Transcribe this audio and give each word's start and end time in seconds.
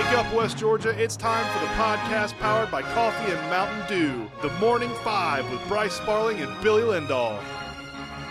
Wake 0.00 0.18
up, 0.18 0.32
West 0.32 0.56
Georgia. 0.56 0.98
It's 0.98 1.14
time 1.14 1.44
for 1.52 1.58
the 1.58 1.70
podcast 1.74 2.32
powered 2.38 2.70
by 2.70 2.80
Coffee 2.80 3.32
and 3.32 3.40
Mountain 3.50 3.86
Dew. 3.86 4.30
The 4.40 4.48
Morning 4.54 4.88
Five 5.04 5.48
with 5.52 5.60
Bryce 5.68 5.92
Sparling 5.92 6.40
and 6.40 6.50
Billy 6.62 6.80
Lindahl. 6.80 7.38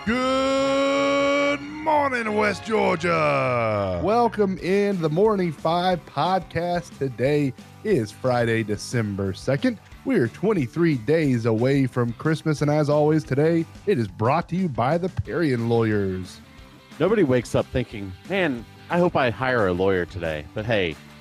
Good 0.04 1.62
morning, 1.62 2.34
West 2.34 2.66
Georgia. 2.66 4.02
Welcome 4.04 4.58
in 4.58 5.00
the 5.00 5.12
Morning 5.12 5.52
Five 5.52 6.04
podcast. 6.08 6.97
Today 6.97 7.54
is 7.83 8.12
Friday, 8.12 8.63
December 8.63 9.31
2nd. 9.31 9.78
We 10.06 10.15
are 10.15 10.28
23 10.28 10.96
days 10.96 11.46
away 11.46 11.86
from 11.86 12.13
Christmas, 12.13 12.63
and 12.63 12.72
as 12.72 12.90
always, 12.90 13.24
today 13.24 13.63
it 13.86 13.99
is 13.99 14.08
brought 14.08 14.49
to 14.49 14.56
you 14.56 14.70
by 14.70 14.97
the 14.97 15.10
Parian 15.10 15.70
Lawyers. 15.70 16.41
Nobody 16.99 17.22
wakes 17.22 17.54
up 17.54 17.67
thinking, 17.67 18.12
man, 18.27 18.66
I 18.90 18.98
hope 18.98 19.16
I 19.16 19.30
hire 19.30 19.67
a 19.67 19.72
lawyer 19.72 20.05
today. 20.05 20.45
But 20.55 20.66
hey, 20.66 20.95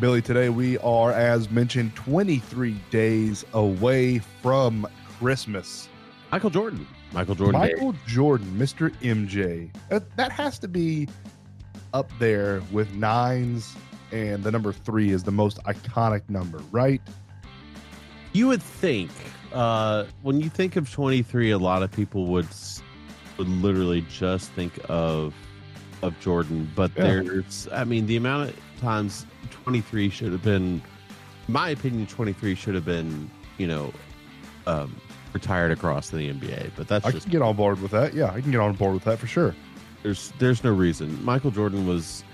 Billy, 0.00 0.20
today 0.20 0.48
we 0.48 0.76
are, 0.78 1.12
as 1.12 1.50
mentioned, 1.50 1.94
23 1.94 2.72
days 2.90 3.44
away 3.54 4.18
from 4.42 4.86
Christmas. 5.18 5.88
Michael 6.32 6.50
Jordan. 6.50 6.86
Michael 7.12 7.36
Jordan. 7.36 7.60
Day. 7.60 7.72
Michael 7.74 7.94
Jordan, 8.06 8.52
Mr. 8.58 8.90
MJ. 9.02 9.70
That, 9.90 10.16
that 10.16 10.32
has 10.32 10.58
to 10.60 10.68
be 10.68 11.08
up 11.92 12.10
there 12.18 12.60
with 12.72 12.92
nines, 12.94 13.76
and 14.10 14.42
the 14.42 14.50
number 14.50 14.72
three 14.72 15.10
is 15.10 15.22
the 15.22 15.30
most 15.30 15.62
iconic 15.62 16.28
number, 16.28 16.58
right? 16.72 17.00
You 18.32 18.48
would 18.48 18.62
think 18.62 19.12
uh, 19.52 20.06
when 20.22 20.40
you 20.40 20.48
think 20.50 20.74
of 20.74 20.90
23, 20.90 21.52
a 21.52 21.58
lot 21.58 21.82
of 21.82 21.90
people 21.92 22.26
would 22.26 22.48
would 23.38 23.48
literally 23.48 24.04
just 24.10 24.50
think 24.52 24.72
of 24.88 25.34
of 26.02 26.18
Jordan, 26.20 26.70
but 26.74 26.90
Yeah. 26.96 27.04
there's, 27.04 27.68
I 27.72 27.84
mean, 27.84 28.06
the 28.06 28.16
amount 28.16 28.50
of 28.50 28.56
times 28.80 29.26
23 29.50 30.10
should 30.10 30.32
have 30.32 30.42
been, 30.42 30.82
my 31.48 31.70
opinion, 31.70 32.06
23 32.06 32.54
should 32.54 32.74
have 32.74 32.84
been, 32.84 33.30
you 33.58 33.66
know, 33.66 33.92
um, 34.66 34.94
retired 35.32 35.72
across 35.72 36.10
the 36.10 36.30
NBA. 36.32 36.70
But 36.76 36.88
that's 36.88 37.04
I 37.04 37.10
just 37.10 37.24
can 37.26 37.32
get 37.32 37.42
on 37.42 37.56
board 37.56 37.80
with 37.80 37.90
that. 37.92 38.14
Yeah, 38.14 38.30
I 38.32 38.40
can 38.40 38.50
get 38.50 38.60
on 38.60 38.74
board 38.74 38.94
with 38.94 39.04
that 39.04 39.18
for 39.18 39.26
sure. 39.26 39.54
there's 40.02 40.32
there's 40.38 40.62
no 40.64 40.72
reason. 40.72 41.22
Michael 41.24 41.50
Jordan 41.50 41.86
was 41.86 42.24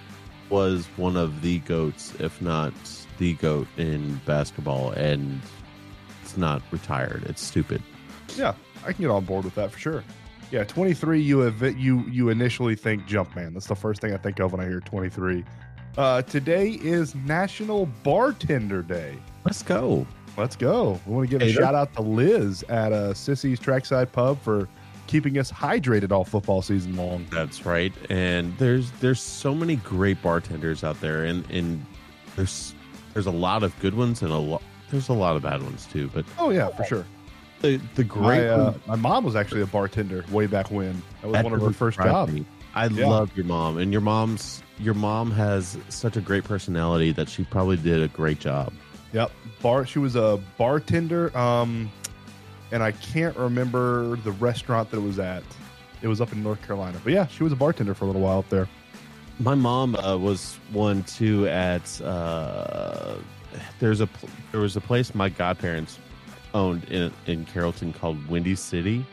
was 0.51 0.87
one 0.97 1.17
of 1.17 1.43
the 1.43 1.61
goats, 1.61 2.13
if 2.19 2.41
not 2.43 2.73
the 3.19 3.35
goat 3.35 3.69
in 3.77 4.21
basketball, 4.27 4.91
and 4.93 5.41
it's 6.23 6.37
not 6.37 6.63
retired. 6.71 7.25
It's 7.27 7.43
stupid. 7.43 7.83
Yeah, 8.37 8.55
I 8.85 8.93
can 8.93 9.03
get 9.03 9.11
on 9.11 9.25
board 9.25 9.45
with 9.45 9.55
that 9.57 9.71
for 9.71 9.79
sure. 9.79 10.05
Yeah, 10.51 10.65
23, 10.65 11.21
you 11.21 11.39
have, 11.41 11.63
you 11.79 12.01
you 12.11 12.29
initially 12.29 12.75
think 12.75 13.07
Jumpman. 13.07 13.53
That's 13.55 13.69
the 13.69 13.77
first 13.77 14.01
thing 14.01 14.13
I 14.13 14.17
think 14.17 14.41
of 14.41 14.51
when 14.53 14.61
I 14.61 14.65
hear 14.65 14.81
23. 14.81 15.45
Uh, 15.97 16.23
today 16.23 16.79
is 16.83 17.15
National 17.15 17.87
Bartender 18.03 18.83
Day. 18.83 19.17
Let's 19.45 19.63
go. 19.63 20.07
Let's 20.37 20.57
go. 20.57 21.01
We 21.07 21.15
want 21.15 21.31
to 21.31 21.39
give 21.39 21.47
a 21.47 21.53
shout 21.53 21.75
out 21.75 21.93
to 21.95 22.03
Liz 22.03 22.63
at 22.69 22.93
uh, 22.93 23.13
Sissy's 23.13 23.59
Trackside 23.59 24.13
Pub 24.13 24.41
for 24.41 24.69
keeping 25.07 25.39
us 25.39 25.51
hydrated 25.51 26.13
all 26.13 26.25
football 26.25 26.63
season 26.63 26.95
long. 26.97 27.27
That's 27.31 27.67
right. 27.67 27.93
And 28.09 28.57
there's 28.57 28.93
there's 28.93 29.21
so 29.21 29.55
many 29.55 29.77
great 29.77 30.23
bartenders 30.23 30.85
out 30.85 31.01
there, 31.01 31.25
and 31.25 31.49
and 31.51 31.85
there's 32.37 32.75
there's 33.13 33.27
a 33.27 33.33
lot 33.33 33.65
of 33.65 33.79
good 33.81 33.95
ones 33.95 34.23
and 34.23 34.31
a 34.31 34.39
lot 34.39 34.63
there's 34.91 35.09
a 35.09 35.13
lot 35.13 35.35
of 35.35 35.43
bad 35.43 35.63
ones 35.63 35.87
too. 35.87 36.09
But 36.15 36.25
Oh 36.39 36.51
yeah, 36.51 36.69
for 36.69 36.85
sure. 36.85 37.07
the 37.61 37.81
the 37.97 38.05
My, 38.05 38.09
great 38.09 38.49
uh, 38.49 38.73
my 38.87 38.97
mom 38.97 39.25
was 39.25 39.35
actually 39.35 39.63
a 39.63 39.67
bartender 39.67 40.25
way 40.31 40.47
back 40.47 40.71
when. 40.71 41.03
That 41.21 41.27
was 41.27 41.33
that 41.33 41.45
one 41.45 41.53
of 41.53 41.61
her 41.61 41.73
first 41.73 41.99
jobs. 41.99 42.33
I 42.75 42.87
Yeah. 42.87 43.09
love 43.09 43.31
your 43.37 43.47
mom, 43.47 43.79
and 43.79 43.93
your 43.93 44.01
mom's 44.01 44.63
your 44.79 44.95
mom 44.95 45.31
has 45.33 45.77
such 45.91 46.17
a 46.17 46.23
great 46.23 46.43
personality 46.45 47.13
that 47.13 47.29
she 47.29 47.45
probably 47.45 47.77
did 47.77 48.03
a 48.03 48.09
great 48.09 48.41
job. 48.41 48.73
Yep. 49.13 49.31
Bar 49.61 49.85
she 49.87 49.99
was 49.99 50.17
a 50.17 50.41
bartender. 50.57 51.37
Um 51.37 51.91
and 52.73 52.83
I 52.83 52.93
can't 52.93 53.37
remember 53.37 54.17
the 54.17 54.31
restaurant 54.33 54.91
that 54.93 54.99
it 54.99 55.03
was 55.03 55.19
at. 55.19 55.43
It 56.03 56.09
was 56.09 56.21
up 56.21 56.33
in 56.33 56.43
North 56.43 56.63
Carolina. 56.67 56.99
But 57.03 57.13
yeah, 57.13 57.27
she 57.27 57.43
was 57.43 57.53
a 57.53 57.57
bartender 57.57 57.95
for 57.95 58.05
a 58.05 58.07
little 58.07 58.23
while 58.23 58.39
up 58.39 58.49
there. 58.49 58.69
My 59.39 59.55
mom 59.55 59.97
uh, 59.97 60.17
was 60.17 60.59
one 60.73 61.03
too 61.05 61.49
at 61.49 62.01
uh, 62.01 63.17
there's 63.81 64.01
a 64.01 64.09
there 64.53 64.61
was 64.61 64.77
a 64.77 64.81
place 64.81 65.15
my 65.15 65.29
godparents 65.29 65.99
owned 66.55 66.85
in 66.85 67.13
in 67.27 67.45
Carrollton 67.47 67.93
called 67.93 68.25
Windy 68.29 68.55
City. 68.55 69.05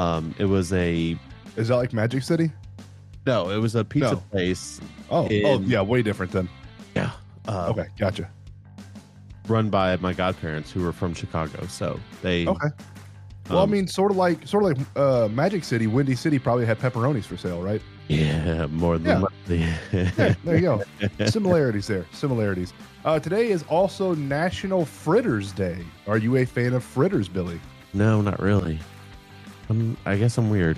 Um, 0.00 0.34
it 0.38 0.44
was 0.46 0.72
a 0.72 1.16
Is 1.56 1.68
that 1.68 1.76
like 1.76 1.92
Magic 1.92 2.22
City? 2.22 2.50
no, 3.26 3.50
it 3.50 3.56
was 3.58 3.74
a 3.74 3.84
pizza 3.84 4.12
No. 4.12 4.16
place. 4.30 4.80
Oh, 5.10 5.28
oh 5.44 5.60
yeah, 5.60 5.82
way 5.82 6.02
different 6.02 6.30
then. 6.32 6.48
Yeah, 6.94 7.10
uh, 7.48 7.68
Okay, 7.70 7.86
gotcha. 7.98 8.30
run 9.48 9.68
by 9.70 9.96
my 9.96 10.12
godparents 10.12 10.70
who 10.70 10.82
were 10.82 10.92
from 10.92 11.12
Chicago. 11.14 11.66
So 11.66 11.98
they 12.22 12.46
Okay. 12.46 12.68
Well, 13.50 13.60
I 13.60 13.62
um, 13.62 13.70
mean, 13.70 13.86
sort 13.86 14.10
of 14.10 14.16
like 14.16 14.46
sort 14.46 14.64
of 14.64 14.76
like 14.78 14.86
uh, 14.96 15.28
Magic 15.28 15.62
City, 15.64 15.86
Windy 15.86 16.16
City 16.16 16.38
probably 16.38 16.66
had 16.66 16.78
pepperonis 16.80 17.24
for 17.24 17.36
sale, 17.36 17.62
right? 17.62 17.80
yeah, 18.08 18.66
more 18.66 18.98
than 18.98 19.20
likely. 19.22 19.66
Yeah, 19.92 20.34
there 20.44 20.56
you 20.56 20.60
go. 20.60 20.82
Similarities 21.26 21.86
there. 21.88 22.06
Similarities. 22.12 22.72
Uh, 23.04 23.18
today 23.20 23.48
is 23.50 23.62
also 23.64 24.14
National 24.16 24.84
Fritters 24.84 25.52
Day. 25.52 25.84
Are 26.08 26.18
you 26.18 26.36
a 26.36 26.44
fan 26.44 26.72
of 26.74 26.82
fritters, 26.84 27.28
Billy? 27.28 27.60
no, 27.94 28.20
not 28.20 28.40
really. 28.40 28.78
I'm, 29.70 29.96
I 30.06 30.16
guess 30.16 30.38
I'm 30.38 30.50
weird. 30.50 30.76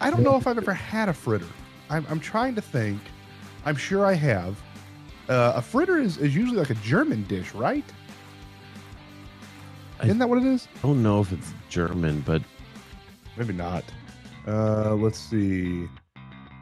I 0.00 0.10
don't 0.10 0.22
know 0.22 0.36
if 0.36 0.46
I've 0.46 0.58
ever 0.58 0.72
had 0.74 1.08
a 1.08 1.12
fritter. 1.12 1.46
I'm, 1.90 2.06
I'm 2.08 2.20
trying 2.20 2.54
to 2.54 2.60
think. 2.60 3.00
I'm 3.64 3.76
sure 3.76 4.06
I 4.06 4.12
have. 4.14 4.60
Uh, 5.28 5.52
a 5.56 5.62
fritter 5.62 5.98
is, 5.98 6.16
is 6.18 6.34
usually 6.34 6.58
like 6.58 6.70
a 6.70 6.74
German 6.76 7.24
dish, 7.24 7.52
right? 7.54 7.84
I- 10.00 10.04
Isn't 10.06 10.18
that 10.18 10.28
what 10.28 10.38
it 10.38 10.44
is? 10.44 10.68
I 10.82 10.86
don't 10.86 11.02
know 11.02 11.20
if 11.20 11.32
it's 11.32 11.52
German, 11.68 12.20
but 12.20 12.42
Maybe 13.36 13.52
not. 13.52 13.84
Uh, 14.48 14.94
let's 14.96 15.16
see. 15.18 15.86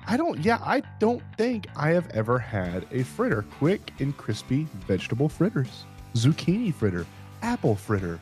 I 0.07 0.19
don't. 0.19 0.39
Yeah, 0.45 0.59
I 0.63 0.83
don't 1.01 1.23
think 1.39 1.69
I 1.75 1.89
have 1.91 2.07
ever 2.11 2.39
had 2.39 2.87
a 2.93 3.03
fritter. 3.03 3.47
Quick 3.59 3.93
and 3.99 4.15
crispy 4.19 4.67
vegetable 4.87 5.31
fritters, 5.31 5.85
zucchini 6.15 6.75
fritter, 6.75 7.07
apple 7.41 7.75
fritter. 7.75 8.21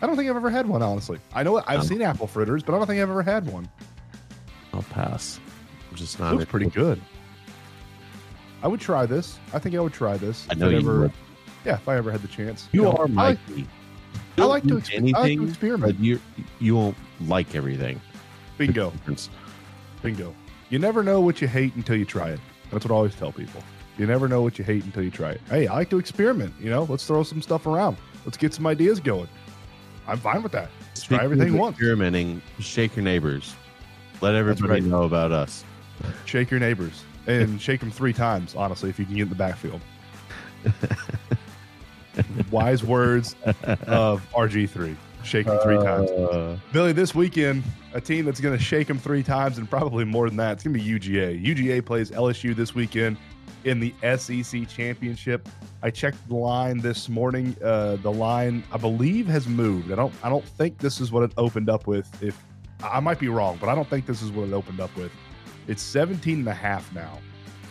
I 0.00 0.06
don't 0.06 0.16
think 0.16 0.30
I've 0.30 0.36
ever 0.36 0.48
had 0.48 0.66
one. 0.66 0.80
Honestly, 0.82 1.18
I 1.34 1.42
know 1.42 1.62
I've 1.66 1.80
Um, 1.80 1.86
seen 1.86 2.00
apple 2.00 2.26
fritters, 2.26 2.62
but 2.62 2.74
I 2.74 2.78
don't 2.78 2.86
think 2.86 3.02
I've 3.02 3.10
ever 3.10 3.22
had 3.22 3.46
one. 3.46 3.68
I'll 4.96 5.04
pass. 5.10 5.40
I'm 5.90 5.96
just 5.96 6.18
not. 6.18 6.34
looks 6.34 6.50
pretty 6.50 6.66
good. 6.70 7.00
I 8.62 8.68
would 8.68 8.80
try 8.80 9.06
this. 9.06 9.38
I 9.52 9.58
think 9.58 9.74
I 9.74 9.80
would 9.80 9.92
try 9.92 10.16
this. 10.16 10.46
I 10.48 10.52
if 10.52 10.58
know 10.58 10.68
it 10.68 10.72
you 10.72 10.78
ever- 10.78 11.00
would. 11.00 11.12
Yeah, 11.64 11.74
if 11.74 11.88
I 11.88 11.96
ever 11.96 12.10
had 12.10 12.22
the 12.22 12.28
chance. 12.28 12.68
You 12.72 12.82
know, 12.82 12.92
are 12.94 13.04
I 13.06 13.10
like, 13.12 13.38
Mikey. 13.48 13.66
I 14.38 14.44
like 14.44 14.62
to 14.64 14.68
Don't 14.70 14.80
exp- 14.82 14.88
do 14.88 14.94
I 14.96 15.00
like 15.00 15.12
to 15.14 15.18
anything, 15.30 15.48
experiment. 15.48 15.98
you 16.00 16.20
you 16.58 16.74
won't 16.74 16.96
like 17.20 17.54
everything. 17.54 18.00
Bingo, 18.58 18.92
bingo. 20.02 20.34
You 20.70 20.78
never 20.78 21.02
know 21.02 21.20
what 21.20 21.40
you 21.40 21.48
hate 21.48 21.74
until 21.76 21.96
you 21.96 22.04
try 22.04 22.30
it. 22.30 22.40
That's 22.70 22.84
what 22.84 22.92
I 22.92 22.96
always 22.96 23.14
tell 23.14 23.30
people. 23.32 23.62
You 23.98 24.06
never 24.06 24.26
know 24.26 24.42
what 24.42 24.58
you 24.58 24.64
hate 24.64 24.84
until 24.84 25.02
you 25.02 25.10
try 25.10 25.32
it. 25.32 25.40
Hey, 25.48 25.66
I 25.66 25.74
like 25.74 25.90
to 25.90 25.98
experiment. 25.98 26.52
You 26.58 26.70
know, 26.70 26.84
let's 26.84 27.06
throw 27.06 27.22
some 27.22 27.42
stuff 27.42 27.66
around. 27.66 27.96
Let's 28.24 28.36
get 28.38 28.54
some 28.54 28.66
ideas 28.66 28.98
going. 29.00 29.28
I'm 30.08 30.18
fine 30.18 30.42
with 30.42 30.52
that. 30.52 30.70
Let's 30.88 31.02
try 31.04 31.22
everything 31.22 31.50
of 31.50 31.60
once. 31.60 31.74
Experimenting. 31.76 32.40
Shake 32.58 32.96
your 32.96 33.04
neighbors. 33.04 33.54
Let 34.22 34.36
everybody 34.36 34.74
right. 34.74 34.82
know 34.84 35.02
about 35.02 35.32
us. 35.32 35.64
Shake 36.26 36.48
your 36.52 36.60
neighbors 36.60 37.02
and 37.26 37.60
shake 37.60 37.80
them 37.80 37.90
three 37.90 38.12
times. 38.12 38.54
Honestly, 38.54 38.88
if 38.88 38.96
you 38.96 39.04
can 39.04 39.16
get 39.16 39.22
in 39.22 39.28
the 39.28 39.34
backfield. 39.34 39.80
Wise 42.52 42.84
words 42.84 43.34
of 43.88 44.24
RG3. 44.32 44.96
Shake 45.24 45.46
them 45.46 45.58
three 45.64 45.78
times. 45.78 46.08
Uh, 46.08 46.56
Billy, 46.72 46.92
this 46.92 47.16
weekend, 47.16 47.64
a 47.94 48.00
team 48.00 48.24
that's 48.24 48.40
going 48.40 48.56
to 48.56 48.62
shake 48.62 48.86
them 48.86 48.98
three 48.98 49.24
times 49.24 49.58
and 49.58 49.68
probably 49.68 50.04
more 50.04 50.28
than 50.28 50.36
that. 50.36 50.52
It's 50.52 50.62
going 50.62 50.78
to 50.78 50.80
be 50.80 50.88
UGA. 50.88 51.44
UGA 51.44 51.84
plays 51.84 52.12
LSU 52.12 52.54
this 52.54 52.76
weekend 52.76 53.16
in 53.64 53.80
the 53.80 53.92
SEC 54.16 54.68
championship. 54.68 55.48
I 55.82 55.90
checked 55.90 56.28
the 56.28 56.36
line 56.36 56.78
this 56.78 57.08
morning. 57.08 57.56
Uh, 57.60 57.96
the 57.96 58.12
line, 58.12 58.62
I 58.70 58.76
believe, 58.76 59.26
has 59.26 59.48
moved. 59.48 59.90
I 59.90 59.96
don't. 59.96 60.14
I 60.22 60.28
don't 60.28 60.44
think 60.44 60.78
this 60.78 61.00
is 61.00 61.10
what 61.10 61.24
it 61.24 61.32
opened 61.36 61.68
up 61.68 61.88
with. 61.88 62.22
If 62.22 62.40
I 62.82 63.00
might 63.00 63.18
be 63.18 63.28
wrong, 63.28 63.58
but 63.60 63.68
I 63.68 63.74
don't 63.74 63.88
think 63.88 64.06
this 64.06 64.22
is 64.22 64.30
what 64.30 64.48
it 64.48 64.52
opened 64.52 64.80
up 64.80 64.94
with. 64.96 65.12
It's 65.68 65.82
17 65.82 66.40
and 66.40 66.48
a 66.48 66.54
half 66.54 66.92
now. 66.94 67.18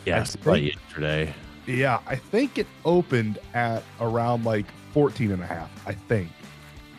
yeah, 0.05 0.17
I 0.17 0.21
I 0.21 0.23
think- 0.23 0.75
yesterday. 0.75 1.33
Yeah, 1.67 1.99
I 2.07 2.15
think 2.15 2.57
it 2.57 2.65
opened 2.85 3.37
at 3.53 3.83
around 3.99 4.45
like 4.45 4.65
14 4.93 5.31
and 5.31 5.43
a 5.43 5.45
half, 5.45 5.69
I 5.87 5.93
think. 5.93 6.29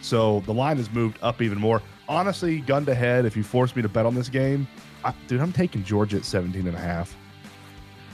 So 0.01 0.41
the 0.47 0.55
line 0.55 0.77
has 0.77 0.91
moved 0.91 1.19
up 1.21 1.43
even 1.43 1.59
more. 1.59 1.83
Honestly, 2.09 2.61
gun 2.61 2.85
to 2.87 2.95
head, 2.95 3.25
if 3.25 3.37
you 3.37 3.43
force 3.43 3.75
me 3.75 3.83
to 3.83 3.89
bet 3.89 4.07
on 4.07 4.15
this 4.15 4.29
game, 4.29 4.69
I, 5.05 5.13
dude, 5.27 5.41
I'm 5.41 5.53
taking 5.53 5.83
Georgia 5.83 6.17
at 6.19 6.25
17 6.25 6.67
and 6.67 6.77
a 6.77 6.81
half. 6.81 7.17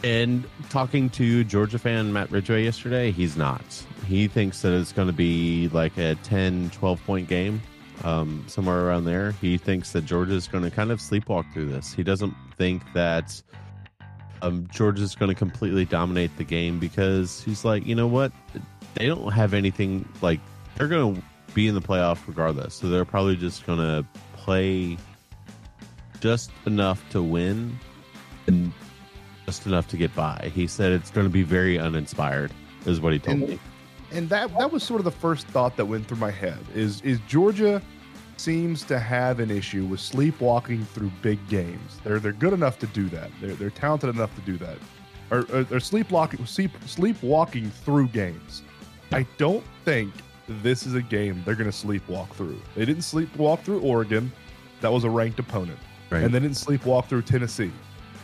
And 0.04 0.44
talking 0.70 1.10
to 1.10 1.42
Georgia 1.44 1.78
fan 1.78 2.12
Matt 2.12 2.30
Ridgway 2.30 2.64
yesterday, 2.64 3.10
he's 3.10 3.36
not. 3.36 3.62
He 4.06 4.28
thinks 4.28 4.62
that 4.62 4.72
it's 4.72 4.92
going 4.92 5.08
to 5.08 5.12
be 5.14 5.68
like 5.72 5.96
a 5.98 6.14
10, 6.22 6.70
12 6.70 7.04
point 7.04 7.28
game, 7.28 7.60
um, 8.04 8.44
somewhere 8.46 8.86
around 8.86 9.04
there. 9.04 9.32
He 9.32 9.58
thinks 9.58 9.92
that 9.92 10.04
Georgia 10.04 10.34
is 10.34 10.48
going 10.48 10.64
to 10.64 10.70
kind 10.70 10.90
of 10.90 11.00
sleepwalk 11.00 11.52
through 11.52 11.66
this. 11.66 11.92
He 11.92 12.02
doesn't 12.02 12.34
think 12.56 12.82
that 12.94 13.40
um, 14.42 14.68
Georgia's 14.70 15.14
going 15.14 15.28
to 15.30 15.34
completely 15.34 15.84
dominate 15.84 16.36
the 16.36 16.44
game 16.44 16.78
because 16.78 17.42
he's 17.42 17.64
like, 17.64 17.86
you 17.86 17.94
know 17.94 18.06
what? 18.06 18.32
They 18.94 19.06
don't 19.06 19.32
have 19.32 19.54
anything 19.54 20.08
like 20.22 20.40
they're 20.76 20.88
going 20.88 21.16
to 21.16 21.22
be 21.54 21.66
in 21.68 21.74
the 21.74 21.80
playoff 21.80 22.18
regardless. 22.26 22.74
So 22.74 22.88
they're 22.88 23.04
probably 23.04 23.36
just 23.36 23.66
going 23.66 23.78
to 23.78 24.06
play 24.34 24.96
just 26.20 26.50
enough 26.66 27.08
to 27.10 27.22
win 27.22 27.78
and 28.46 28.72
just 29.46 29.66
enough 29.66 29.88
to 29.88 29.96
get 29.96 30.14
by. 30.14 30.50
He 30.54 30.66
said 30.66 30.92
it's 30.92 31.10
going 31.10 31.26
to 31.26 31.32
be 31.32 31.42
very 31.42 31.78
uninspired, 31.78 32.52
is 32.86 33.00
what 33.00 33.12
he 33.12 33.18
told 33.18 33.38
And- 33.38 33.48
me. 33.50 33.58
And 34.12 34.28
that 34.28 34.56
that 34.58 34.72
was 34.72 34.82
sort 34.82 35.00
of 35.00 35.04
the 35.04 35.10
first 35.10 35.46
thought 35.48 35.76
that 35.76 35.84
went 35.84 36.06
through 36.06 36.18
my 36.18 36.30
head 36.30 36.58
is 36.74 37.00
is 37.02 37.18
Georgia 37.28 37.82
seems 38.36 38.84
to 38.84 38.98
have 38.98 39.40
an 39.40 39.50
issue 39.50 39.84
with 39.84 40.00
sleepwalking 40.00 40.84
through 40.86 41.10
big 41.22 41.38
games. 41.48 41.98
They're 42.04 42.18
they're 42.18 42.32
good 42.32 42.52
enough 42.52 42.78
to 42.80 42.86
do 42.88 43.08
that. 43.10 43.30
They're 43.40 43.54
they're 43.54 43.70
talented 43.70 44.10
enough 44.10 44.34
to 44.36 44.40
do 44.42 44.56
that. 44.58 44.78
Or, 45.30 45.40
or 45.52 45.64
they're 45.64 45.80
sleepwalking 45.80 46.46
sleep 46.46 46.70
sleepwalking 46.86 47.70
through 47.70 48.08
games. 48.08 48.62
I 49.12 49.26
don't 49.36 49.64
think 49.84 50.12
this 50.48 50.86
is 50.86 50.94
a 50.94 51.02
game 51.02 51.42
they're 51.44 51.54
going 51.54 51.70
to 51.70 51.86
sleepwalk 51.86 52.30
through. 52.30 52.60
They 52.74 52.84
didn't 52.84 53.02
sleepwalk 53.02 53.60
through 53.60 53.80
Oregon. 53.80 54.32
That 54.80 54.92
was 54.92 55.04
a 55.04 55.10
ranked 55.10 55.38
opponent. 55.38 55.78
Right. 56.10 56.22
And 56.22 56.32
they 56.32 56.40
didn't 56.40 56.56
sleepwalk 56.56 57.06
through 57.06 57.22
Tennessee. 57.22 57.72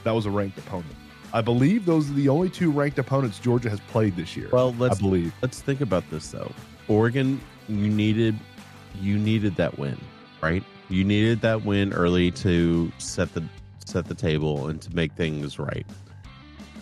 That 0.04 0.12
was 0.12 0.26
a 0.26 0.30
ranked 0.30 0.58
opponent. 0.58 0.94
I 1.34 1.40
believe 1.40 1.84
those 1.84 2.08
are 2.08 2.14
the 2.14 2.28
only 2.28 2.48
two 2.48 2.70
ranked 2.70 2.96
opponents 2.96 3.40
Georgia 3.40 3.68
has 3.68 3.80
played 3.80 4.14
this 4.14 4.36
year. 4.36 4.48
Well, 4.52 4.72
let's 4.78 5.00
believe. 5.00 5.34
let's 5.42 5.60
think 5.60 5.80
about 5.80 6.08
this 6.08 6.30
though. 6.30 6.52
Oregon, 6.86 7.40
you 7.68 7.88
needed 7.88 8.38
you 9.00 9.18
needed 9.18 9.56
that 9.56 9.76
win, 9.76 10.00
right? 10.40 10.62
You 10.88 11.02
needed 11.02 11.40
that 11.40 11.64
win 11.64 11.92
early 11.92 12.30
to 12.30 12.92
set 12.98 13.34
the 13.34 13.42
set 13.84 14.06
the 14.06 14.14
table 14.14 14.68
and 14.68 14.80
to 14.82 14.94
make 14.94 15.12
things 15.14 15.58
right. 15.58 15.84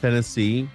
Tennessee, 0.03 0.69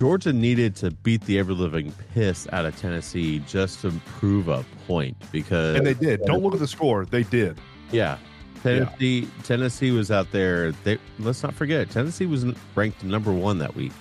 Georgia 0.00 0.32
needed 0.32 0.74
to 0.76 0.90
beat 0.90 1.20
the 1.26 1.38
ever 1.38 1.52
living 1.52 1.92
piss 2.14 2.48
out 2.50 2.64
of 2.64 2.74
Tennessee 2.80 3.40
just 3.40 3.82
to 3.82 3.90
prove 4.06 4.48
a 4.48 4.64
point 4.86 5.18
because 5.30 5.76
And 5.76 5.86
they 5.86 5.92
did. 5.92 6.22
Don't 6.22 6.42
look 6.42 6.54
at 6.54 6.60
the 6.60 6.66
score. 6.66 7.04
They 7.04 7.24
did. 7.24 7.60
yeah. 7.92 8.16
Tennessee 8.62 9.28
Tennessee 9.42 9.90
was 9.90 10.10
out 10.10 10.30
there. 10.32 10.72
They 10.84 10.98
let's 11.18 11.42
not 11.42 11.54
forget 11.54 11.90
Tennessee 11.90 12.26
was 12.26 12.44
ranked 12.74 13.02
number 13.04 13.32
1 13.32 13.58
that 13.58 13.74
week. 13.74 13.92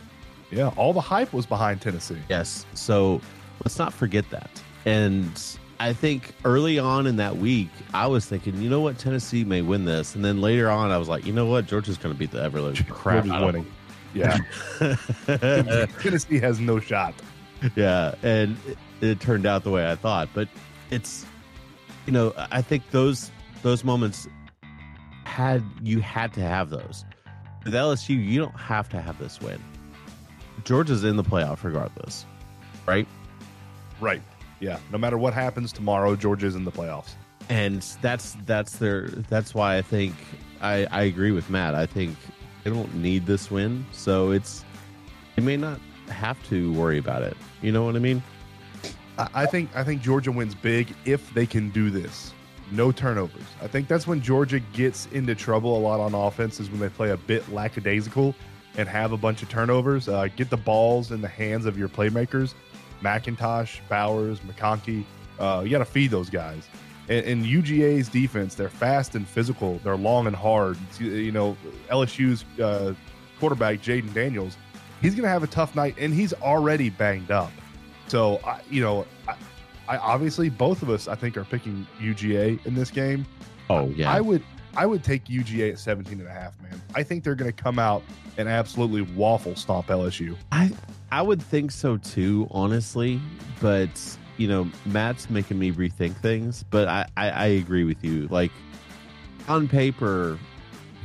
Yeah. 0.51 0.69
All 0.77 0.93
the 0.93 1.01
hype 1.01 1.31
was 1.33 1.45
behind 1.45 1.81
Tennessee. 1.81 2.17
Yes. 2.29 2.65
So 2.73 3.21
let's 3.63 3.77
not 3.77 3.93
forget 3.93 4.29
that. 4.31 4.49
And 4.85 5.31
I 5.79 5.93
think 5.93 6.33
early 6.43 6.79
on 6.79 7.07
in 7.07 7.17
that 7.17 7.37
week, 7.37 7.69
I 7.93 8.07
was 8.07 8.25
thinking, 8.25 8.61
you 8.61 8.69
know 8.69 8.81
what, 8.81 8.97
Tennessee 8.97 9.43
may 9.43 9.61
win 9.61 9.85
this. 9.85 10.15
And 10.15 10.25
then 10.25 10.41
later 10.41 10.69
on, 10.69 10.91
I 10.91 10.97
was 10.97 11.07
like, 11.07 11.25
you 11.25 11.33
know 11.33 11.45
what, 11.45 11.67
Georgia's 11.67 11.97
going 11.97 12.13
to 12.13 12.19
beat 12.19 12.31
the 12.31 12.41
ever 12.41 12.59
living 12.61 12.83
crap 12.85 13.27
out 13.27 13.45
winning. 13.45 13.71
Yeah. 14.13 14.39
Tennessee 16.01 16.39
has 16.39 16.59
no 16.59 16.79
shot. 16.79 17.13
yeah. 17.75 18.15
And 18.23 18.57
it, 18.67 18.77
it 19.01 19.19
turned 19.19 19.45
out 19.45 19.63
the 19.63 19.71
way 19.71 19.89
I 19.89 19.95
thought. 19.95 20.29
But 20.33 20.49
it's, 20.89 21.25
you 22.05 22.13
know, 22.13 22.33
I 22.51 22.61
think 22.61 22.89
those 22.91 23.31
those 23.61 23.83
moments 23.83 24.27
had 25.39 25.63
you 25.81 26.01
had 26.01 26.33
to 26.33 26.41
have 26.41 26.69
those. 26.69 27.05
With 27.63 27.73
LSU, 27.73 28.09
you 28.09 28.39
don't 28.39 28.59
have 28.59 28.89
to 28.89 29.01
have 29.01 29.17
this 29.19 29.39
win. 29.39 29.61
Georgia's 30.65 31.03
in 31.05 31.15
the 31.15 31.23
playoff 31.23 31.63
regardless, 31.63 32.25
right? 32.85 33.07
Right. 34.01 34.21
Yeah. 34.59 34.79
No 34.91 34.97
matter 34.97 35.17
what 35.17 35.33
happens 35.33 35.71
tomorrow, 35.71 36.15
Georgia's 36.17 36.55
in 36.55 36.65
the 36.65 36.71
playoffs. 36.71 37.11
and 37.49 37.81
that's 38.01 38.35
that's 38.45 38.77
their 38.79 39.07
that's 39.29 39.55
why 39.55 39.77
I 39.77 39.81
think 39.81 40.13
I 40.61 40.85
I 40.91 41.03
agree 41.03 41.31
with 41.31 41.49
Matt. 41.49 41.73
I 41.73 41.85
think 41.85 42.17
they 42.63 42.69
don't 42.69 42.93
need 42.95 43.25
this 43.25 43.49
win, 43.49 43.85
so 43.93 44.31
it's 44.31 44.65
they 45.37 45.41
may 45.41 45.55
not 45.55 45.79
have 46.09 46.37
to 46.49 46.73
worry 46.73 46.97
about 46.97 47.21
it. 47.23 47.37
You 47.61 47.71
know 47.71 47.83
what 47.85 47.95
I 47.95 47.99
mean? 47.99 48.21
I, 49.17 49.29
I 49.33 49.45
think 49.45 49.69
I 49.73 49.85
think 49.85 50.01
Georgia 50.01 50.33
wins 50.33 50.53
big 50.55 50.93
if 51.05 51.33
they 51.33 51.45
can 51.45 51.69
do 51.69 51.89
this. 51.89 52.33
No 52.71 52.91
turnovers. 52.91 53.43
I 53.61 53.67
think 53.67 53.87
that's 53.87 54.05
when 54.05 54.21
Georgia 54.21 54.59
gets 54.59 55.07
into 55.07 55.35
trouble 55.35 55.77
a 55.77 55.79
lot 55.79 55.99
on 55.99 56.13
offense 56.13 56.59
is 56.59 56.69
when 56.69 56.79
they 56.79 56.89
play 56.89 57.11
a 57.11 57.17
bit 57.17 57.47
lackadaisical 57.51 58.35
and 58.77 58.87
have 58.87 59.11
a 59.11 59.17
bunch 59.17 59.41
of 59.41 59.49
turnovers. 59.49 60.07
Uh, 60.07 60.27
get 60.35 60.49
the 60.49 60.57
balls 60.57 61.11
in 61.11 61.21
the 61.21 61.27
hands 61.27 61.65
of 61.65 61.77
your 61.77 61.89
playmakers, 61.89 62.53
McIntosh, 63.01 63.79
Bowers, 63.89 64.39
McConkey. 64.41 65.03
Uh, 65.39 65.61
you 65.63 65.71
got 65.71 65.79
to 65.79 65.85
feed 65.85 66.11
those 66.11 66.29
guys. 66.29 66.67
And, 67.07 67.25
and 67.25 67.45
UGA's 67.45 68.07
defense, 68.07 68.55
they're 68.55 68.69
fast 68.69 69.15
and 69.15 69.27
physical. 69.27 69.79
They're 69.83 69.97
long 69.97 70.27
and 70.27 70.35
hard. 70.35 70.77
You 70.99 71.31
know, 71.31 71.57
LSU's 71.89 72.45
uh, 72.59 72.93
quarterback 73.39 73.81
Jayden 73.81 74.13
Daniels, 74.13 74.57
he's 75.01 75.13
going 75.13 75.23
to 75.23 75.29
have 75.29 75.43
a 75.43 75.47
tough 75.47 75.75
night, 75.75 75.95
and 75.97 76.13
he's 76.13 76.33
already 76.33 76.89
banged 76.89 77.31
up. 77.31 77.51
So, 78.07 78.39
you 78.69 78.81
know, 78.81 79.05
I, 79.89 79.97
obviously 79.97 80.49
both 80.49 80.83
of 80.83 80.89
us 80.89 81.07
I 81.07 81.15
think 81.15 81.35
are 81.35 81.43
picking 81.43 81.85
UGA 81.99 82.63
in 82.65 82.75
this 82.75 82.91
game. 82.91 83.25
Oh 83.69 83.89
yeah, 83.89 84.11
I 84.11 84.21
would 84.21 84.43
I 84.77 84.85
would 84.85 85.03
take 85.03 85.25
UGA 85.25 85.71
at 85.73 85.79
17 85.79 86.19
and 86.19 86.27
a 86.27 86.31
half, 86.31 86.61
man. 86.61 86.79
I 86.93 87.01
think 87.01 87.23
they're 87.23 87.35
going 87.35 87.51
to 87.51 87.63
come 87.63 87.79
out 87.79 88.03
and 88.37 88.47
absolutely 88.47 89.01
waffle 89.01 89.55
stomp 89.55 89.87
LSU. 89.87 90.37
I 90.51 90.71
I 91.11 91.23
would 91.23 91.41
think 91.41 91.71
so 91.71 91.97
too, 91.97 92.47
honestly. 92.51 93.19
But 93.59 93.89
you 94.37 94.47
know, 94.47 94.69
Matt's 94.85 95.29
making 95.29 95.57
me 95.57 95.71
rethink 95.71 96.15
things. 96.17 96.63
But 96.69 96.87
I 96.87 97.07
I, 97.17 97.29
I 97.31 97.45
agree 97.47 97.83
with 97.83 98.03
you. 98.03 98.27
Like 98.27 98.51
on 99.47 99.67
paper, 99.67 100.37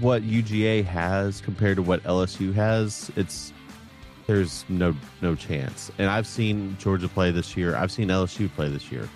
what 0.00 0.22
UGA 0.22 0.84
has 0.84 1.40
compared 1.40 1.76
to 1.76 1.82
what 1.82 2.02
LSU 2.02 2.52
has, 2.52 3.10
it's 3.16 3.54
there's 4.26 4.64
no 4.68 4.94
no 5.20 5.34
chance. 5.34 5.90
And 5.98 6.08
I've 6.08 6.26
seen 6.26 6.76
Georgia 6.78 7.08
play 7.08 7.30
this 7.30 7.56
year. 7.56 7.76
I've 7.76 7.92
seen 7.92 8.08
LSU 8.08 8.52
play 8.54 8.68
this 8.68 8.90
year. 8.90 9.08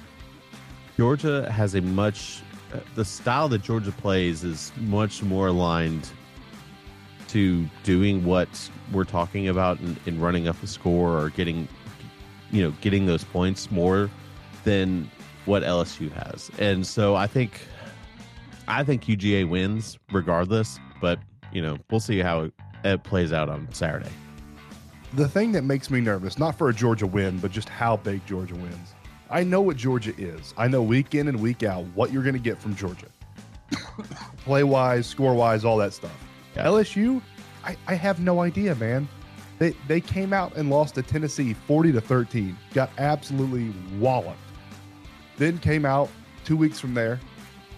Georgia 0.97 1.51
has 1.51 1.75
a 1.75 1.81
much 1.81 2.43
uh, 2.73 2.81
the 2.95 3.05
style 3.05 3.49
that 3.49 3.63
Georgia 3.63 3.93
plays 3.93 4.45
is 4.45 4.73
much 4.77 5.23
more 5.23 5.49
aligned 5.49 6.11
to 7.29 7.67
doing 7.85 8.25
what 8.25 8.49
we're 8.93 9.05
talking 9.05 9.49
about 9.49 9.79
in, 9.81 9.97
in 10.07 10.21
running 10.21 10.49
up 10.49 10.61
a 10.63 10.67
score 10.67 11.19
or 11.19 11.31
getting 11.31 11.69
you 12.51 12.63
know 12.63 12.71
getting 12.81 13.07
those 13.07 13.25
points 13.25 13.71
more 13.71 14.11
than 14.65 15.11
what 15.47 15.63
LSU 15.63 16.13
has. 16.13 16.51
And 16.59 16.87
so 16.87 17.15
I 17.15 17.27
think 17.27 17.61
I 18.67 18.85
think 18.85 19.05
UGA 19.05 19.49
wins 19.49 19.99
regardless, 20.13 20.79
but 21.01 21.19
you 21.53 21.63
know, 21.63 21.79
we'll 21.91 22.01
see 22.01 22.19
how 22.19 22.43
it, 22.43 22.53
it 22.85 23.03
plays 23.03 23.33
out 23.33 23.49
on 23.49 23.67
Saturday. 23.73 24.11
The 25.15 25.29
thing 25.29 25.53
that 25.53 25.63
makes 25.63 25.91
me 25.91 26.01
nervous, 26.01 26.39
not 26.39 26.59
for 26.59 26.69
a 26.69 26.75
Georgia 26.75 27.07
win, 27.07 27.39
but 27.39 27.51
just 27.51 27.69
how 27.69 27.97
big 27.97 28.25
Georgia 28.27 28.55
wins. 28.55 28.95
I 29.31 29.43
know 29.43 29.63
what 29.63 29.77
Georgia 29.77 30.13
is. 30.19 30.53
I 30.57 30.69
know 30.69 30.83
week 30.83 31.15
in 31.15 31.29
and 31.29 31.41
week 31.41 31.63
out 31.63 31.85
what 31.95 32.13
you're 32.13 32.23
going 32.23 32.35
to 32.35 32.41
get 32.41 32.61
from 32.61 32.75
Georgia. 32.77 33.07
Play 34.45 34.65
wise, 34.65 35.07
score 35.07 35.35
wise, 35.35 35.65
all 35.65 35.79
that 35.79 35.95
stuff. 35.95 36.13
Yeah. 36.55 36.67
LSU, 36.67 37.23
I, 37.65 37.77
I 37.87 37.95
have 37.95 38.21
no 38.21 38.41
idea, 38.41 38.75
man. 38.75 39.09
They 39.59 39.75
they 39.89 40.01
came 40.01 40.33
out 40.33 40.55
and 40.57 40.71
lost 40.71 40.95
to 40.95 41.03
Tennessee 41.03 41.53
40 41.53 41.93
to 41.93 42.01
13. 42.01 42.57
Got 42.75 42.91
absolutely 42.99 43.73
walloped. 43.99 44.39
Then 45.37 45.59
came 45.59 45.85
out 45.85 46.11
two 46.45 46.57
weeks 46.57 46.79
from 46.79 46.95
there, 46.95 47.19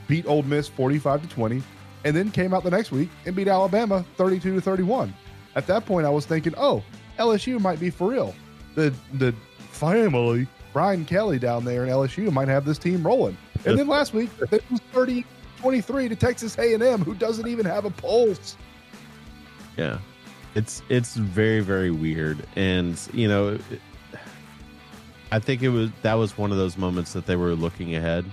beat 0.08 0.26
Ole 0.26 0.42
Miss 0.42 0.68
45 0.68 1.22
to 1.22 1.28
20, 1.28 1.62
and 2.04 2.16
then 2.16 2.30
came 2.30 2.52
out 2.52 2.64
the 2.64 2.70
next 2.70 2.90
week 2.90 3.08
and 3.24 3.34
beat 3.34 3.48
Alabama 3.48 4.04
32 4.16 4.54
to 4.54 4.60
31. 4.60 5.14
At 5.56 5.66
that 5.66 5.86
point, 5.86 6.06
I 6.06 6.10
was 6.10 6.26
thinking, 6.26 6.54
oh, 6.56 6.82
LSU 7.20 7.60
might 7.60 7.78
be 7.78 7.90
for 7.90 8.10
real. 8.10 8.34
The 8.74 8.92
the 9.14 9.34
family, 9.70 10.46
Brian 10.72 11.04
Kelly 11.04 11.38
down 11.38 11.64
there 11.64 11.84
in 11.84 11.90
LSU 11.90 12.32
might 12.32 12.48
have 12.48 12.64
this 12.64 12.78
team 12.78 13.06
rolling. 13.06 13.36
And 13.66 13.78
then 13.78 13.86
last 13.88 14.14
week, 14.14 14.30
it 14.52 14.64
was 14.70 14.80
30 14.92 15.24
23 15.58 16.08
to 16.08 16.16
Texas 16.16 16.56
A&M, 16.58 17.04
who 17.04 17.14
doesn't 17.14 17.46
even 17.46 17.66
have 17.66 17.84
a 17.84 17.90
pulse. 17.90 18.56
Yeah. 19.76 19.98
It's 20.54 20.82
it's 20.88 21.14
very 21.14 21.60
very 21.60 21.90
weird 21.92 22.44
and 22.56 22.98
you 23.12 23.28
know 23.28 23.48
it- 23.70 23.80
I 25.30 25.38
think 25.38 25.62
it 25.62 25.68
was 25.68 25.90
that 26.02 26.14
was 26.14 26.36
one 26.36 26.50
of 26.50 26.56
those 26.56 26.76
moments 26.76 27.12
that 27.12 27.24
they 27.26 27.36
were 27.36 27.54
looking 27.54 27.94
ahead. 27.94 28.24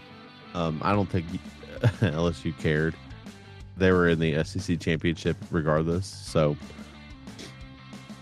Um 0.56 0.80
I 0.84 0.94
don't 0.94 1.08
think 1.10 1.26
LSU 2.02 2.58
cared. 2.58 2.96
They 3.78 3.92
were 3.92 4.08
in 4.10 4.18
the 4.20 4.44
SEC 4.44 4.80
championship 4.80 5.38
regardless. 5.52 6.08
So 6.08 6.58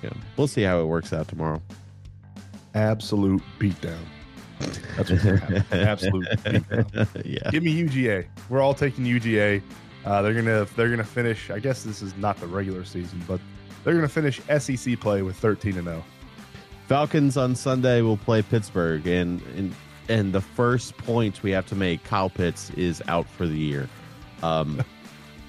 Yeah, 0.03 0.11
we'll 0.37 0.47
see 0.47 0.63
how 0.63 0.79
it 0.79 0.85
works 0.85 1.13
out 1.13 1.27
tomorrow. 1.27 1.61
Absolute 2.73 3.41
beatdown. 3.59 3.97
That's 4.59 5.09
what's 5.09 5.23
happen. 5.23 5.65
Absolute 5.71 6.27
beatdown. 6.27 7.25
yeah. 7.25 7.51
Give 7.51 7.63
me 7.63 7.83
UGA. 7.83 8.25
We're 8.49 8.61
all 8.61 8.73
taking 8.73 9.05
UGA. 9.05 9.61
Uh, 10.05 10.21
they're 10.21 10.33
gonna 10.33 10.65
they're 10.75 10.89
gonna 10.89 11.03
finish. 11.03 11.49
I 11.49 11.59
guess 11.59 11.83
this 11.83 12.01
is 12.01 12.15
not 12.17 12.39
the 12.39 12.47
regular 12.47 12.83
season, 12.83 13.23
but 13.27 13.39
they're 13.83 13.95
gonna 13.95 14.07
finish 14.07 14.41
SEC 14.59 14.99
play 14.99 15.21
with 15.21 15.35
13 15.37 15.77
and 15.77 15.87
oh. 15.87 15.91
0. 15.91 16.03
Falcons 16.87 17.35
on 17.35 17.55
Sunday 17.55 18.01
will 18.01 18.17
play 18.17 18.41
Pittsburgh, 18.43 19.07
and 19.07 19.41
and 19.57 19.75
and 20.07 20.33
the 20.33 20.41
first 20.41 20.95
point 20.97 21.41
we 21.41 21.51
have 21.51 21.65
to 21.67 21.75
make, 21.75 22.03
Kyle 22.03 22.29
Pitts 22.29 22.69
is 22.71 23.01
out 23.07 23.27
for 23.27 23.47
the 23.47 23.57
year. 23.57 23.89
Um, 24.43 24.83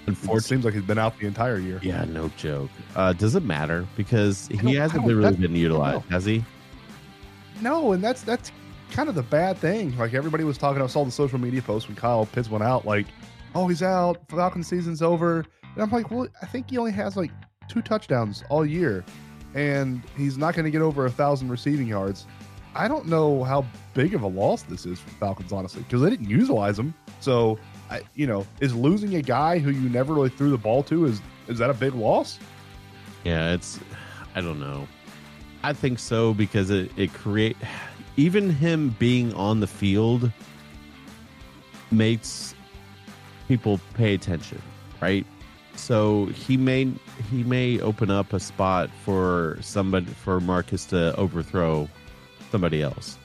It 0.06 0.40
seems 0.42 0.64
like 0.64 0.74
he's 0.74 0.82
been 0.82 0.98
out 0.98 1.18
the 1.18 1.26
entire 1.26 1.58
year. 1.58 1.80
yeah, 1.82 2.04
no 2.04 2.28
joke. 2.36 2.70
Uh, 2.94 3.12
does 3.12 3.34
it 3.34 3.42
matter 3.42 3.86
because 3.96 4.46
he 4.48 4.74
hasn't 4.74 5.06
been 5.06 5.16
really 5.16 5.36
been 5.36 5.54
utilized, 5.56 6.04
has 6.06 6.24
he? 6.24 6.44
No, 7.60 7.92
and 7.92 8.02
that's 8.02 8.22
that's 8.22 8.52
kind 8.90 9.08
of 9.08 9.14
the 9.14 9.22
bad 9.22 9.58
thing. 9.58 9.96
Like 9.98 10.14
everybody 10.14 10.44
was 10.44 10.58
talking, 10.58 10.82
I 10.82 10.86
saw 10.86 11.04
the 11.04 11.10
social 11.10 11.38
media 11.38 11.62
posts 11.62 11.88
when 11.88 11.96
Kyle 11.96 12.26
Pitts 12.26 12.50
went 12.50 12.64
out, 12.64 12.84
like, 12.86 13.06
oh, 13.54 13.66
he's 13.68 13.82
out, 13.82 14.18
Falcon 14.28 14.62
season's 14.62 15.02
over. 15.02 15.44
And 15.74 15.82
I'm 15.82 15.90
like, 15.90 16.10
well, 16.10 16.28
I 16.42 16.46
think 16.46 16.70
he 16.70 16.78
only 16.78 16.92
has 16.92 17.16
like 17.16 17.30
two 17.68 17.82
touchdowns 17.82 18.44
all 18.48 18.64
year, 18.64 19.04
and 19.54 20.02
he's 20.16 20.38
not 20.38 20.54
going 20.54 20.64
to 20.64 20.70
get 20.70 20.82
over 20.82 21.06
a 21.06 21.10
thousand 21.10 21.48
receiving 21.50 21.86
yards. 21.86 22.26
I 22.74 22.88
don't 22.88 23.06
know 23.06 23.42
how 23.42 23.64
big 23.94 24.14
of 24.14 24.22
a 24.22 24.26
loss 24.26 24.62
this 24.62 24.84
is 24.84 25.00
for 25.00 25.08
Falcons, 25.10 25.50
honestly, 25.52 25.82
because 25.82 26.02
they 26.02 26.10
didn't 26.10 26.28
utilize 26.28 26.78
him. 26.78 26.92
So, 27.20 27.58
I, 27.90 28.02
you 28.14 28.26
know, 28.26 28.46
is 28.60 28.74
losing 28.74 29.14
a 29.14 29.22
guy 29.22 29.58
who 29.58 29.70
you 29.70 29.88
never 29.88 30.12
really 30.14 30.28
threw 30.28 30.50
the 30.50 30.58
ball 30.58 30.82
to 30.84 31.04
is 31.04 31.20
is 31.48 31.58
that 31.58 31.70
a 31.70 31.74
big 31.74 31.94
loss? 31.94 32.38
Yeah, 33.24 33.52
it's 33.52 33.78
I 34.34 34.40
don't 34.40 34.60
know. 34.60 34.86
I 35.62 35.72
think 35.72 35.98
so 35.98 36.34
because 36.34 36.70
it 36.70 36.90
it 36.96 37.12
create 37.12 37.56
even 38.16 38.50
him 38.50 38.94
being 38.98 39.32
on 39.34 39.60
the 39.60 39.66
field 39.66 40.30
makes 41.90 42.54
people 43.48 43.80
pay 43.94 44.14
attention, 44.14 44.60
right? 45.00 45.26
So 45.76 46.26
he 46.26 46.56
may 46.56 46.90
he 47.30 47.44
may 47.44 47.80
open 47.80 48.10
up 48.10 48.32
a 48.32 48.40
spot 48.40 48.90
for 49.04 49.58
somebody 49.60 50.06
for 50.06 50.40
Marcus 50.40 50.84
to 50.86 51.14
overthrow 51.16 51.88
somebody 52.50 52.82
else. 52.82 53.18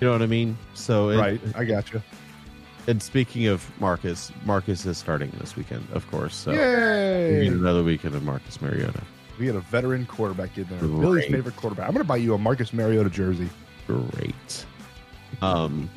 You 0.00 0.06
know 0.06 0.12
what 0.12 0.22
I 0.22 0.26
mean? 0.26 0.56
So 0.74 1.10
it, 1.10 1.16
right, 1.16 1.40
I 1.54 1.64
got 1.64 1.92
you. 1.92 2.02
And 2.88 3.02
speaking 3.02 3.46
of 3.46 3.70
Marcus, 3.80 4.32
Marcus 4.44 4.86
is 4.86 4.96
starting 4.96 5.30
this 5.38 5.54
weekend, 5.54 5.86
of 5.92 6.10
course. 6.10 6.34
So 6.34 6.52
we 6.52 6.56
Yay! 6.56 7.44
get 7.44 7.52
another 7.52 7.84
weekend 7.84 8.14
of 8.14 8.22
Marcus 8.22 8.60
Mariota. 8.62 9.02
We 9.38 9.46
had 9.46 9.56
a 9.56 9.60
veteran 9.60 10.06
quarterback 10.06 10.56
in 10.56 10.64
there. 10.64 10.78
Great. 10.80 11.00
Billy's 11.00 11.24
favorite 11.26 11.54
quarterback. 11.56 11.86
I'm 11.86 11.92
going 11.92 12.02
to 12.02 12.08
buy 12.08 12.16
you 12.16 12.32
a 12.34 12.38
Marcus 12.38 12.72
Mariota 12.72 13.10
jersey. 13.10 13.48
great. 13.86 14.66
Um 15.42 15.88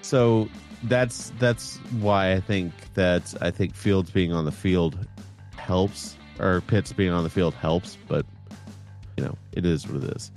so 0.00 0.48
that's 0.84 1.30
that's 1.38 1.76
why 2.00 2.32
I 2.32 2.40
think 2.40 2.72
that 2.94 3.34
I 3.42 3.50
think 3.50 3.74
Fields 3.74 4.10
being 4.10 4.32
on 4.32 4.46
the 4.46 4.52
field 4.52 4.98
helps 5.56 6.16
or 6.40 6.62
Pitts 6.62 6.92
being 6.94 7.10
on 7.10 7.22
the 7.24 7.30
field 7.30 7.52
helps, 7.52 7.98
but 8.08 8.24
you 9.18 9.24
know, 9.24 9.36
it 9.52 9.66
is 9.66 9.86
what 9.86 10.02
it 10.02 10.16
is. 10.16 10.30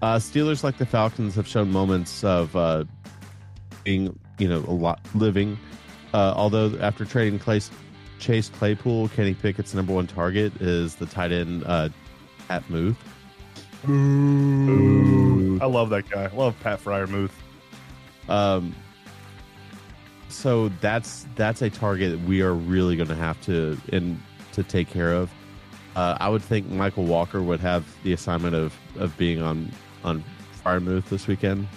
Uh 0.00 0.16
Steelers 0.16 0.64
like 0.64 0.78
the 0.78 0.86
Falcons 0.86 1.34
have 1.34 1.46
shown 1.46 1.70
moments 1.70 2.24
of 2.24 2.56
uh 2.56 2.84
being, 3.84 4.18
you 4.38 4.48
know, 4.48 4.64
a 4.68 4.72
lot 4.72 5.00
living. 5.14 5.58
Uh 6.14 6.32
although 6.36 6.76
after 6.80 7.04
trading 7.04 7.38
Chase 8.18 8.48
Claypool, 8.48 9.08
Kenny 9.10 9.34
Pickett's 9.34 9.74
number 9.74 9.92
one 9.92 10.06
target 10.06 10.60
is 10.60 10.96
the 10.96 11.06
tight 11.06 11.32
end 11.32 11.64
uh 11.66 11.88
at 12.50 12.68
Muth. 12.70 12.96
I 13.84 15.66
love 15.66 15.90
that 15.90 16.08
guy. 16.10 16.24
I 16.24 16.34
love 16.34 16.58
Pat 16.60 16.82
Freiermuth. 16.82 17.30
Um, 18.28 18.74
so 20.28 20.68
that's 20.80 21.26
that's 21.36 21.62
a 21.62 21.70
target 21.70 22.12
that 22.12 22.28
we 22.28 22.42
are 22.42 22.52
really 22.54 22.96
going 22.96 23.08
to 23.08 23.14
have 23.14 23.40
to 23.42 23.78
and 23.92 24.20
to 24.52 24.62
take 24.62 24.88
care 24.88 25.12
of. 25.12 25.30
Uh, 25.96 26.16
I 26.20 26.28
would 26.28 26.42
think 26.42 26.68
Mykal 26.68 27.06
Walker 27.06 27.42
would 27.42 27.60
have 27.60 27.84
the 28.02 28.12
assignment 28.12 28.54
of 28.54 28.74
of 28.96 29.16
being 29.16 29.40
on 29.40 29.72
on 30.04 30.24
Freiermuth 30.64 31.08
this 31.08 31.26
weekend. 31.26 31.68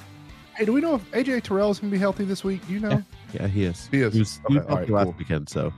Hey, 0.61 0.65
do 0.65 0.73
we 0.73 0.81
know 0.81 0.93
if 0.93 1.09
AJ 1.09 1.41
Terrell 1.41 1.71
is 1.71 1.79
going 1.79 1.89
to 1.89 1.95
be 1.95 1.99
healthy 1.99 2.23
this 2.23 2.43
week? 2.43 2.67
Do 2.67 2.73
you 2.73 2.79
know? 2.79 3.01
Yeah, 3.33 3.47
he 3.47 3.63
is. 3.63 3.87
He 3.87 4.01
is. 4.01 4.13
He 4.13 4.19
was, 4.19 4.39
Okay, 4.45 4.53
he 4.53 4.59
right, 4.75 4.89
last 4.91 5.03
cool. 5.05 5.15
weekend. 5.17 5.49
So 5.49 5.73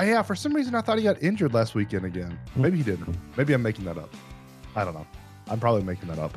Uh, 0.00 0.02
yeah, 0.02 0.20
for 0.22 0.34
some 0.34 0.52
reason 0.52 0.74
I 0.74 0.80
thought 0.80 0.98
he 0.98 1.04
got 1.04 1.22
injured 1.22 1.54
last 1.54 1.76
weekend 1.76 2.04
again. 2.04 2.36
Maybe 2.56 2.78
he 2.78 2.82
didn't. 2.82 3.16
Maybe 3.36 3.52
I'm 3.52 3.62
making 3.62 3.84
that 3.84 3.96
up. 3.96 4.12
I 4.74 4.84
don't 4.84 4.94
know. 4.94 5.06
I'm 5.46 5.60
probably 5.60 5.84
making 5.84 6.08
that 6.08 6.18
up. 6.18 6.36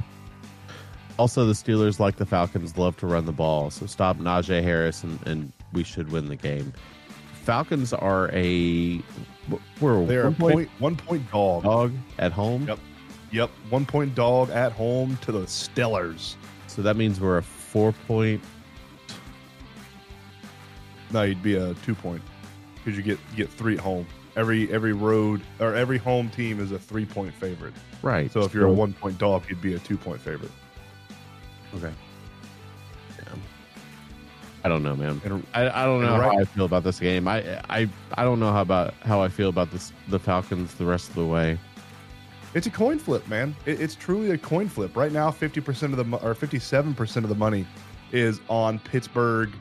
also 1.17 1.45
the 1.47 1.53
Steelers, 1.53 1.99
like 1.99 2.17
the 2.17 2.27
Falcons, 2.27 2.77
love 2.77 2.95
to 2.97 3.07
run 3.07 3.25
the 3.25 3.31
ball. 3.31 3.71
So 3.71 3.87
stop 3.87 4.17
Najee 4.17 4.61
Harris, 4.61 5.03
and, 5.03 5.17
and 5.25 5.51
we 5.73 5.83
should 5.83 6.11
win 6.11 6.27
the 6.27 6.35
game. 6.35 6.71
Falcons 7.41 7.91
are 7.91 8.29
a 8.33 9.01
we're 9.81 10.05
They're 10.05 10.21
a 10.27 10.29
one 10.29 10.35
point 10.35 10.53
point, 10.53 10.69
one 10.77 10.95
point 10.95 11.31
dog. 11.31 11.63
dog 11.63 11.93
at 12.19 12.31
home. 12.31 12.67
Yep. 12.67 12.77
Yep, 13.31 13.49
one 13.71 13.87
point 13.87 14.13
dog 14.13 14.51
at 14.51 14.73
home 14.73 15.17
to 15.23 15.31
the 15.31 15.39
Steelers. 15.47 16.35
So 16.77 16.83
that 16.83 16.95
means 16.95 17.19
we're 17.19 17.39
a 17.39 17.43
four 17.43 17.91
point 18.07 18.39
No, 21.11 21.23
you'd 21.23 21.41
be 21.41 21.55
a 21.55 21.73
two 21.73 21.95
point 21.95 22.21
because 22.75 22.95
you 22.95 23.01
get 23.01 23.17
you 23.31 23.37
get 23.37 23.49
three 23.49 23.73
at 23.73 23.79
home. 23.79 24.05
Every 24.35 24.71
every 24.71 24.93
road 24.93 25.41
or 25.59 25.73
every 25.73 25.97
home 25.97 26.29
team 26.29 26.59
is 26.59 26.71
a 26.71 26.77
three 26.77 27.05
point 27.05 27.33
favorite. 27.33 27.73
right. 28.03 28.31
So 28.31 28.41
if 28.41 28.53
you're 28.53 28.67
a 28.67 28.71
one 28.71 28.93
point 28.93 29.17
dog, 29.17 29.49
you'd 29.49 29.59
be 29.59 29.73
a 29.73 29.79
two 29.79 29.97
point 29.97 30.21
favorite. 30.21 30.51
Okay. 31.75 31.91
I 34.63 34.69
don't 34.69 34.83
know, 34.83 34.95
man. 34.95 35.19
And 35.23 35.45
I, 35.53 35.69
I 35.69 35.85
don't 35.85 36.01
know 36.01 36.13
and 36.13 36.23
how 36.23 36.37
I 36.37 36.43
feel 36.43 36.65
about 36.65 36.83
this 36.83 36.99
game. 36.99 37.27
I 37.27 37.59
I 37.69 37.89
I 38.15 38.23
don't 38.23 38.39
know 38.39 38.51
how 38.51 38.61
about 38.61 38.93
how 39.01 39.19
I 39.21 39.29
feel 39.29 39.49
about 39.49 39.71
this 39.71 39.93
the 40.09 40.19
Falcons 40.19 40.75
the 40.75 40.85
rest 40.85 41.09
of 41.09 41.15
the 41.15 41.25
way. 41.25 41.57
It's 42.57 42.65
a 42.65 42.71
coin 42.71 42.97
flip, 42.97 43.27
man. 43.27 43.55
It, 43.67 43.79
it's 43.79 43.93
truly 43.93 44.31
a 44.31 44.37
coin 44.37 44.67
flip. 44.67 44.95
Right 44.97 45.11
now, 45.11 45.29
fifty 45.29 45.61
percent 45.61 45.93
of 45.93 46.09
the 46.09 46.17
or 46.25 46.33
fifty-seven 46.33 46.95
percent 46.95 47.23
of 47.23 47.29
the 47.29 47.35
money 47.35 47.67
is 48.11 48.41
on 48.49 48.79
Pittsburgh 48.79 49.51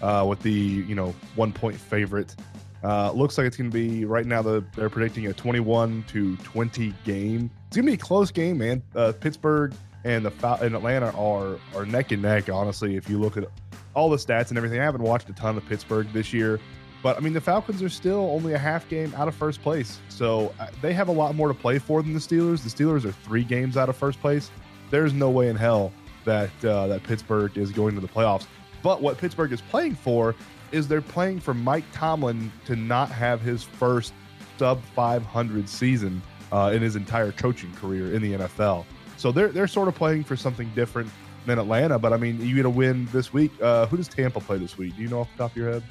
uh, 0.00 0.24
with 0.28 0.40
the 0.40 0.52
you 0.52 0.94
know 0.94 1.12
one 1.34 1.52
point 1.52 1.76
favorite. 1.76 2.36
Uh, 2.84 3.10
looks 3.10 3.36
like 3.38 3.48
it's 3.48 3.56
going 3.56 3.68
to 3.68 3.74
be 3.74 4.04
right 4.04 4.24
now. 4.24 4.40
The, 4.40 4.64
they're 4.76 4.88
predicting 4.88 5.26
a 5.26 5.32
twenty-one 5.32 6.04
to 6.10 6.36
twenty 6.38 6.94
game. 7.04 7.50
It's 7.66 7.76
going 7.76 7.86
to 7.86 7.90
be 7.90 7.94
a 7.94 7.96
close 7.96 8.30
game, 8.30 8.58
man. 8.58 8.84
Uh, 8.94 9.12
Pittsburgh 9.18 9.74
and 10.04 10.24
the 10.24 10.58
and 10.62 10.76
Atlanta 10.76 11.10
are 11.18 11.58
are 11.74 11.84
neck 11.84 12.12
and 12.12 12.22
neck. 12.22 12.48
Honestly, 12.48 12.94
if 12.94 13.10
you 13.10 13.18
look 13.18 13.36
at 13.36 13.46
all 13.94 14.08
the 14.08 14.16
stats 14.16 14.50
and 14.50 14.58
everything, 14.58 14.78
I 14.78 14.84
haven't 14.84 15.02
watched 15.02 15.28
a 15.28 15.32
ton 15.32 15.56
of 15.56 15.66
Pittsburgh 15.66 16.06
this 16.12 16.32
year. 16.32 16.60
But 17.04 17.18
I 17.18 17.20
mean, 17.20 17.34
the 17.34 17.40
Falcons 17.42 17.82
are 17.82 17.90
still 17.90 18.30
only 18.30 18.54
a 18.54 18.58
half 18.58 18.88
game 18.88 19.12
out 19.14 19.28
of 19.28 19.34
first 19.34 19.60
place, 19.60 20.00
so 20.08 20.54
uh, 20.58 20.68
they 20.80 20.94
have 20.94 21.08
a 21.08 21.12
lot 21.12 21.34
more 21.34 21.48
to 21.48 21.54
play 21.54 21.78
for 21.78 22.02
than 22.02 22.14
the 22.14 22.18
Steelers. 22.18 22.62
The 22.62 22.70
Steelers 22.70 23.04
are 23.04 23.12
three 23.12 23.44
games 23.44 23.76
out 23.76 23.90
of 23.90 23.96
first 23.96 24.18
place. 24.22 24.50
There's 24.90 25.12
no 25.12 25.28
way 25.28 25.50
in 25.50 25.56
hell 25.56 25.92
that 26.24 26.48
uh, 26.64 26.86
that 26.86 27.02
Pittsburgh 27.02 27.58
is 27.58 27.72
going 27.72 27.94
to 27.94 28.00
the 28.00 28.08
playoffs. 28.08 28.46
But 28.82 29.02
what 29.02 29.18
Pittsburgh 29.18 29.52
is 29.52 29.60
playing 29.60 29.96
for 29.96 30.34
is 30.72 30.88
they're 30.88 31.02
playing 31.02 31.40
for 31.40 31.52
Mike 31.52 31.84
Tomlin 31.92 32.50
to 32.64 32.74
not 32.74 33.10
have 33.10 33.42
his 33.42 33.62
first 33.62 34.14
sub 34.56 34.82
500 34.94 35.68
season 35.68 36.22
uh, 36.52 36.72
in 36.74 36.80
his 36.80 36.96
entire 36.96 37.32
coaching 37.32 37.72
career 37.74 38.14
in 38.14 38.22
the 38.22 38.32
NFL. 38.32 38.86
So 39.18 39.30
they're 39.30 39.48
they're 39.48 39.68
sort 39.68 39.88
of 39.88 39.94
playing 39.94 40.24
for 40.24 40.36
something 40.36 40.72
different 40.74 41.10
than 41.44 41.58
Atlanta. 41.58 41.98
But 41.98 42.14
I 42.14 42.16
mean, 42.16 42.40
you 42.40 42.54
get 42.54 42.64
a 42.64 42.70
win 42.70 43.06
this 43.12 43.30
week. 43.30 43.52
Uh, 43.60 43.84
who 43.88 43.98
does 43.98 44.08
Tampa 44.08 44.40
play 44.40 44.56
this 44.56 44.78
week? 44.78 44.96
Do 44.96 45.02
you 45.02 45.08
know 45.08 45.20
off 45.20 45.28
the 45.32 45.42
top 45.42 45.50
of 45.50 45.56
your 45.58 45.70
head? 45.70 45.82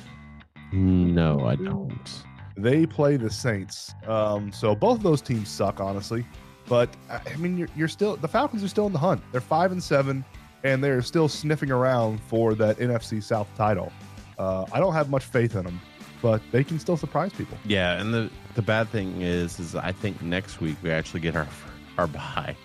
No, 0.73 1.45
I 1.45 1.55
don't. 1.55 2.23
They 2.57 2.85
play 2.85 3.17
the 3.17 3.29
Saints. 3.29 3.93
Um, 4.07 4.51
so 4.51 4.75
both 4.75 4.97
of 4.97 5.03
those 5.03 5.21
teams 5.21 5.49
suck, 5.49 5.79
honestly. 5.79 6.25
But 6.67 6.89
I 7.09 7.21
I 7.31 7.35
mean, 7.37 7.57
you're, 7.57 7.69
you're 7.75 7.87
still 7.87 8.15
the 8.15 8.27
Falcons 8.27 8.63
are 8.63 8.67
still 8.67 8.87
in 8.87 8.93
the 8.93 8.99
hunt. 8.99 9.21
They're 9.31 9.41
five 9.41 9.71
and 9.71 9.83
seven, 9.83 10.23
and 10.63 10.83
they're 10.83 11.01
still 11.01 11.27
sniffing 11.27 11.71
around 11.71 12.21
for 12.21 12.55
that 12.55 12.77
NFC 12.77 13.21
South 13.21 13.47
title. 13.55 13.91
Uh, 14.37 14.65
I 14.71 14.79
don't 14.79 14.93
have 14.93 15.09
much 15.09 15.25
faith 15.25 15.55
in 15.55 15.65
them, 15.65 15.79
but 16.21 16.41
they 16.51 16.63
can 16.63 16.79
still 16.79 16.97
surprise 16.97 17.33
people. 17.33 17.57
Yeah, 17.65 17.99
and 17.99 18.13
the 18.13 18.29
the 18.55 18.61
bad 18.61 18.89
thing 18.89 19.21
is 19.21 19.59
is 19.59 19.75
I 19.75 19.91
think 19.91 20.21
next 20.21 20.61
week 20.61 20.77
we 20.81 20.91
actually 20.91 21.19
get 21.19 21.35
our 21.35 21.47
our 21.97 22.07
bye. 22.07 22.55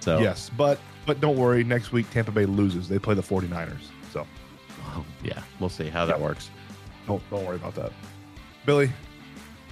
So 0.00 0.18
Yes, 0.20 0.50
but 0.56 0.78
but 1.06 1.20
don't 1.20 1.36
worry. 1.36 1.64
Next 1.64 1.92
week 1.92 2.08
Tampa 2.10 2.30
Bay 2.32 2.46
loses. 2.46 2.88
They 2.88 2.98
play 2.98 3.14
the 3.14 3.22
49ers. 3.22 3.88
So 4.12 4.26
well, 4.84 5.04
yeah, 5.24 5.42
we'll 5.58 5.70
see 5.70 5.88
how 5.88 6.04
that 6.06 6.20
works. 6.20 6.50
Don't 7.06 7.22
don't 7.30 7.44
worry 7.44 7.56
about 7.56 7.74
that. 7.74 7.92
Billy, 8.64 8.90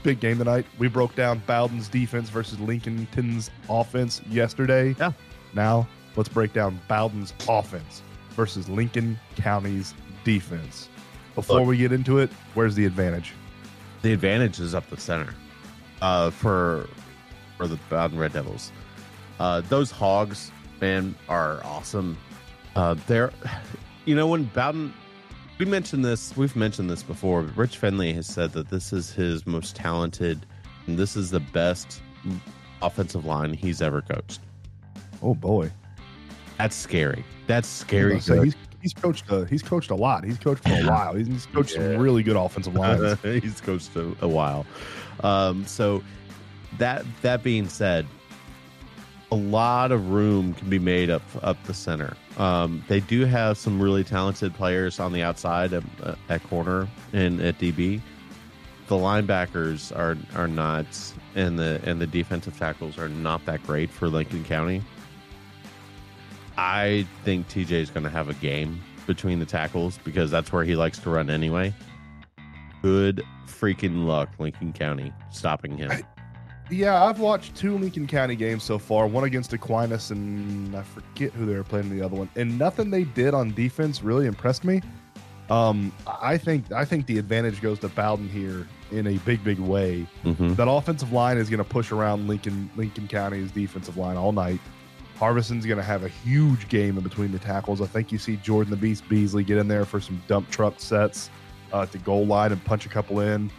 big 0.02 0.20
game 0.20 0.38
tonight. 0.38 0.66
We 0.78 0.88
broke 0.88 1.14
down 1.14 1.42
Bowdon's 1.46 1.88
defense 1.88 2.28
versus 2.28 2.58
Lincolnton's 2.60 3.50
offense 3.68 4.20
yesterday. 4.28 4.94
Yeah. 4.98 5.12
Now 5.54 5.86
let's 6.16 6.28
break 6.28 6.52
down 6.52 6.80
Bowdon's 6.88 7.34
offense 7.48 8.02
versus 8.30 8.68
Lincoln 8.68 9.18
County's 9.36 9.94
defense. 10.24 10.88
Before 11.34 11.60
Look. 11.60 11.68
we 11.68 11.76
get 11.76 11.92
into 11.92 12.18
it, 12.18 12.30
where's 12.54 12.74
the 12.74 12.84
advantage? 12.84 13.32
The 14.02 14.12
advantage 14.12 14.60
is 14.60 14.74
up 14.74 14.88
the 14.90 14.96
center. 14.96 15.34
Uh, 16.02 16.30
for 16.30 16.88
for 17.60 17.66
the 17.66 17.78
Bowdon 17.90 18.18
Red 18.18 18.32
Devils. 18.32 18.72
Uh, 19.38 19.60
those 19.68 19.90
hogs, 19.90 20.50
man, 20.80 21.14
are 21.28 21.62
awesome. 21.62 22.16
Uh, 22.74 22.94
they're, 23.06 23.32
you 24.06 24.14
know, 24.14 24.26
when 24.26 24.44
Bowdon, 24.44 24.94
we 25.60 25.66
mentioned 25.66 26.02
this, 26.02 26.34
we've 26.38 26.56
mentioned 26.56 26.88
this 26.88 27.02
before. 27.02 27.42
But 27.42 27.54
Rich 27.54 27.76
Finley 27.76 28.14
has 28.14 28.26
said 28.26 28.52
that 28.52 28.70
this 28.70 28.94
is 28.94 29.12
his 29.12 29.46
most 29.46 29.76
talented, 29.76 30.46
and 30.86 30.98
this 30.98 31.16
is 31.16 31.30
the 31.30 31.40
best 31.40 32.00
offensive 32.80 33.26
line 33.26 33.52
he's 33.52 33.82
ever 33.82 34.00
coached. 34.00 34.40
Oh 35.22 35.34
boy, 35.34 35.70
That's 36.56 36.74
scary. 36.74 37.24
That's 37.46 37.68
scary. 37.68 38.20
So 38.20 38.40
he's 38.40 38.56
he's 38.80 38.94
coached 38.94 39.30
a, 39.30 39.44
he's 39.44 39.62
coached 39.62 39.90
a 39.90 39.94
lot. 39.94 40.24
He's 40.24 40.38
coached 40.38 40.66
for 40.66 40.72
a 40.72 40.86
while. 40.86 41.14
He's, 41.14 41.26
he's 41.26 41.44
coached 41.46 41.76
Yeah. 41.76 41.92
some 41.92 41.98
really 41.98 42.22
good 42.22 42.36
offensive 42.36 42.74
lines. 42.74 43.20
he's 43.22 43.60
coached 43.60 43.94
a, 43.96 44.16
a 44.22 44.28
while. 44.28 44.64
Um, 45.22 45.66
so 45.66 46.02
that 46.78 47.04
that 47.20 47.42
being 47.42 47.68
said, 47.68 48.06
a 49.30 49.36
lot 49.36 49.92
of 49.92 50.08
room 50.08 50.54
can 50.54 50.70
be 50.70 50.78
made 50.78 51.10
up 51.10 51.22
up 51.42 51.62
the 51.64 51.74
center. 51.74 52.16
Um, 52.36 52.84
they 52.88 53.00
do 53.00 53.24
have 53.24 53.58
some 53.58 53.80
really 53.80 54.04
talented 54.04 54.54
players 54.54 55.00
on 55.00 55.12
the 55.12 55.22
outside 55.22 55.72
at, 55.72 55.84
at 56.28 56.42
corner 56.44 56.88
and 57.12 57.40
at 57.40 57.58
DB. 57.58 58.00
The 58.86 58.96
linebackers 58.96 59.96
are 59.96 60.16
are 60.34 60.48
not, 60.48 60.86
and 61.34 61.58
the 61.58 61.80
and 61.84 62.00
the 62.00 62.06
defensive 62.06 62.58
tackles 62.58 62.98
are 62.98 63.08
not 63.08 63.44
that 63.46 63.62
great 63.64 63.90
for 63.90 64.08
Lincoln 64.08 64.44
County. 64.44 64.82
I 66.56 67.06
think 67.24 67.48
TJ 67.48 67.72
is 67.72 67.90
going 67.90 68.04
to 68.04 68.10
have 68.10 68.28
a 68.28 68.34
game 68.34 68.80
between 69.06 69.38
the 69.38 69.46
tackles 69.46 69.98
because 70.04 70.30
that's 70.30 70.52
where 70.52 70.64
he 70.64 70.76
likes 70.76 70.98
to 71.00 71.10
run 71.10 71.30
anyway. 71.30 71.72
Good 72.82 73.22
freaking 73.46 74.06
luck, 74.06 74.30
Lincoln 74.38 74.72
County, 74.72 75.12
stopping 75.30 75.76
him. 75.76 75.90
Yeah, 76.70 77.04
I've 77.04 77.18
watched 77.18 77.56
two 77.56 77.76
Lincoln 77.76 78.06
County 78.06 78.36
games 78.36 78.62
so 78.62 78.78
far. 78.78 79.06
One 79.06 79.24
against 79.24 79.52
Aquinas, 79.52 80.10
and 80.10 80.76
I 80.76 80.82
forget 80.82 81.32
who 81.32 81.44
they 81.44 81.54
were 81.54 81.64
playing 81.64 81.90
in 81.90 81.98
the 81.98 82.04
other 82.04 82.16
one. 82.16 82.28
And 82.36 82.58
nothing 82.58 82.90
they 82.90 83.04
did 83.04 83.34
on 83.34 83.52
defense 83.54 84.02
really 84.02 84.26
impressed 84.26 84.64
me. 84.64 84.80
Um, 85.50 85.92
I 86.06 86.38
think 86.38 86.70
I 86.70 86.84
think 86.84 87.06
the 87.06 87.18
advantage 87.18 87.60
goes 87.60 87.80
to 87.80 87.88
Bowdon 87.88 88.28
here 88.28 88.68
in 88.92 89.08
a 89.08 89.18
big, 89.18 89.42
big 89.42 89.58
way. 89.58 90.02
hmm 90.22 90.54
That 90.54 90.68
offensive 90.70 91.12
line 91.12 91.38
is 91.38 91.50
going 91.50 91.58
to 91.58 91.68
push 91.68 91.90
around 91.90 92.28
Lincoln 92.28 92.70
Lincoln 92.76 93.08
County's 93.08 93.50
defensive 93.50 93.96
line 93.96 94.16
all 94.16 94.30
night. 94.32 94.60
Harbison's 95.18 95.66
going 95.66 95.76
to 95.76 95.84
have 95.84 96.04
a 96.04 96.08
huge 96.08 96.68
game 96.68 96.96
in 96.96 97.02
between 97.02 97.32
the 97.32 97.38
tackles. 97.38 97.82
I 97.82 97.86
think 97.86 98.10
you 98.12 98.16
see 98.16 98.36
Jordan 98.36 98.70
the 98.70 98.76
Beast 98.76 99.06
Beasley 99.08 99.42
get 99.44 99.58
in 99.58 99.66
there 99.68 99.84
for 99.84 100.00
some 100.00 100.22
dump 100.28 100.48
truck 100.50 100.74
sets 100.78 101.30
uh, 101.72 101.84
to 101.86 101.98
goal 101.98 102.26
line 102.26 102.52
and 102.52 102.64
punch 102.64 102.86
a 102.86 102.88
couple 102.88 103.20
in. 103.20 103.50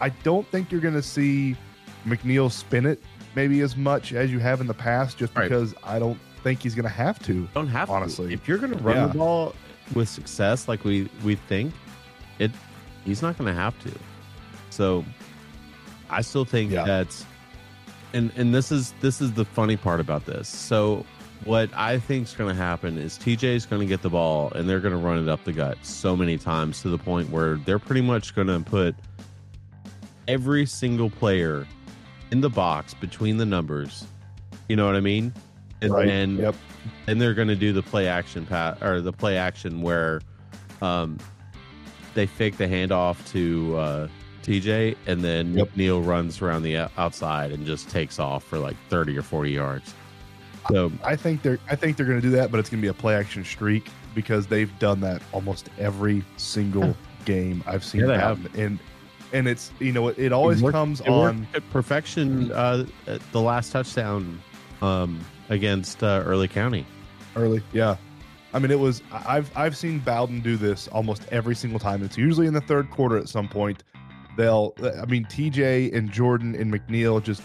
I 0.00 0.08
don't 0.08 0.46
think 0.48 0.72
you're 0.72 0.80
going 0.80 0.94
to 0.94 1.02
see 1.02 1.54
McNeil 2.08 2.50
spin 2.50 2.86
it 2.86 3.02
maybe 3.34 3.60
as 3.60 3.76
much 3.76 4.12
as 4.12 4.32
you 4.32 4.38
have 4.38 4.60
in 4.60 4.66
the 4.66 4.74
past, 4.74 5.18
just 5.18 5.34
Right. 5.36 5.44
because 5.44 5.74
I 5.84 5.98
don't 5.98 6.18
think 6.42 6.62
he's 6.62 6.74
going 6.74 6.84
to 6.84 6.88
have 6.88 7.18
to. 7.24 7.48
Don't 7.54 7.68
have 7.68 7.90
Honestly. 7.90 8.28
to. 8.28 8.34
If 8.34 8.48
you're 8.48 8.58
going 8.58 8.72
to 8.72 8.78
run 8.82 8.96
Yeah. 8.96 9.06
the 9.08 9.18
ball 9.18 9.54
with 9.94 10.08
success, 10.08 10.66
like 10.68 10.84
we 10.84 11.08
we 11.24 11.34
think, 11.36 11.72
it 12.38 12.50
he's 13.04 13.22
not 13.22 13.36
going 13.38 13.52
to 13.54 13.60
have 13.60 13.78
to. 13.84 13.92
So, 14.70 15.04
I 16.10 16.22
still 16.22 16.44
think 16.44 16.72
Yeah. 16.72 16.84
that, 16.84 17.24
and 18.12 18.32
and 18.36 18.54
this 18.54 18.72
is 18.72 18.92
this 19.00 19.20
is 19.20 19.32
the 19.32 19.44
funny 19.44 19.76
part 19.76 20.00
about 20.00 20.24
this. 20.26 20.48
So, 20.48 21.04
what 21.44 21.70
I 21.74 21.98
think 21.98 22.26
is 22.28 22.34
going 22.34 22.54
to 22.54 22.60
happen 22.60 22.98
is 22.98 23.16
TJ 23.18 23.54
is 23.54 23.66
going 23.66 23.80
to 23.80 23.86
get 23.86 24.02
the 24.02 24.10
ball 24.10 24.50
and 24.54 24.68
they're 24.68 24.80
going 24.80 24.94
to 24.94 24.98
run 24.98 25.18
it 25.22 25.28
up 25.28 25.44
the 25.44 25.52
gut 25.52 25.78
so 25.82 26.16
many 26.16 26.38
times 26.38 26.82
to 26.82 26.88
the 26.88 26.98
point 26.98 27.30
where 27.30 27.56
they're 27.58 27.78
pretty 27.78 28.00
much 28.00 28.34
going 28.34 28.48
to 28.48 28.58
put 28.60 28.96
every 30.26 30.66
single 30.66 31.10
player 31.10 31.66
in 32.30 32.40
the 32.40 32.50
box 32.50 32.94
between 32.94 33.36
the 33.36 33.46
numbers. 33.46 34.06
You 34.68 34.76
know 34.76 34.86
what 34.86 34.96
I 34.96 35.00
mean? 35.00 35.32
And 35.80 35.92
Right. 35.92 36.06
then 36.06 36.36
Yep. 36.38 36.54
and 37.06 37.20
they're 37.20 37.34
going 37.34 37.48
to 37.48 37.56
do 37.56 37.72
the 37.72 37.82
play 37.82 38.08
action 38.08 38.44
pat 38.46 38.82
or 38.82 39.00
the 39.00 39.12
play 39.12 39.36
action 39.36 39.80
where 39.82 40.20
um, 40.82 41.18
they 42.14 42.26
fake 42.26 42.56
the 42.58 42.66
handoff 42.66 43.24
to 43.32 43.76
uh, 43.76 44.08
TJ 44.42 44.96
and 45.06 45.22
then 45.22 45.54
Yep. 45.54 45.70
McNeil 45.74 46.04
runs 46.06 46.42
around 46.42 46.62
the 46.62 46.76
outside 46.98 47.52
and 47.52 47.64
just 47.66 47.88
takes 47.90 48.18
off 48.18 48.44
for 48.44 48.58
like 48.58 48.76
30 48.88 49.16
or 49.16 49.22
40 49.22 49.50
yards. 49.50 49.94
So 50.70 50.92
I 51.04 51.16
think 51.16 51.42
they're 51.42 51.58
I 51.70 51.76
think 51.76 51.96
they're 51.96 52.04
going 52.06 52.20
to 52.20 52.26
do 52.26 52.34
that, 52.36 52.50
but 52.50 52.60
it's 52.60 52.68
going 52.68 52.80
to 52.80 52.84
be 52.84 52.88
a 52.88 52.94
play 52.94 53.14
action 53.14 53.42
streak 53.44 53.88
because 54.14 54.46
they've 54.46 54.76
done 54.78 55.00
that 55.00 55.22
almost 55.32 55.70
every 55.78 56.22
single 56.36 56.94
game 57.24 57.62
I've 57.66 57.84
seen. 57.84 58.02
Yeah, 58.02 58.06
they 58.08 58.18
happen. 58.18 58.50
and 58.56 58.78
and 59.32 59.46
it's 59.48 59.70
you 59.80 59.92
know 59.92 60.08
it, 60.08 60.18
it 60.18 60.32
always 60.32 60.60
It 60.60 60.64
worked- 60.64 60.74
comes 60.74 61.00
it 61.00 61.08
on. 61.08 61.46
perfection 61.70 62.50
uh, 62.52 62.84
the 63.32 63.40
last 63.40 63.72
touchdown 63.72 64.40
um, 64.82 65.20
against 65.48 66.02
uh, 66.02 66.22
Early 66.24 66.48
County. 66.48 66.84
early. 67.36 67.62
Yeah, 67.72 67.96
I 68.54 68.58
mean 68.58 68.70
it 68.70 68.78
was. 68.78 69.02
I've 69.12 69.50
I've 69.56 69.76
seen 69.76 69.98
Bowdon 70.00 70.40
do 70.40 70.56
this 70.56 70.88
almost 70.88 71.22
every 71.30 71.54
single 71.54 71.78
time. 71.78 72.02
It's 72.02 72.16
usually 72.18 72.46
in 72.46 72.54
the 72.54 72.60
third 72.60 72.90
quarter 72.90 73.16
at 73.18 73.28
some 73.28 73.48
point. 73.48 73.84
They'll. 74.36 74.74
I 75.00 75.04
mean 75.06 75.24
TJ 75.24 75.94
and 75.94 76.10
Jordan 76.10 76.54
and 76.54 76.72
McNeil 76.72 77.22
just 77.22 77.42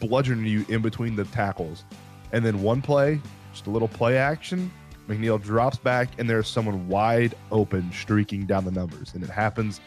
bludgeon 0.00 0.44
you 0.44 0.64
in 0.68 0.82
between 0.82 1.16
the 1.16 1.24
tackles, 1.24 1.84
and 2.32 2.44
then 2.44 2.62
one 2.62 2.82
play, 2.82 3.20
just 3.52 3.66
a 3.66 3.70
little 3.70 3.88
play 3.88 4.16
action. 4.18 4.70
McNeil 5.08 5.40
drops 5.42 5.76
back 5.76 6.08
and 6.18 6.30
there's 6.30 6.48
someone 6.48 6.88
wide 6.88 7.34
open 7.52 7.92
streaking 7.92 8.46
down 8.46 8.64
the 8.64 8.70
numbers, 8.70 9.12
and 9.14 9.22
it 9.22 9.28
happens 9.28 9.80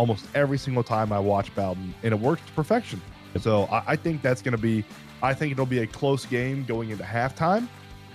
almost 0.00 0.24
every 0.34 0.56
single 0.56 0.82
time 0.82 1.12
I 1.12 1.18
watch 1.18 1.54
Bowdon, 1.54 1.92
and 2.02 2.14
it 2.14 2.18
works 2.18 2.40
to 2.46 2.52
perfection. 2.52 3.02
So 3.38 3.64
I, 3.64 3.82
I 3.88 3.96
think 3.96 4.22
that's 4.22 4.40
going 4.40 4.56
to 4.56 4.58
be. 4.58 4.82
I 5.22 5.34
think 5.34 5.52
it'll 5.52 5.66
be 5.66 5.80
a 5.80 5.86
close 5.86 6.24
game 6.24 6.64
going 6.64 6.88
into 6.88 7.04
halftime. 7.04 7.68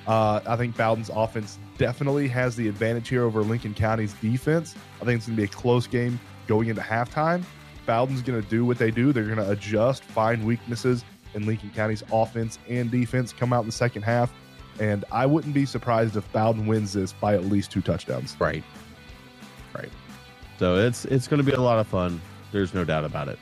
Uh, 0.08 0.40
I 0.48 0.56
think 0.56 0.76
Bowdon's 0.76 1.12
offense 1.14 1.60
definitely 1.78 2.28
has 2.30 2.56
the 2.56 2.68
advantage 2.68 3.10
here 3.10 3.24
over 3.24 3.44
Lincoln 3.44 3.76
County's 3.76 4.14
defense. 4.14 4.74
I 5.00 5.06
think 5.06 5.18
it's 5.18 5.28
going 5.28 5.36
to 5.36 5.42
be 5.44 5.48
a 5.48 5.52
close 5.52 5.86
game 5.86 6.20
going 6.48 6.70
into 6.70 6.82
halftime. 6.82 7.44
Bowdon's 7.86 8.24
going 8.24 8.42
to 8.42 8.50
do 8.50 8.66
what 8.66 8.80
they 8.80 8.90
do. 8.90 9.14
They're 9.14 9.26
going 9.26 9.38
to 9.38 9.52
adjust, 9.52 10.04
find 10.04 10.44
weaknesses 10.44 11.06
in 11.36 11.46
Lincoln 11.46 11.70
County's 11.76 12.04
offense 12.12 12.58
and 12.68 12.90
defense, 12.90 13.32
come 13.32 13.54
out 13.54 13.60
in 13.60 13.68
the 13.68 13.72
second 13.72 14.02
half. 14.02 14.34
And 14.80 15.06
I 15.12 15.28
wouldn't 15.28 15.54
be 15.54 15.68
surprised 15.68 16.18
if 16.18 16.32
Bowdon 16.32 16.66
wins 16.66 16.94
this 16.94 17.14
by 17.14 17.36
at 17.36 17.46
least 17.46 17.70
two 17.70 17.82
touchdowns. 17.82 18.36
Right. 18.40 18.56
Right. 18.56 18.64
So 20.58 20.76
it's 20.76 21.06
it's 21.06 21.28
going 21.28 21.40
to 21.40 21.44
be 21.44 21.52
a 21.52 21.62
lot 21.62 21.80
of 21.80 21.88
fun. 21.88 22.22
There's 22.52 22.74
no 22.74 22.84
doubt 22.84 23.06
about 23.06 23.28
it. 23.28 23.40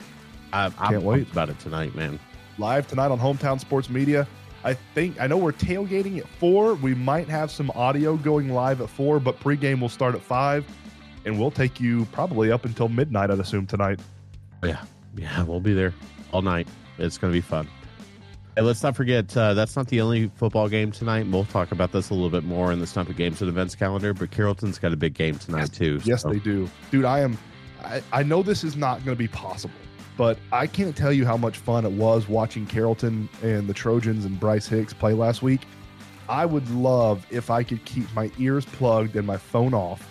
I, 0.52 0.66
I'm 0.66 0.72
Can't 0.92 1.04
wait. 1.04 1.32
about 1.32 1.50
it 1.50 1.60
tonight, 1.60 1.96
man. 1.96 2.20
Live 2.58 2.88
tonight 2.88 3.12
on 3.12 3.20
Hometown 3.20 3.60
Sports 3.60 3.90
Media. 3.90 4.28
I 4.64 4.74
think 4.74 5.20
I 5.20 5.28
know 5.28 5.38
we're 5.38 5.52
tailgating 5.52 6.20
at 6.20 6.28
four. 6.28 6.76
We 6.76 6.96
might 6.96 7.28
have 7.28 7.52
some 7.52 7.70
audio 7.72 8.16
going 8.18 8.50
live 8.50 8.82
at 8.82 8.90
four, 8.90 9.20
but 9.20 9.40
pregame 9.40 9.82
will 9.82 9.90
start 9.90 10.16
at 10.16 10.22
five, 10.22 10.66
and 11.26 11.40
we'll 11.40 11.52
take 11.52 11.80
you 11.80 12.06
probably 12.12 12.52
up 12.52 12.66
until 12.66 12.88
midnight. 12.88 13.30
I'd 13.30 13.40
assume 13.40 13.68
tonight. 13.68 14.00
Yeah, 14.64 14.84
yeah, 15.16 15.44
we'll 15.44 15.60
be 15.60 15.74
there 15.74 15.94
all 16.32 16.42
night. 16.42 16.68
It's 16.98 17.18
going 17.18 17.32
to 17.34 17.38
be 17.38 17.42
fun. 17.42 17.68
And 18.56 18.68
let's 18.68 18.84
not 18.84 18.96
forget, 18.96 19.36
uh, 19.36 19.56
that's 19.56 19.76
not 19.76 19.88
the 19.88 20.00
only 20.02 20.28
football 20.36 20.70
game 20.70 20.92
tonight. 20.92 21.26
We'll 21.28 21.46
talk 21.46 21.72
about 21.72 21.92
this 21.92 22.12
a 22.12 22.14
little 22.14 22.30
bit 22.30 22.44
more 22.44 22.72
in 22.72 22.80
the 22.80 22.86
Stump 22.86 23.10
It 23.10 23.18
Games 23.18 23.42
and 23.42 23.50
Events 23.50 23.74
calendar, 23.74 24.14
but 24.14 24.30
Carrollton's 24.30 24.78
got 24.78 24.94
a 24.94 24.96
big 24.96 25.16
game 25.16 25.40
tonight, 25.40 25.74
too. 25.74 26.00
Yes, 26.04 26.22
so- 26.22 26.30
they 26.30 26.40
do. 26.40 26.70
Dude, 26.92 27.06
I 27.06 27.22
am 27.22 27.38
I, 27.84 28.02
I 28.12 28.24
know 28.24 28.44
this 28.44 28.64
is 28.64 28.76
not 28.76 29.04
going 29.04 29.16
to 29.16 29.20
be 29.20 29.28
possible, 29.28 29.74
but 30.18 30.38
I 30.52 30.68
can't 30.68 30.96
tell 30.96 31.12
you 31.12 31.26
how 31.26 31.38
much 31.38 31.58
fun 31.58 31.86
it 31.86 31.92
was 31.92 32.28
watching 32.28 32.66
Carrollton 32.66 33.28
and 33.42 33.68
the 33.68 33.74
Trojans 33.74 34.26
and 34.26 34.40
Bryce 34.40 34.68
Hicks 34.68 34.94
play 34.94 35.14
last 35.14 35.42
week. 35.42 35.62
I 36.30 36.46
would 36.46 36.70
love 36.72 37.26
if 37.30 37.50
I 37.50 37.64
could 37.64 37.84
keep 37.86 38.12
my 38.14 38.32
ears 38.40 38.66
plugged 38.66 39.16
and 39.16 39.28
my 39.28 39.38
phone 39.38 39.74
off, 39.74 40.08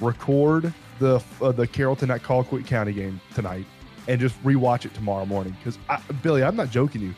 record 0.00 0.74
the 0.98 1.22
uh, 1.40 1.52
the 1.52 1.66
Carrollton 1.66 2.10
at 2.10 2.22
Colquitt 2.22 2.66
County 2.66 2.92
game 2.92 3.20
tonight, 3.34 3.64
and 4.08 4.20
just 4.20 4.42
rewatch 4.42 4.84
it 4.84 4.94
tomorrow 4.94 5.24
morning. 5.24 5.56
Because 5.58 5.78
Billy, 6.22 6.42
I'm 6.42 6.56
not 6.56 6.70
joking 6.70 7.02
you. 7.02 7.14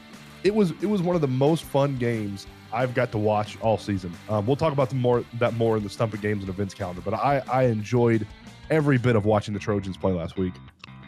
It 0.47 0.55
was 0.55 0.71
it 0.81 0.87
was 0.87 1.03
one 1.03 1.17
of 1.17 1.21
the 1.21 1.29
most 1.29 1.65
fun 1.65 1.97
games 1.97 2.47
I've 2.73 2.95
got 2.95 3.11
to 3.13 3.19
watch 3.19 3.59
all 3.61 3.79
season. 3.79 4.13
Um, 4.29 4.47
we'll 4.47 4.55
talk 4.55 4.73
about 4.73 4.91
the 4.91 4.95
more 4.95 5.25
that 5.41 5.55
more 5.55 5.77
in 5.77 5.83
the 5.83 5.91
Stump 5.91 6.15
It 6.15 6.21
Games 6.21 6.43
and 6.43 6.49
Events 6.49 6.73
calendar, 6.73 7.03
but 7.05 7.15
I 7.15 7.43
I 7.51 7.65
enjoyed 7.65 8.27
every 8.71 8.97
bit 8.97 9.17
of 9.17 9.25
watching 9.25 9.55
the 9.55 9.61
Trojans 9.61 9.97
play 9.97 10.13
last 10.13 10.37
week. 10.37 10.55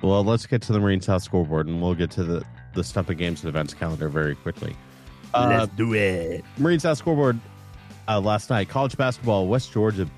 Well, 0.03 0.25
let's 0.25 0.45
get 0.45 0.61
to 0.63 0.73
the 0.73 0.81
Marine 0.81 1.01
South 1.01 1.23
scoreboard, 1.23 1.69
and 1.69 1.81
we'll 1.81 1.95
get 1.95 2.11
to 2.13 2.25
the, 2.25 2.45
the 2.75 2.83
Stump 2.83 3.11
It 3.11 3.17
Games 3.17 3.43
and 3.43 3.49
Events 3.49 3.75
calendar 3.75 4.09
very 4.09 4.35
quickly. 4.35 4.77
Uh, 5.35 5.57
let's 5.59 5.73
do 5.75 5.95
it. 5.95 6.45
Marine 6.57 6.81
South 6.81 6.99
scoreboard 6.99 7.39
uh, 8.09 8.21
last 8.21 8.51
night. 8.51 8.69
College 8.69 8.97
basketball. 8.97 9.47
West 9.47 9.73
Georgia 9.73 10.09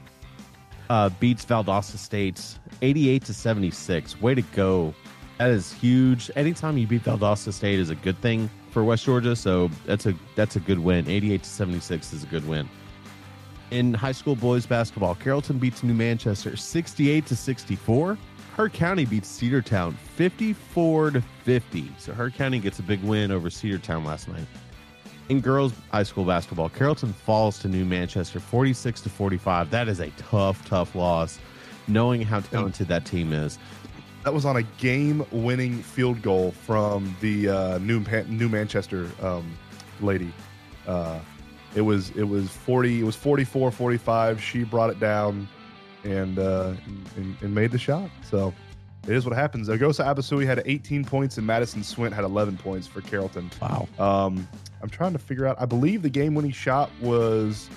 uh, 0.88 1.09
beats 1.20 1.44
Valdosta 1.44 1.96
State 1.96 2.59
88 2.83 3.24
to 3.24 3.35
76. 3.35 4.20
Way 4.20 4.35
to 4.35 4.42
go! 4.42 4.94
That 5.38 5.50
is 5.50 5.72
huge. 5.72 6.30
Anytime 6.37 6.76
you 6.76 6.87
beat 6.87 7.04
Valdosta 7.04 7.52
State 7.52 7.78
is 7.78 7.90
a 7.90 7.94
good 7.94 8.18
thing 8.20 8.50
for 8.70 8.85
West 8.85 9.04
Georgia. 9.04 9.37
So 9.37 9.70
that's 9.87 10.06
a 10.06 10.14
that's 10.37 10.56
a 10.56 10.61
good 10.61 10.78
win. 10.78 11.09
88 11.09 11.42
to 11.42 11.48
76 11.48 12.12
is 12.12 12.22
a 12.22 12.26
good 12.26 12.46
win. 12.48 12.68
In 13.70 13.94
high 13.94 14.12
school 14.12 14.35
boys 14.35 14.66
basketball, 14.66 15.14
Carrollton 15.14 15.59
beats 15.59 15.83
New 15.83 15.94
Manchester 15.94 16.56
68 16.56 17.26
to 17.26 17.37
64. 17.37 18.18
Heard 18.56 18.72
County 18.72 19.06
beats 19.06 19.40
Cedartown 19.40 19.94
54 19.94 21.12
to 21.12 21.20
50. 21.20 21.92
So 21.98 22.12
Heard 22.12 22.35
County 22.35 22.59
gets 22.59 22.80
a 22.80 22.83
big 22.83 23.02
win 23.02 23.30
over 23.30 23.48
Cedartown 23.48 24.04
last 24.04 24.28
night. 24.28 24.44
In 25.28 25.40
girls 25.40 25.72
high 25.92 26.02
school 26.02 26.24
basketball, 26.24 26.68
Carrollton 26.68 27.12
falls 27.12 27.61
to 27.61 27.68
New 27.68 27.85
Manchester 27.85 28.40
46 28.40 29.02
to 29.02 29.09
45. 29.09 29.70
That 29.70 29.88
is 29.88 30.00
a 30.00 30.11
tough, 30.11 30.64
tough 30.66 30.96
loss, 30.96 31.38
knowing 31.87 32.22
how 32.22 32.40
talented 32.40 32.88
that 32.88 33.04
team 33.04 33.33
is. 33.33 33.56
That 34.24 34.35
was 34.35 34.44
on 34.44 34.56
a 34.56 34.62
game-winning 34.62 35.83
field 35.83 36.20
goal 36.20 36.52
from 36.52 37.14
the 37.20 37.48
uh, 37.48 37.78
New 37.78 38.04
New 38.28 38.48
Manchester 38.48 39.09
um, 39.22 39.56
lady. 40.00 40.33
Uh, 40.87 41.20
it 41.74 41.80
was 41.80 42.11
it 42.11 42.24
was 42.24 42.48
40 42.48 43.00
it 43.00 43.04
was 43.04 43.14
44 43.14 43.70
45 43.70 44.42
she 44.42 44.64
brought 44.64 44.90
it 44.90 44.98
down 44.98 45.48
and 46.04 46.38
uh 46.38 46.74
and, 47.16 47.37
and 47.40 47.54
made 47.54 47.70
the 47.70 47.78
shot 47.78 48.11
so 48.28 48.52
it 49.06 49.14
is 49.14 49.24
what 49.24 49.37
happens 49.37 49.68
Agosa 49.68 50.04
Abasui 50.04 50.44
had 50.44 50.62
18 50.64 51.04
points 51.04 51.38
and 51.38 51.46
Madison 51.46 51.83
Swint 51.83 52.12
had 52.12 52.24
11 52.24 52.59
points 52.59 52.87
for 52.87 53.00
Carrollton 53.02 53.50
Wow. 53.61 53.88
um 53.98 54.48
I'm 54.83 54.88
trying 54.90 55.12
to 55.12 55.18
figure 55.18 55.46
out 55.46 55.61
I 55.61 55.64
believe 55.66 56.02
the 56.02 56.11
game 56.11 56.35
winning 56.35 56.50
shot 56.50 56.90
was 57.00 57.70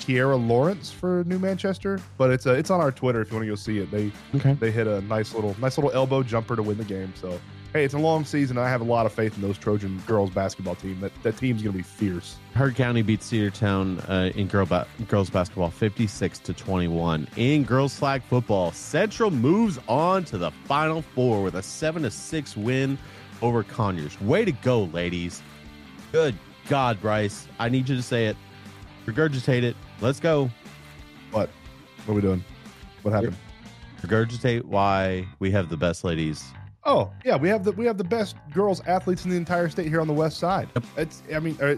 Kiera 0.00 0.48
Lawrence 0.48 0.90
for 0.90 1.22
New 1.26 1.38
Manchester 1.38 2.00
but 2.18 2.30
it's 2.30 2.46
uh, 2.46 2.52
it's 2.54 2.70
on 2.70 2.80
our 2.80 2.90
Twitter 2.92 3.20
if 3.22 3.30
you 3.30 3.36
want 3.36 3.44
to 3.44 3.48
go 3.50 3.54
see 3.54 3.78
it 3.78 3.90
they 3.90 4.10
Okay. 4.34 4.54
they 4.54 4.70
hit 4.70 4.86
a 4.86 5.00
nice 5.02 5.34
little 5.34 5.54
nice 5.60 5.76
little 5.78 5.92
elbow 5.92 6.22
jumper 6.22 6.56
to 6.56 6.62
win 6.62 6.78
the 6.78 6.84
game 6.84 7.12
so 7.20 7.38
hey 7.72 7.84
it's 7.84 7.94
a 7.94 7.98
long 7.98 8.24
season 8.24 8.58
I 8.58 8.68
have 8.68 8.80
a 8.80 8.84
lot 8.84 9.06
of 9.06 9.12
faith 9.12 9.36
in 9.36 9.42
those 9.42 9.58
Trojan 9.58 10.02
girls 10.06 10.30
basketball 10.30 10.74
team 10.74 10.98
that 11.00 11.12
that 11.22 11.36
team's 11.36 11.62
gonna 11.62 11.76
be 11.76 11.82
fierce 11.82 12.36
Heard 12.54 12.74
County 12.74 13.02
beats 13.02 13.30
Cedartown 13.30 14.02
uh, 14.08 14.30
in 14.38 14.46
girl 14.48 14.66
ba- 14.66 14.86
girls 15.08 15.30
basketball 15.30 15.70
56 15.70 16.38
to 16.40 16.52
21. 16.52 17.28
In 17.36 17.62
girls 17.62 17.94
flag 17.96 18.22
football, 18.24 18.72
Central 18.72 19.30
moves 19.30 19.78
on 19.88 20.24
to 20.24 20.36
the 20.38 20.50
final 20.64 21.00
four 21.02 21.42
with 21.44 21.54
a 21.54 21.62
7 21.62 22.02
to 22.02 22.10
6 22.10 22.56
win 22.56 22.98
over 23.40 23.62
Conyers. 23.62 24.20
Way 24.20 24.44
to 24.44 24.50
go, 24.52 24.84
ladies. 24.86 25.42
Good 26.10 26.34
God, 26.68 27.00
Bryce. 27.00 27.46
I 27.60 27.68
need 27.68 27.88
you 27.88 27.94
to 27.94 28.02
say 28.02 28.26
it. 28.26 28.36
Regurgitate 29.06 29.62
it. 29.62 29.76
Let's 30.00 30.20
go. 30.20 30.50
What? 31.30 31.50
What 32.04 32.12
are 32.12 32.16
we 32.16 32.22
doing? 32.22 32.44
What 33.02 33.12
happened? 33.12 33.36
Regurgitate 34.02 34.64
why 34.64 35.26
we 35.38 35.50
have 35.50 35.68
the 35.68 35.76
best 35.76 36.04
ladies. 36.04 36.44
Oh 36.84 37.10
yeah, 37.24 37.36
we 37.36 37.48
have 37.48 37.64
the 37.64 37.72
we 37.72 37.84
have 37.86 37.98
the 37.98 38.04
best 38.04 38.36
girls 38.52 38.80
athletes 38.86 39.24
in 39.24 39.30
the 39.30 39.36
entire 39.36 39.68
state 39.68 39.88
here 39.88 40.00
on 40.00 40.06
the 40.06 40.12
west 40.14 40.38
side. 40.38 40.68
It's 40.96 41.22
I 41.34 41.38
mean, 41.38 41.58
uh, 41.60 41.76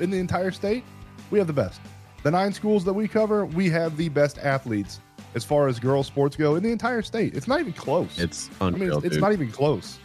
in 0.00 0.10
the 0.10 0.18
entire 0.18 0.50
state, 0.50 0.84
we 1.30 1.38
have 1.38 1.46
the 1.46 1.52
best. 1.52 1.80
The 2.22 2.30
nine 2.30 2.52
schools 2.52 2.84
that 2.84 2.92
we 2.92 3.06
cover, 3.06 3.44
we 3.46 3.68
have 3.70 3.96
the 3.96 4.08
best 4.08 4.38
athletes 4.38 5.00
as 5.34 5.44
far 5.44 5.68
as 5.68 5.78
girls 5.78 6.06
sports 6.06 6.34
go 6.36 6.56
in 6.56 6.62
the 6.62 6.72
entire 6.72 7.02
state. 7.02 7.36
It's 7.36 7.46
not 7.46 7.60
even 7.60 7.74
close. 7.74 8.18
It's 8.18 8.50
I 8.60 8.70
mean, 8.70 8.90
it's, 8.90 9.04
it's 9.04 9.16
not 9.18 9.32
even 9.32 9.52
close. 9.52 9.98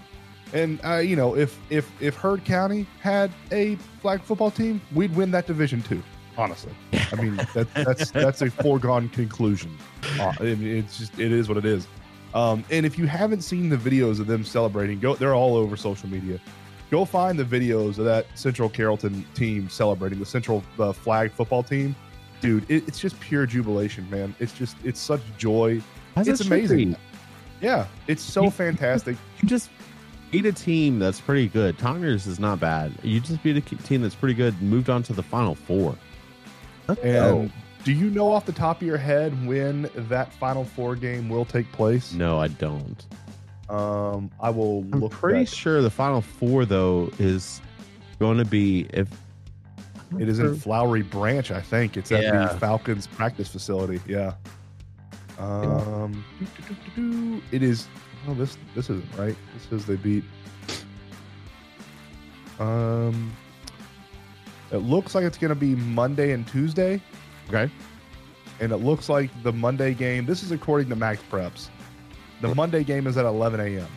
And 0.51 0.79
uh, 0.85 0.97
you 0.97 1.15
know, 1.15 1.35
if 1.35 1.57
if 1.69 1.89
if 2.01 2.15
Heard 2.15 2.43
County 2.43 2.85
had 3.01 3.31
a 3.51 3.75
flag 4.01 4.21
football 4.21 4.51
team, 4.51 4.81
we'd 4.93 5.15
win 5.15 5.31
that 5.31 5.47
division 5.47 5.81
too. 5.81 6.03
Honestly, 6.37 6.73
I 7.11 7.15
mean 7.15 7.35
that, 7.53 7.67
that's 7.73 8.11
that's 8.11 8.41
a 8.41 8.49
foregone 8.49 9.09
conclusion. 9.09 9.77
Uh, 10.19 10.33
it, 10.41 10.61
it's 10.61 10.97
just 10.97 11.19
it 11.19 11.31
is 11.31 11.47
what 11.47 11.57
it 11.57 11.65
is. 11.65 11.87
Um, 12.33 12.63
and 12.71 12.85
if 12.85 12.97
you 12.97 13.05
haven't 13.05 13.41
seen 13.41 13.69
the 13.69 13.77
videos 13.77 14.19
of 14.19 14.25
them 14.27 14.43
celebrating, 14.43 14.99
go 14.99 15.15
they're 15.15 15.35
all 15.35 15.55
over 15.55 15.77
social 15.77 16.09
media. 16.09 16.39
Go 16.89 17.05
find 17.05 17.37
the 17.39 17.43
videos 17.43 17.97
of 17.97 18.05
that 18.05 18.25
Central 18.35 18.69
Carrollton 18.69 19.25
team 19.33 19.69
celebrating 19.69 20.19
the 20.19 20.25
Central 20.25 20.63
uh, 20.79 20.91
flag 20.91 21.31
football 21.31 21.63
team. 21.63 21.95
Dude, 22.41 22.69
it, 22.69 22.87
it's 22.87 22.99
just 22.99 23.19
pure 23.19 23.45
jubilation, 23.45 24.09
man. 24.09 24.35
It's 24.39 24.53
just 24.53 24.75
it's 24.83 24.99
such 24.99 25.21
joy. 25.37 25.81
As 26.15 26.27
it's 26.27 26.41
amazing. 26.41 26.95
Yeah, 27.61 27.87
it's 28.07 28.21
so 28.21 28.43
You- 28.45 28.51
fantastic. 28.51 29.17
You 29.41 29.47
just 29.47 29.69
beat 30.31 30.45
a 30.45 30.51
team 30.51 30.99
that's 30.99 31.21
pretty 31.21 31.47
good. 31.47 31.77
Conyers 31.77 32.25
is 32.27 32.39
not 32.39 32.59
bad. 32.59 32.91
You 33.03 33.19
just 33.19 33.41
beat 33.43 33.55
a 33.55 33.61
team 33.61 34.01
that's 34.01 34.15
pretty 34.15 34.33
good 34.33 34.59
moved 34.61 34.89
on 34.89 35.03
to 35.03 35.13
the 35.13 35.23
final 35.23 35.53
four. 35.55 35.95
Let's 36.87 37.01
And 37.01 37.13
go. 37.49 37.53
do 37.83 37.91
you 37.93 38.09
know 38.09 38.31
off 38.31 38.45
the 38.45 38.51
top 38.51 38.81
of 38.81 38.87
your 38.87 38.97
head 38.97 39.45
when 39.47 39.89
that 39.95 40.31
Final 40.33 40.63
Four 40.65 40.95
game 40.95 41.29
will 41.29 41.45
take 41.45 41.71
place? 41.71 42.13
No, 42.13 42.39
I 42.39 42.47
don't. 42.49 43.05
Um, 43.69 44.29
I 44.41 44.49
will 44.49 44.79
I'm 44.91 44.99
look. 45.01 45.11
pretty 45.11 45.45
that- 45.45 45.49
sure 45.49 45.81
the 45.81 45.89
final 45.89 46.21
four 46.21 46.65
though 46.65 47.09
is 47.17 47.61
going 48.19 48.37
to 48.37 48.45
be 48.45 48.87
if 48.93 49.07
It 50.19 50.29
is 50.29 50.37
in 50.39 50.55
Flowery 50.55 51.01
Branch, 51.01 51.49
I 51.49 51.61
think. 51.61 51.97
It's 51.97 52.11
at 52.11 52.21
Yeah. 52.23 52.47
the 52.47 52.59
Falcons 52.59 53.07
practice 53.07 53.47
facility. 53.47 53.99
Yeah. 54.07 54.33
Um, 55.39 56.23
it 57.51 57.63
is. 57.63 57.87
Oh, 58.27 58.33
this 58.35 58.57
this 58.75 58.89
isn't 58.91 59.17
right. 59.17 59.35
This 59.55 59.63
says 59.69 59.85
they 59.87 59.95
beat. 59.95 60.23
Um, 62.59 63.31
it 64.73 64.79
looks 64.79 65.15
like 65.15 65.23
it's 65.23 65.37
going 65.37 65.49
to 65.49 65.55
be 65.55 65.75
Monday 65.75 66.31
and 66.31 66.45
Tuesday. 66.47 66.99
okay. 67.47 67.71
and 68.59 68.71
it 68.71 68.77
looks 68.77 69.07
like 69.07 69.29
the 69.43 69.53
Monday 69.53 69.93
game. 69.93 70.25
This 70.25 70.43
is 70.43 70.51
according 70.51 70.89
to 70.89 70.95
Max 70.95 71.21
Preps. 71.31 71.69
The 72.41 72.53
Monday 72.53 72.83
game 72.83 73.07
is 73.07 73.15
at 73.15 73.25
11 73.25 73.59
a.m. 73.59 73.87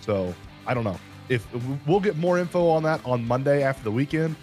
So 0.00 0.34
I 0.66 0.74
don't 0.74 0.84
know 0.84 0.98
if 1.28 1.46
we'll 1.86 2.00
get 2.00 2.16
more 2.16 2.38
info 2.38 2.68
on 2.68 2.82
that 2.82 3.00
on 3.06 3.26
Monday 3.26 3.62
after 3.62 3.84
the 3.84 3.92
weekend, 3.92 4.36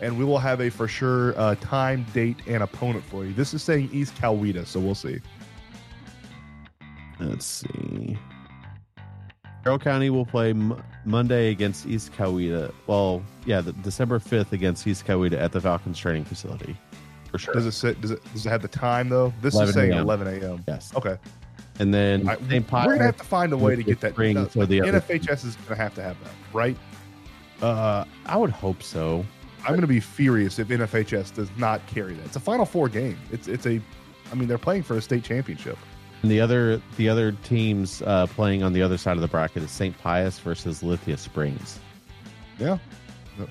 and 0.00 0.18
we 0.18 0.24
will 0.24 0.38
have 0.38 0.60
a 0.60 0.68
for 0.68 0.86
sure 0.86 1.36
uh, 1.38 1.54
time, 1.56 2.04
date, 2.12 2.36
and 2.46 2.62
opponent 2.62 3.04
for 3.04 3.24
you. 3.24 3.32
This 3.32 3.54
is 3.54 3.62
saying 3.62 3.88
East 3.92 4.14
Coweta, 4.16 4.66
so 4.66 4.78
we'll 4.80 4.94
see. 4.94 5.20
Let's 7.18 7.46
see. 7.46 8.18
Carroll 9.64 9.78
County 9.78 10.10
will 10.10 10.26
play 10.26 10.50
M- 10.50 10.80
Monday 11.06 11.50
against 11.50 11.86
East 11.86 12.12
Coweta. 12.12 12.72
Well, 12.86 13.22
yeah, 13.46 13.62
the, 13.62 13.72
December 13.72 14.18
fifth 14.18 14.52
against 14.52 14.86
East 14.86 15.06
Coweta 15.06 15.40
at 15.40 15.52
the 15.52 15.60
Falcons 15.60 15.98
training 15.98 16.26
facility, 16.26 16.76
for 17.30 17.38
sure. 17.38 17.54
Does 17.54 17.64
it 17.64 17.72
say, 17.72 17.94
does 17.94 18.10
it 18.10 18.22
does 18.34 18.44
it 18.44 18.50
have 18.50 18.60
the 18.60 18.68
time 18.68 19.08
though? 19.08 19.32
This 19.40 19.54
is 19.54 19.60
11 19.60 19.74
saying 19.74 19.92
a.m. 19.92 20.02
11 20.02 20.42
a.m. 20.42 20.64
yes, 20.68 20.92
Okay, 20.94 21.16
and 21.78 21.94
then 21.94 22.28
I, 22.28 22.36
St. 22.36 22.70
we're 22.70 22.84
gonna 22.84 23.04
have 23.04 23.16
to 23.16 23.24
find 23.24 23.54
a 23.54 23.56
way 23.56 23.74
to 23.74 23.82
get 23.82 24.00
that. 24.00 24.12
Spring 24.12 24.34
no, 24.34 24.44
for 24.44 24.66
the 24.66 24.82
other- 24.82 25.00
NFHS 25.00 25.46
is 25.46 25.56
gonna 25.56 25.80
have 25.80 25.94
to 25.94 26.02
have 26.02 26.22
that, 26.22 26.32
right? 26.52 26.76
Uh, 27.62 28.04
I 28.26 28.36
would 28.36 28.50
hope 28.50 28.82
so. 28.82 29.24
I'm 29.62 29.70
going 29.70 29.80
to 29.80 29.86
be 29.86 30.00
furious 30.00 30.58
if 30.58 30.68
NFHS 30.68 31.32
does 31.32 31.48
not 31.56 31.86
carry 31.86 32.12
that. 32.14 32.26
It's 32.26 32.36
a 32.36 32.40
Final 32.40 32.66
Four 32.66 32.90
game. 32.90 33.18
It's 33.32 33.48
it's 33.48 33.64
a, 33.66 33.80
I 34.30 34.34
mean, 34.34 34.46
they're 34.46 34.58
playing 34.58 34.82
for 34.82 34.98
a 34.98 35.00
state 35.00 35.24
championship. 35.24 35.78
And 36.22 36.30
the 36.30 36.40
other 36.40 36.80
the 36.96 37.08
other 37.08 37.32
teams 37.32 38.02
uh, 38.02 38.26
playing 38.28 38.62
on 38.62 38.72
the 38.72 38.82
other 38.82 38.96
side 38.96 39.16
of 39.16 39.20
the 39.20 39.28
bracket 39.28 39.62
is 39.62 39.70
St. 39.70 39.96
Pius 39.98 40.38
versus 40.38 40.82
Lithia 40.82 41.16
Springs. 41.16 41.78
Yeah, 42.58 42.78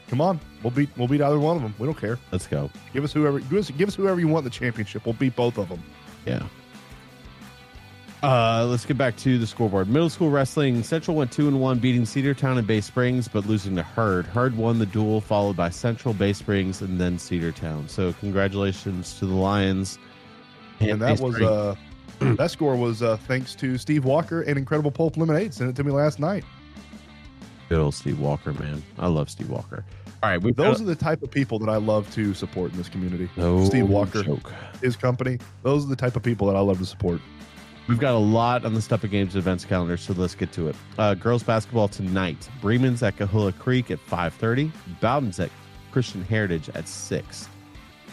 come 0.08 0.22
on, 0.22 0.40
we'll 0.64 0.72
beat 0.72 0.90
we'll 0.98 1.08
beat 1.08 1.22
either 1.22 1.40
one 1.40 1.56
of 1.56 1.62
them. 1.62 1.76
We 1.78 1.86
don't 1.86 1.98
care. 1.98 2.18
Let's 2.32 2.48
go. 2.48 2.72
Give 2.94 3.04
us 3.04 3.14
whoever 3.14 3.40
give 3.40 3.60
us, 3.60 3.70
give 3.72 3.88
us 3.90 3.96
whoever 3.96 4.20
you 4.20 4.28
want 4.28 4.46
in 4.46 4.52
the 4.52 4.58
championship. 4.58 5.06
We'll 5.06 5.14
beat 5.14 5.36
both 5.36 5.58
of 5.58 5.70
them. 5.70 5.84
Yeah. 6.26 6.44
Uh, 8.24 8.66
let's 8.70 8.86
get 8.86 8.98
back 8.98 9.18
to 9.18 9.38
the 9.38 9.46
scoreboard. 9.46 9.90
Middle 9.90 10.10
school 10.10 10.30
wrestling. 10.32 10.82
Central 10.82 11.18
went 11.18 11.30
two 11.30 11.50
and 11.50 11.60
one, 11.60 11.78
beating 11.80 12.04
Cedartown 12.04 12.58
and 12.58 12.66
Bay 12.66 12.80
Springs, 12.80 13.28
but 13.28 13.46
losing 13.46 13.76
to 13.76 13.84
Heard. 13.84 14.26
Heard 14.26 14.56
won 14.56 14.80
the 14.80 14.86
duel, 14.86 15.20
followed 15.20 15.58
by 15.58 15.70
Central, 15.70 16.14
Bay 16.14 16.32
Springs, 16.32 16.82
and 16.82 17.02
then 17.02 17.18
Cedartown. 17.18 17.90
So 17.90 18.14
congratulations 18.14 19.20
to 19.20 19.26
the 19.26 19.34
Lions. 19.34 20.00
And 20.80 21.02
that 21.02 21.18
Bay 21.18 21.24
was 21.24 21.36
Springs. 21.36 21.52
uh, 21.52 21.76
that 22.38 22.52
score 22.52 22.76
was 22.76 23.02
uh, 23.02 23.18
thanks 23.18 23.56
to 23.56 23.78
Steve 23.78 24.06
Walker 24.06 24.42
and 24.42 24.58
Incredible 24.58 24.92
Pulp 24.92 25.18
Lemonade. 25.18 25.54
Sent 25.54 25.70
it 25.70 25.76
to 25.76 25.84
me 25.84 25.92
last 25.92 26.20
night. 26.20 26.44
good 27.70 27.80
old 27.80 27.94
Steve 27.94 28.20
Walker, 28.20 28.54
man. 28.54 28.82
I 29.00 29.08
love 29.08 29.30
Steve 29.30 29.50
Walker. 29.50 29.84
All 30.22 30.30
right, 30.30 30.42
we've 30.42 30.56
Those 30.56 30.80
are 30.82 30.86
the 30.86 30.96
type 30.96 31.22
of 31.22 31.30
people 31.32 31.60
that 31.60 31.70
I 31.70 31.76
love 31.76 32.10
to 32.14 32.34
support 32.34 32.72
in 32.72 32.78
this 32.78 32.88
community. 32.88 33.30
no 33.36 33.66
Steve 33.66 33.90
Walker. 33.90 34.24
joke. 34.24 34.54
His 34.82 34.96
company. 34.96 35.38
Those 35.64 35.86
are 35.86 35.90
the 35.90 35.98
type 35.98 36.16
of 36.16 36.24
people 36.24 36.48
that 36.48 36.56
I 36.56 36.62
love 36.62 36.80
to 36.80 36.86
support. 36.86 37.20
We've 37.90 38.00
got 38.00 38.14
a 38.16 38.18
lot 38.18 38.64
on 38.64 38.74
the 38.74 38.82
Step 38.82 39.04
of 39.04 39.12
Games 39.12 39.36
events 39.36 39.66
calendar, 39.66 39.98
so 39.98 40.14
let's 40.14 40.36
get 40.36 40.54
to 40.54 40.70
it. 40.70 40.76
Uh, 40.98 41.16
girls 41.16 41.44
basketball 41.44 41.90
tonight. 41.90 42.50
Bremen's 42.62 43.04
at 43.04 43.18
Coahulla 43.18 43.58
Creek 43.60 43.92
at 43.92 44.00
5.30. 44.08 44.72
Bowdon's 45.02 45.38
at 45.42 45.50
Christian 45.92 46.24
Heritage 46.24 46.70
at 46.70 46.88
6. 46.88 47.50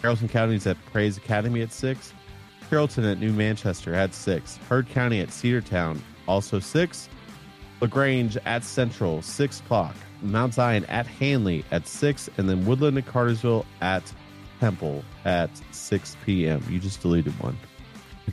Carrollton 0.00 0.28
County's 0.28 0.66
at 0.66 0.76
Praise 0.86 1.16
Academy 1.16 1.62
at 1.62 1.72
6. 1.72 2.12
Carrollton 2.70 3.04
at 3.04 3.18
New 3.18 3.32
Manchester 3.32 3.94
at 3.94 4.14
6. 4.14 4.56
Heard 4.68 4.88
County 4.88 5.20
at 5.20 5.28
Cedartown, 5.28 5.98
also 6.28 6.60
6. 6.60 7.08
LaGrange 7.80 8.36
at 8.46 8.62
Central, 8.62 9.20
6 9.22 9.60
o'clock. 9.60 9.96
Mount 10.22 10.54
Zion 10.54 10.84
at 10.84 11.04
Hanley 11.06 11.64
at 11.72 11.88
6. 11.88 12.30
And 12.36 12.48
then 12.48 12.64
Woodland 12.64 12.96
and 12.96 13.04
Cartersville 13.04 13.66
at 13.80 14.04
Temple 14.60 15.02
at 15.24 15.50
6 15.72 16.16
p.m. 16.24 16.62
You 16.70 16.78
just 16.78 17.02
deleted 17.02 17.32
one. 17.40 17.58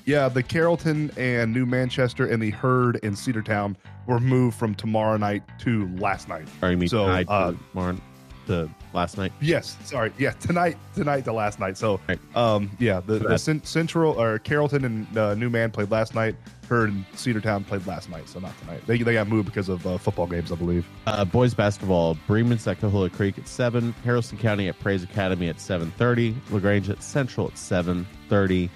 Yeah, 0.05 0.29
the 0.29 0.43
Carrollton 0.43 1.09
and 1.17 1.51
New 1.51 1.65
Manchester 1.65 2.27
and 2.27 2.39
the 2.41 2.51
Heard 2.51 2.97
in 2.97 3.13
Cedartown 3.13 3.75
were 4.05 4.19
moved 4.19 4.55
from 4.55 4.75
tomorrow 4.75 5.17
night 5.17 5.41
to 5.61 5.87
last 5.95 6.29
night. 6.29 6.47
Or 6.61 6.69
you 6.69 6.77
mean 6.77 6.89
So, 6.89 7.05
tonight, 7.05 7.25
uh, 7.27 7.53
to 7.53 7.57
Marn, 7.73 7.99
to 8.47 8.69
last 8.93 9.17
night? 9.17 9.31
Yes, 9.39 9.77
sorry. 9.83 10.11
Yeah, 10.17 10.31
tonight, 10.31 10.77
tonight 10.95 11.23
to 11.25 11.33
last 11.33 11.59
night. 11.59 11.77
So, 11.77 11.99
um, 12.35 12.69
yeah, 12.79 12.99
the, 12.99 13.19
the 13.19 13.27
Right. 13.29 13.39
cen- 13.39 13.63
Central 13.63 14.19
or 14.19 14.39
Carrollton 14.39 14.83
and 14.85 15.17
uh, 15.17 15.35
New 15.35 15.49
Man 15.49 15.71
played 15.71 15.91
last 15.91 16.15
night. 16.15 16.35
Her 16.69 16.87
heard 16.87 16.93
Cedartown 17.13 17.65
played 17.65 17.87
last 17.87 18.09
night, 18.09 18.27
so 18.27 18.39
not 18.39 18.51
tonight. 18.59 18.81
They, 18.85 18.97
they 18.97 19.13
got 19.13 19.29
moved 19.29 19.45
because 19.45 19.69
of 19.69 19.87
uh, 19.87 19.97
football 19.97 20.27
games, 20.27 20.51
I 20.51 20.55
believe. 20.55 20.85
Uh, 21.05 21.23
boys 21.23 21.53
basketball, 21.53 22.17
Bremen's 22.27 22.67
at 22.67 22.81
Coahulla 22.81 23.09
Creek 23.11 23.37
at 23.37 23.47
7, 23.47 23.95
Haralson 24.03 24.37
County 24.37 24.67
at 24.67 24.77
Praise 24.79 25.01
Academy 25.01 25.47
at 25.47 25.57
7.30, 25.57 26.35
LaGrange 26.51 26.89
at 26.89 27.01
Central 27.01 27.47
at 27.47 27.53
7.30, 27.53 28.69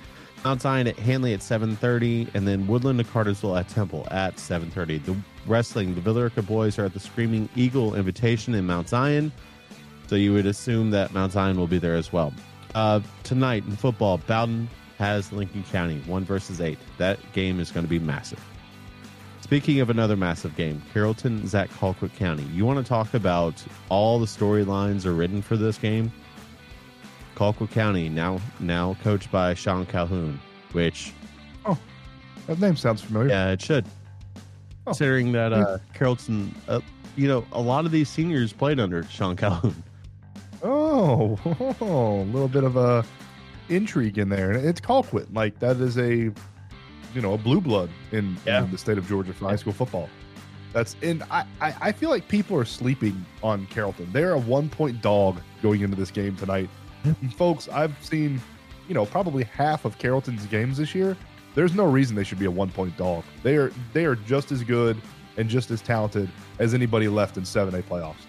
Mount 0.46 0.62
Zion 0.62 0.88
at 0.88 0.98
Hanley 0.98 1.34
at 1.34 1.42
7.30, 1.42 2.34
and 2.34 2.48
then 2.48 2.66
Woodland 2.66 2.98
to 3.00 3.04
Cartersville 3.06 3.58
at 3.58 3.68
Temple 3.68 4.08
at 4.10 4.38
7.30. 4.38 5.04
The 5.04 5.16
wrestling, 5.46 5.94
the 5.94 6.02
Villa 6.02 6.24
Rica 6.24 6.42
boys 6.42 6.80
are 6.80 6.86
at 6.86 6.94
the 6.94 7.00
Screaming 7.00 7.50
Eagle 7.58 7.96
Invitation 7.96 8.56
in 8.56 8.66
Mount 8.66 8.88
Zion, 8.90 9.32
so 10.12 10.18
you 10.18 10.34
would 10.34 10.46
assume 10.46 10.92
that 10.92 11.14
Mount 11.14 11.32
Zion 11.32 11.58
will 11.58 11.68
be 11.68 11.78
there 11.78 11.96
as 11.96 12.12
well. 12.12 12.34
Uh, 12.76 13.00
tonight 13.24 13.64
in 13.64 13.78
football, 13.78 14.18
Bowdon 14.18 14.68
has 14.98 15.32
Lincoln 15.32 15.64
County, 15.72 16.02
1 16.02 16.26
versus 16.26 16.60
8. 16.60 16.78
That 16.98 17.18
game 17.32 17.62
is 17.62 17.72
going 17.72 17.86
to 17.86 17.90
be 17.90 17.98
massive. 17.98 18.44
Speaking 19.40 19.80
of 19.80 19.90
another 19.90 20.18
massive 20.18 20.54
game, 20.58 20.82
Carrollton 20.94 21.44
at 21.54 21.70
Colquitt 21.70 22.14
County. 22.18 22.44
You 22.52 22.66
want 22.66 22.78
to 22.78 22.84
talk 22.84 23.14
about 23.14 23.64
all 23.88 24.20
the 24.20 24.26
storylines 24.26 25.06
are 25.06 25.14
written 25.14 25.42
for 25.42 25.56
this 25.56 25.78
game? 25.78 26.12
Colquitt 27.36 27.72
County 27.72 28.10
now 28.10 28.42
now 28.60 28.98
coached 29.04 29.32
by 29.32 29.54
Sean 29.54 29.86
Calhoun, 29.86 30.42
which 30.74 31.14
oh, 31.66 31.80
That 32.48 32.60
name 32.60 32.76
sounds 32.76 33.02
familiar. 33.02 33.30
yeah, 33.30 33.52
it 33.52 33.62
should. 33.62 33.86
Oh. 34.36 34.42
Considering 34.88 35.32
that 35.32 35.54
uh, 35.54 35.78
Carrollton, 35.94 36.54
uh, 36.68 36.82
you 37.16 37.30
know, 37.30 37.46
a 37.54 37.62
lot 37.62 37.86
of 37.86 37.94
these 37.94 38.10
seniors 38.10 38.52
played 38.52 38.78
under 38.78 39.04
Sean 39.04 39.38
Calhoun. 39.38 39.82
Oh, 41.02 41.40
a 41.82 42.24
little 42.32 42.48
bit 42.48 42.64
of 42.64 42.78
a 42.78 43.04
intrigue 43.70 44.18
in 44.18 44.30
there. 44.30 44.52
And 44.52 44.66
it's 44.68 44.80
Colquitt. 44.82 45.34
Like 45.34 45.58
that 45.60 45.78
is 45.78 45.98
a, 45.98 46.14
you 47.14 47.22
know, 47.22 47.34
a 47.34 47.38
blue 47.38 47.60
blood 47.62 47.90
in, 48.12 48.38
Yeah. 48.46 48.64
in 48.64 48.72
the 48.72 48.78
state 48.78 48.98
of 48.98 49.08
Georgia 49.08 49.34
for 49.34 49.46
high 49.50 49.56
school 49.56 49.74
football. 49.74 50.10
That's 50.74 50.96
and 51.02 51.24
I, 51.32 51.46
I 51.60 51.74
I 51.82 51.92
feel 51.92 52.10
like 52.10 52.28
people 52.28 52.56
are 52.58 52.66
sleeping 52.66 53.26
on 53.44 53.66
Carrollton. 53.68 54.10
They're 54.14 54.34
a 54.34 54.40
one 54.40 54.70
point 54.70 55.02
dog 55.02 55.42
going 55.62 55.82
into 55.82 55.98
this 55.98 56.12
game 56.12 56.36
tonight. 56.38 56.70
And 57.04 57.34
folks, 57.36 57.68
I've 57.68 57.96
seen, 58.06 58.40
you 58.88 58.94
know, 58.94 59.06
probably 59.06 59.44
half 59.46 59.84
of 59.86 59.98
Carrollton's 59.98 60.46
games 60.46 60.78
this 60.78 60.94
year. 60.96 61.18
There's 61.56 61.74
no 61.76 61.84
reason 61.86 62.16
they 62.16 62.24
should 62.24 62.40
be 62.40 62.46
a 62.46 62.52
one 62.52 62.70
point 62.70 62.96
dog. 62.96 63.24
They 63.44 63.58
are 63.58 63.72
they 63.94 64.06
are 64.06 64.16
just 64.16 64.52
as 64.54 64.64
good 64.64 65.02
and 65.36 65.50
just 65.50 65.72
as 65.72 65.82
talented 65.82 66.30
as 66.60 66.74
anybody 66.74 67.08
left 67.10 67.36
in 67.38 67.44
seven 67.44 67.76
A 67.76 67.82
playoffs. 67.82 68.24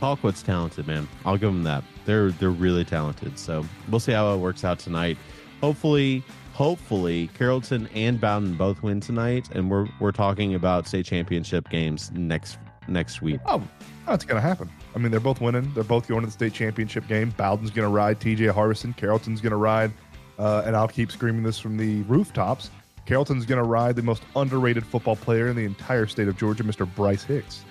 Colquitt's 0.00 0.42
talented, 0.42 0.86
man. 0.86 1.08
I'll 1.24 1.36
give 1.36 1.52
them 1.52 1.62
that. 1.64 1.84
They're 2.04 2.30
they're 2.30 2.50
really 2.50 2.84
talented. 2.84 3.38
So 3.38 3.64
we'll 3.88 4.00
see 4.00 4.12
how 4.12 4.34
it 4.34 4.38
works 4.38 4.64
out 4.64 4.78
tonight. 4.78 5.16
Hopefully, 5.60 6.22
hopefully 6.52 7.28
Carrollton 7.36 7.88
and 7.94 8.20
Bowdon 8.20 8.54
both 8.54 8.82
win 8.82 9.00
tonight, 9.00 9.48
and 9.52 9.70
we're 9.70 9.88
we're 10.00 10.12
talking 10.12 10.54
about 10.54 10.86
state 10.86 11.06
championship 11.06 11.68
games 11.68 12.10
next 12.12 12.58
next 12.88 13.22
week. 13.22 13.40
Oh, 13.46 13.62
that's 14.06 14.24
to 14.36 14.46
happen. 14.46 14.70
I 14.94 14.98
mean, 14.98 15.10
they're 15.10 15.20
both 15.20 15.40
winning. 15.40 15.72
They're 15.74 15.84
both 15.84 16.08
going 16.08 16.20
to 16.20 16.26
the 16.26 16.32
state 16.32 16.52
championship 16.52 17.06
game. 17.08 17.30
Bowdon's 17.36 17.70
to 17.84 17.94
ride 17.94 18.20
TJ 18.20 18.50
Harbison. 18.52 18.94
Carrollton's 18.94 19.40
to 19.50 19.56
ride, 19.56 19.90
uh, 20.38 20.62
and 20.64 20.76
I'll 20.76 20.88
keep 20.88 21.10
screaming 21.10 21.42
this 21.42 21.58
from 21.58 21.76
the 21.76 22.02
rooftops. 22.02 22.70
Carrollton's 23.06 23.46
to 23.62 23.68
ride 23.68 23.96
the 23.96 24.02
most 24.02 24.22
underrated 24.34 24.84
football 24.84 25.16
player 25.16 25.48
in 25.48 25.56
the 25.56 25.64
entire 25.64 26.06
state 26.06 26.28
of 26.28 26.36
Georgia, 26.36 26.64
Mr. 26.64 26.92
Bryce 26.96 27.22
Hicks. 27.22 27.64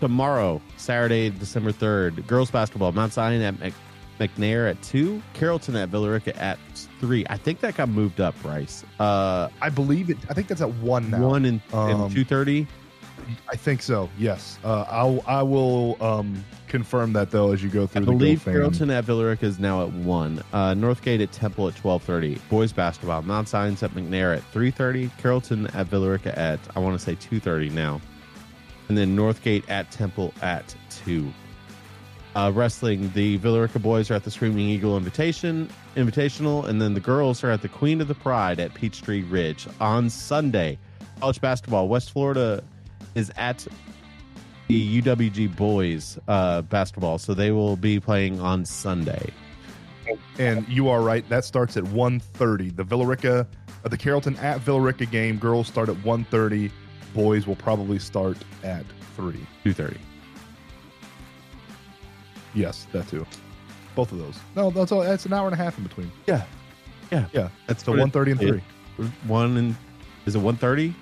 Tomorrow, 0.00 0.60
Saturday, 0.76 1.30
December 1.30 1.72
third, 1.72 2.26
girls 2.26 2.50
basketball, 2.50 2.92
Mount 2.92 3.12
Zion 3.12 3.42
at 3.42 3.58
Mc, 3.58 3.74
McNair 4.20 4.70
at 4.70 4.80
two, 4.82 5.20
Carrollton 5.34 5.76
at 5.76 5.88
Villa 5.88 6.10
Rica 6.10 6.36
at 6.40 6.58
three. 7.00 7.24
I 7.30 7.36
think 7.36 7.60
that 7.60 7.76
got 7.76 7.88
moved 7.88 8.20
up, 8.20 8.40
Bryce. 8.42 8.84
Uh, 9.00 9.48
I 9.60 9.68
believe 9.70 10.10
it. 10.10 10.18
I 10.30 10.34
think 10.34 10.46
that's 10.48 10.60
at 10.60 10.72
one 10.74 11.10
now. 11.10 11.20
one 11.26 11.44
and, 11.44 11.60
Um, 11.72 12.02
and 12.02 12.12
two 12.12 12.24
thirty. 12.24 12.66
I 13.52 13.56
think 13.56 13.82
so. 13.82 14.08
Yes. 14.18 14.58
Uh, 14.64 14.84
I'll. 14.88 15.22
I 15.26 15.42
will 15.42 16.02
um, 16.02 16.44
confirm 16.68 17.12
that 17.14 17.30
though 17.30 17.52
as 17.52 17.62
you 17.62 17.68
go 17.68 17.82
I 17.82 17.86
through. 17.86 18.04
believe 18.06 18.44
the 18.44 18.50
GoFan. 18.52 18.54
Carrollton 18.54 18.90
at 18.90 19.04
Villa 19.04 19.26
Rica 19.26 19.44
is 19.46 19.58
now 19.58 19.82
at 19.82 19.92
one. 19.92 20.42
Uh, 20.52 20.72
Northgate 20.74 21.20
at 21.22 21.32
Temple 21.32 21.68
at 21.68 21.76
twelve 21.76 22.02
thirty. 22.04 22.36
Boys 22.48 22.72
basketball, 22.72 23.22
Mount 23.22 23.48
Zion's 23.48 23.82
at 23.82 23.90
McNair 23.90 24.36
at 24.36 24.44
three 24.44 24.70
thirty. 24.70 25.10
Carrollton 25.18 25.66
at 25.68 25.88
Villa 25.88 26.08
Rica 26.10 26.38
at 26.38 26.60
I 26.74 26.78
want 26.78 26.98
to 26.98 27.04
say 27.04 27.16
two 27.16 27.38
thirty 27.40 27.68
now, 27.68 28.00
and 28.88 28.96
then 28.96 29.16
Northgate 29.16 29.68
at 29.68 29.90
Temple 29.90 30.32
at 30.42 30.74
two. 30.90 31.32
Uh, 32.34 32.52
wrestling, 32.54 33.10
the 33.14 33.36
Villa 33.38 33.62
Rica 33.62 33.78
boys 33.78 34.10
are 34.10 34.14
at 34.14 34.22
the 34.22 34.30
Screaming 34.30 34.68
Eagle 34.68 34.96
Invitation 34.96 35.68
Invitational, 35.96 36.66
and 36.68 36.80
then 36.80 36.94
the 36.94 37.00
girls 37.00 37.42
are 37.42 37.50
at 37.50 37.62
the 37.62 37.68
Queen 37.68 38.00
of 38.00 38.08
the 38.08 38.14
Pride 38.14 38.60
at 38.60 38.74
Peachtree 38.74 39.22
Ridge 39.22 39.66
on 39.80 40.08
Sunday. 40.08 40.78
College 41.20 41.40
basketball, 41.40 41.88
West 41.88 42.12
Florida 42.12 42.62
is 43.14 43.32
at 43.36 43.66
the 44.68 45.02
UWG 45.02 45.56
boys 45.56 46.18
uh, 46.28 46.62
basketball, 46.62 47.18
so 47.18 47.34
they 47.34 47.50
will 47.50 47.76
be 47.76 47.98
playing 47.98 48.38
on 48.40 48.64
Sunday. 48.64 49.32
And 50.38 50.66
you 50.68 50.88
are 50.88 51.02
right. 51.02 51.28
That 51.28 51.44
starts 51.44 51.76
at 51.76 51.84
1.30. 51.84 52.76
The 52.76 52.84
Villa 52.84 53.04
Rica, 53.04 53.46
uh, 53.84 53.88
the 53.88 53.96
Carrollton 53.96 54.36
at 54.36 54.60
Villa 54.60 54.80
Rica 54.80 55.06
game, 55.06 55.38
girls 55.38 55.66
start 55.66 55.88
at 55.88 55.96
1.30. 55.96 56.70
Boys 57.14 57.46
will 57.46 57.56
probably 57.56 57.98
start 57.98 58.36
at 58.62 58.84
3. 59.16 59.34
Two 59.64 59.72
thirty. 59.72 59.98
Yes, 62.54 62.86
that 62.92 63.08
too. 63.08 63.26
Both 63.94 64.12
of 64.12 64.18
those. 64.18 64.38
No, 64.56 64.70
that's 64.70 64.92
all. 64.92 65.00
That's 65.02 65.26
an 65.26 65.32
hour 65.32 65.46
and 65.46 65.54
a 65.54 65.56
half 65.56 65.76
in 65.78 65.84
between. 65.84 66.10
Yeah, 66.26 66.44
yeah, 67.10 67.26
Yeah. 67.32 67.48
That's 67.66 67.82
the 67.82 67.92
it- 67.92 67.98
1.30 67.98 68.30
and 68.32 68.40
3. 68.40 68.62
one 69.26 69.56
and 69.56 69.76
is 70.26 70.34
it 70.34 70.38
one 70.40 70.56
thirty? 70.56 70.94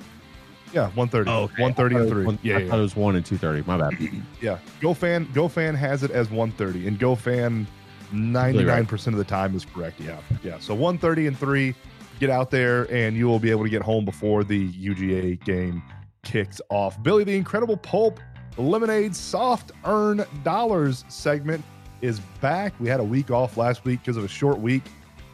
Yeah, 0.72 0.90
1.30. 0.96 1.28
Oh, 1.28 1.48
1.30 1.58 2.00
and 2.00 2.08
3. 2.10 2.38
yeah, 2.42 2.56
I 2.56 2.60
yeah, 2.60 2.68
thought 2.68 2.78
it 2.78 2.82
was 2.82 2.96
one 2.96 3.16
and 3.16 3.24
two 3.24 3.38
thirty. 3.38 3.62
My 3.66 3.78
bad. 3.78 3.96
yeah. 4.42 4.58
GoFan, 4.80 5.26
GoFan 5.28 5.74
has 5.76 6.02
it 6.02 6.10
as 6.10 6.28
1.30. 6.28 6.88
And 6.88 6.98
GoFan 6.98 7.66
99% 8.12 9.06
of 9.08 9.16
the 9.16 9.24
time 9.24 9.54
is 9.54 9.64
correct. 9.64 10.00
Yeah. 10.00 10.18
Yeah. 10.42 10.58
So 10.58 10.76
1.30 10.76 11.28
and 11.28 11.38
3. 11.38 11.74
Get 12.18 12.30
out 12.30 12.50
there 12.50 12.90
and 12.92 13.16
you 13.16 13.26
will 13.26 13.38
be 13.38 13.50
able 13.50 13.64
to 13.64 13.70
get 13.70 13.82
home 13.82 14.04
before 14.04 14.42
the 14.42 14.72
UGA 14.72 15.44
game 15.44 15.82
kicks 16.22 16.60
off. 16.70 17.02
Billy 17.02 17.24
the 17.24 17.36
Incredible 17.36 17.76
Pulp 17.76 18.20
Lemonade 18.56 19.14
Soft 19.14 19.72
Earn 19.84 20.24
Dollars 20.42 21.04
segment 21.08 21.64
is 22.00 22.20
back. 22.40 22.72
We 22.80 22.88
had 22.88 23.00
a 23.00 23.04
week 23.04 23.30
off 23.30 23.56
last 23.56 23.84
week 23.84 24.00
because 24.00 24.16
of 24.16 24.24
a 24.24 24.28
short 24.28 24.58
week. 24.58 24.82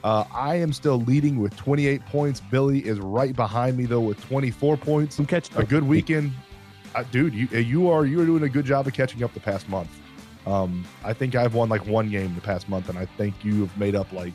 Uh, 0.05 0.25
I 0.33 0.57
am 0.57 0.73
still 0.73 1.01
leading 1.01 1.39
with 1.39 1.57
28 1.57 2.05
points. 2.07 2.41
Billy 2.41 2.81
is 2.81 2.99
right 2.99 3.35
behind 3.35 3.77
me 3.77 3.87
though 3.87 4.01
with 4.01 4.21
24 4.25 4.77
points. 4.77 5.19
I'm 5.19 5.27
catching 5.27 5.57
A 5.57 5.65
good 5.65 5.85
weekend, 5.85 6.33
uh, 6.95 7.05
dude. 7.13 7.35
You 7.35 7.47
you 7.59 7.89
are 7.89 8.05
you 8.05 8.21
are 8.21 8.27
doing 8.27 8.43
a 8.43 8.49
good 8.49 8.65
job 8.65 8.87
of 8.87 8.95
catching 8.95 9.23
up 9.23 9.33
the 9.33 9.41
past 9.41 9.69
month. 9.69 9.91
Um, 10.45 10.85
I 11.05 11.13
think 11.13 11.37
I've 11.37 11.55
won 11.55 11.69
like 11.69 11.87
one 11.87 12.11
game 12.11 12.35
the 12.35 12.41
past 12.41 12.69
month, 12.69 12.89
and 12.89 12.99
I 12.99 13.07
think 13.07 13.45
you 13.45 13.61
have 13.61 13.77
made 13.79 13.95
up 13.95 14.13
like 14.13 14.33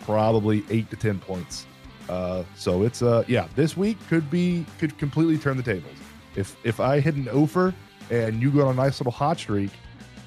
probably 0.00 0.62
eight 0.70 0.88
to 0.90 0.96
ten 0.96 1.18
points. 1.18 1.66
Uh, 2.08 2.42
so 2.56 2.82
it's 2.82 3.02
uh 3.02 3.22
yeah, 3.28 3.48
this 3.54 3.76
week 3.76 3.98
could 4.08 4.30
be 4.30 4.64
could 4.78 4.96
completely 4.98 5.36
turn 5.38 5.56
the 5.56 5.62
tables. 5.62 5.92
If 6.36 6.56
if 6.64 6.80
I 6.80 7.00
hit 7.00 7.14
an 7.14 7.28
offer 7.28 7.74
and 8.10 8.40
you 8.40 8.50
go 8.50 8.66
on 8.66 8.74
a 8.74 8.76
nice 8.76 9.00
little 9.00 9.12
hot 9.12 9.38
streak, 9.38 9.70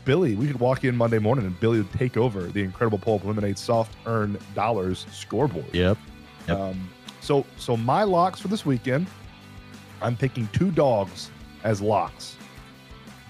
Billy, 0.05 0.35
we 0.35 0.47
could 0.47 0.59
walk 0.59 0.83
in 0.83 0.95
Monday 0.95 1.19
morning 1.19 1.45
and 1.45 1.59
Billy 1.59 1.79
would 1.79 1.91
take 1.93 2.17
over 2.17 2.43
the 2.43 2.61
Incredible 2.61 2.99
Pulp 2.99 3.23
Lemonade 3.23 3.57
Soft 3.57 3.95
Earn 4.05 4.37
Dollars 4.53 5.05
scoreboard. 5.11 5.73
Yep. 5.73 5.97
Yep. 6.47 6.57
Um, 6.57 6.89
so 7.19 7.45
so 7.57 7.75
my 7.77 8.03
locks 8.03 8.39
for 8.39 8.47
this 8.47 8.65
weekend, 8.65 9.07
I'm 10.01 10.15
picking 10.15 10.47
two 10.53 10.71
dogs 10.71 11.31
as 11.63 11.81
locks. 11.81 12.35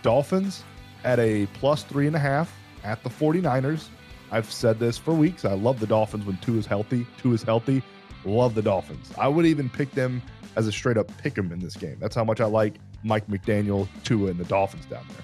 Dolphins 0.01 0.63
at 1.03 1.19
a 1.19 1.45
plus 1.53 1.83
three 1.83 2.07
and 2.07 2.15
a 2.15 2.19
half 2.19 2.53
at 2.83 3.03
the 3.03 3.09
49ers. 3.09 3.87
I've 4.31 4.51
said 4.51 4.79
this 4.79 4.97
for 4.97 5.13
weeks. 5.13 5.45
I 5.45 5.53
love 5.53 5.79
the 5.79 5.87
Dolphins 5.87 6.25
when 6.25 6.37
two 6.37 6.57
is 6.57 6.65
healthy. 6.65 7.05
Two 7.17 7.33
is 7.33 7.43
healthy. 7.43 7.83
Love 8.25 8.55
the 8.55 8.61
Dolphins. 8.61 9.11
I 9.17 9.27
would 9.27 9.45
even 9.45 9.69
pick 9.69 9.91
them 9.91 10.21
as 10.55 10.67
a 10.67 10.71
straight 10.71 10.97
up 10.97 11.15
pick 11.17 11.37
'em 11.37 11.51
in 11.51 11.59
this 11.59 11.75
game. 11.75 11.97
That's 11.99 12.15
how 12.15 12.23
much 12.23 12.41
I 12.41 12.45
like 12.45 12.75
Mike 13.03 13.27
McDaniel, 13.27 13.87
Tua, 14.03 14.31
and 14.31 14.39
the 14.39 14.45
Dolphins 14.45 14.85
down 14.85 15.05
there. 15.09 15.23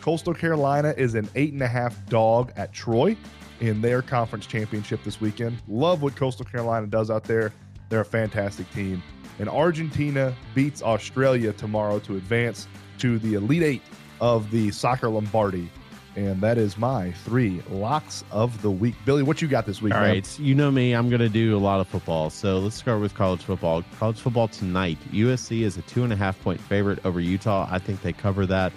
Coastal 0.00 0.34
Carolina 0.34 0.94
is 0.96 1.14
an 1.14 1.28
eight 1.34 1.52
and 1.52 1.62
a 1.62 1.68
half 1.68 2.04
dog 2.06 2.52
at 2.56 2.72
Troy 2.72 3.16
in 3.60 3.80
their 3.80 4.02
conference 4.02 4.46
championship 4.46 5.02
this 5.02 5.20
weekend. 5.20 5.58
Love 5.66 6.02
what 6.02 6.14
Coastal 6.14 6.44
Carolina 6.44 6.86
does 6.86 7.10
out 7.10 7.24
there. 7.24 7.52
They're 7.88 8.00
a 8.00 8.04
fantastic 8.04 8.70
team. 8.72 9.02
And 9.38 9.48
Argentina 9.48 10.34
beats 10.54 10.82
Australia 10.82 11.52
tomorrow 11.52 11.98
to 12.00 12.16
advance 12.16 12.68
to 12.98 13.18
the 13.18 13.34
Elite 13.34 13.62
Eight 13.62 13.82
of 14.20 14.50
the 14.50 14.70
Soccer 14.70 15.08
Lombardi. 15.08 15.70
And 16.16 16.40
that 16.40 16.56
is 16.56 16.78
my 16.78 17.12
three 17.12 17.62
locks 17.68 18.24
of 18.30 18.62
the 18.62 18.70
week. 18.70 18.94
Billy, 19.04 19.22
what 19.22 19.42
you 19.42 19.48
got 19.48 19.66
this 19.66 19.82
week? 19.82 19.92
All 19.92 20.00
man? 20.00 20.14
right, 20.14 20.38
you 20.38 20.54
know 20.54 20.70
me. 20.70 20.94
I'm 20.94 21.10
going 21.10 21.20
to 21.20 21.28
do 21.28 21.54
a 21.54 21.60
lot 21.60 21.78
of 21.78 21.88
football. 21.88 22.30
So 22.30 22.58
let's 22.58 22.76
start 22.76 23.02
with 23.02 23.14
college 23.14 23.42
football. 23.42 23.84
College 23.98 24.18
football 24.18 24.48
tonight. 24.48 24.96
USC 25.12 25.60
is 25.60 25.76
a 25.76 25.82
two 25.82 26.04
and 26.04 26.12
a 26.14 26.16
half 26.16 26.40
point 26.42 26.58
favorite 26.58 27.04
over 27.04 27.20
Utah. 27.20 27.68
I 27.70 27.78
think 27.78 28.00
they 28.00 28.14
cover 28.14 28.46
that 28.46 28.72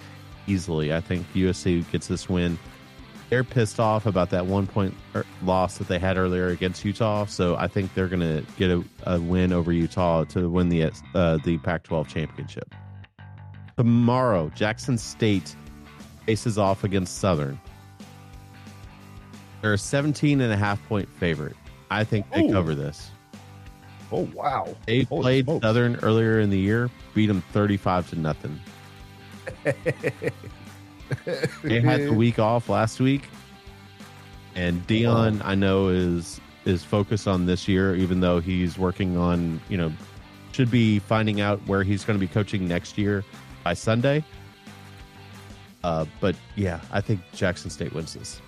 easily. 0.47 0.93
I 0.93 0.99
think 0.99 1.25
USC 1.33 1.89
gets 1.91 2.07
this 2.07 2.27
win. 2.27 2.59
they're 3.29 3.45
pissed 3.45 3.79
off 3.79 4.05
about 4.05 4.31
that 4.31 4.45
one 4.45 4.67
point 4.67 4.93
er, 5.15 5.25
loss 5.43 5.77
that 5.77 5.87
they 5.87 5.99
had 5.99 6.17
earlier 6.17 6.47
against 6.47 6.83
Utah. 6.83 7.25
So 7.25 7.55
I 7.55 7.67
think 7.67 7.93
they're 7.93 8.09
going 8.09 8.19
to 8.19 8.43
get 8.57 8.69
a, 8.69 8.83
a, 9.03 9.21
win 9.21 9.53
over 9.53 9.71
Utah 9.71 10.25
to 10.25 10.49
win 10.49 10.67
the 10.67 10.91
uh, 11.13 11.37
the 11.45 11.57
Pac-12 11.59 12.07
championship. 12.07 12.75
Tomorrow, 13.77 14.49
Jackson 14.55 14.97
State 14.97 15.55
faces 16.29 16.59
off 16.59 16.83
against 16.83 17.17
Southern. 17.17 17.59
They're 19.61 19.73
a 19.73 19.79
17 19.79 20.41
and 20.41 20.53
a 20.53 20.55
half 20.55 20.79
point 20.87 21.09
favorite. 21.09 21.55
I 21.89 22.03
think 22.03 22.29
they 22.29 22.43
Ooh. 22.43 22.51
cover 22.51 22.75
this. 22.75 23.09
Oh 24.11 24.29
wow! 24.35 24.75
They 24.85 25.01
Holy 25.03 25.21
played 25.23 25.45
smokes. 25.45 25.63
Southern 25.63 25.95
earlier 26.03 26.39
in 26.39 26.51
the 26.51 26.59
year, 26.59 26.91
beat 27.15 27.25
them 27.25 27.41
35 27.51 28.11
to 28.11 28.15
nothing. 28.19 28.59
they 31.63 31.81
had 31.81 32.03
the 32.03 32.13
week 32.13 32.37
off 32.37 32.69
last 32.69 32.99
week, 32.99 33.23
and 34.53 34.85
Deion, 34.85 35.41
I 35.43 35.55
know, 35.55 35.87
is 35.87 36.39
is 36.65 36.83
focused 36.83 37.27
on 37.27 37.47
this 37.47 37.67
year, 37.67 37.95
even 37.95 38.19
though 38.19 38.39
he's 38.39 38.77
working 38.77 39.17
on 39.17 39.59
you 39.67 39.77
know 39.77 39.91
should 40.51 40.69
be 40.69 40.99
finding 40.99 41.41
out 41.41 41.59
where 41.65 41.81
he's 41.81 42.05
going 42.05 42.19
to 42.19 42.23
be 42.23 42.31
coaching 42.31 42.67
next 42.67 42.99
year 42.99 43.25
by 43.63 43.73
Sunday. 43.73 44.23
Uh, 45.83 46.05
but 46.19 46.35
yeah, 46.55 46.81
I 46.91 47.01
think 47.01 47.21
Jackson 47.33 47.69
State 47.69 47.93
wins 47.93 48.13
this. 48.13 48.41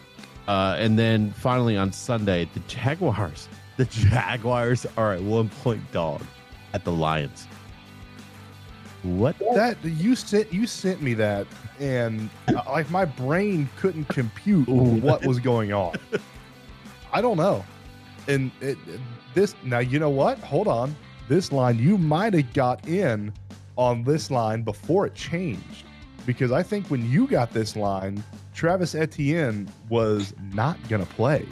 Uh, 0.47 0.75
and 0.77 0.97
then 0.97 1.31
finally 1.31 1.77
on 1.77 1.91
Sunday, 1.91 2.49
the 2.53 2.59
Jaguars. 2.61 3.47
The 3.77 3.85
Jaguars 3.85 4.85
are 4.95 5.15
a 5.15 5.21
one 5.21 5.49
point 5.49 5.81
dog 5.91 6.21
at 6.73 6.83
the 6.83 6.91
Lions. 6.91 7.47
What 9.01 9.39
that 9.39 9.77
you 9.83 10.13
sent 10.13 10.53
you 10.53 10.67
sent 10.67 11.01
me 11.01 11.15
that 11.15 11.47
and 11.79 12.29
uh, 12.49 12.61
like 12.67 12.91
my 12.91 13.05
brain 13.05 13.67
couldn't 13.77 14.05
compute 14.09 14.67
what 14.67 15.25
was 15.25 15.39
going 15.39 15.73
on. 15.73 15.95
I 17.11 17.21
don't 17.21 17.37
know. 17.37 17.65
And 18.27 18.51
it, 18.59 18.77
this 19.33 19.55
now 19.63 19.79
you 19.79 19.97
know 19.97 20.11
what? 20.11 20.37
Hold 20.39 20.67
on. 20.67 20.95
This 21.27 21.51
line 21.51 21.79
you 21.79 21.97
might 21.97 22.35
have 22.35 22.53
got 22.53 22.87
in 22.87 23.33
on 23.77 24.03
this 24.03 24.29
line 24.29 24.61
before 24.61 25.07
it 25.07 25.15
changed 25.15 25.85
because 26.25 26.51
I 26.51 26.63
think 26.63 26.87
when 26.87 27.09
you 27.09 27.27
got 27.27 27.51
this 27.51 27.75
line, 27.75 28.23
Travis 28.53 28.95
Etienne 28.95 29.69
was 29.89 30.33
not 30.53 30.77
going 30.89 31.05
to 31.05 31.11
play. 31.13 31.45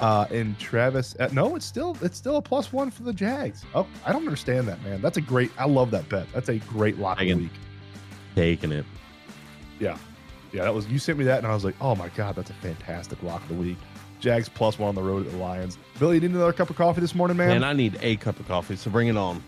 Uh, 0.00 0.26
and 0.30 0.58
Travis, 0.58 1.16
uh, 1.18 1.28
no, 1.32 1.56
it's 1.56 1.66
still 1.66 1.96
it's 2.02 2.16
still 2.16 2.36
a 2.36 2.42
plus 2.42 2.72
one 2.72 2.90
for 2.90 3.02
the 3.02 3.12
Jags. 3.12 3.64
Oh, 3.74 3.86
I 4.06 4.12
don't 4.12 4.24
understand 4.24 4.68
that, 4.68 4.80
man. 4.84 5.02
That's 5.02 5.16
a 5.16 5.20
great. 5.20 5.50
I 5.58 5.66
love 5.66 5.90
that 5.90 6.08
bet. 6.08 6.26
That's 6.32 6.48
a 6.48 6.58
great 6.58 6.98
lock 6.98 7.20
of 7.20 7.26
the 7.26 7.34
week. 7.34 7.50
Taking 8.36 8.70
it. 8.70 8.86
Yeah, 9.80 9.98
yeah. 10.52 10.62
That 10.62 10.74
was 10.74 10.86
you 10.86 11.00
sent 11.00 11.18
me 11.18 11.24
that, 11.24 11.38
and 11.38 11.46
I 11.48 11.54
was 11.54 11.64
like, 11.64 11.74
oh 11.80 11.96
my 11.96 12.10
god, 12.10 12.36
that's 12.36 12.50
a 12.50 12.54
fantastic 12.54 13.20
lock 13.24 13.42
of 13.42 13.48
the 13.48 13.54
week. 13.54 13.78
Jags 14.20 14.48
plus 14.48 14.78
one 14.78 14.90
on 14.90 14.94
the 14.94 15.02
road 15.02 15.26
at 15.26 15.32
the 15.32 15.38
Lions. 15.38 15.78
Billy, 15.98 16.16
you 16.16 16.20
need 16.20 16.30
another 16.30 16.52
cup 16.52 16.70
of 16.70 16.76
coffee 16.76 17.00
this 17.00 17.14
morning, 17.14 17.36
man? 17.36 17.50
And 17.50 17.64
I 17.64 17.72
need 17.72 17.98
a 18.00 18.16
cup 18.16 18.38
of 18.38 18.46
coffee, 18.46 18.76
so 18.76 18.90
bring 18.90 19.08
it 19.08 19.16
on. 19.16 19.42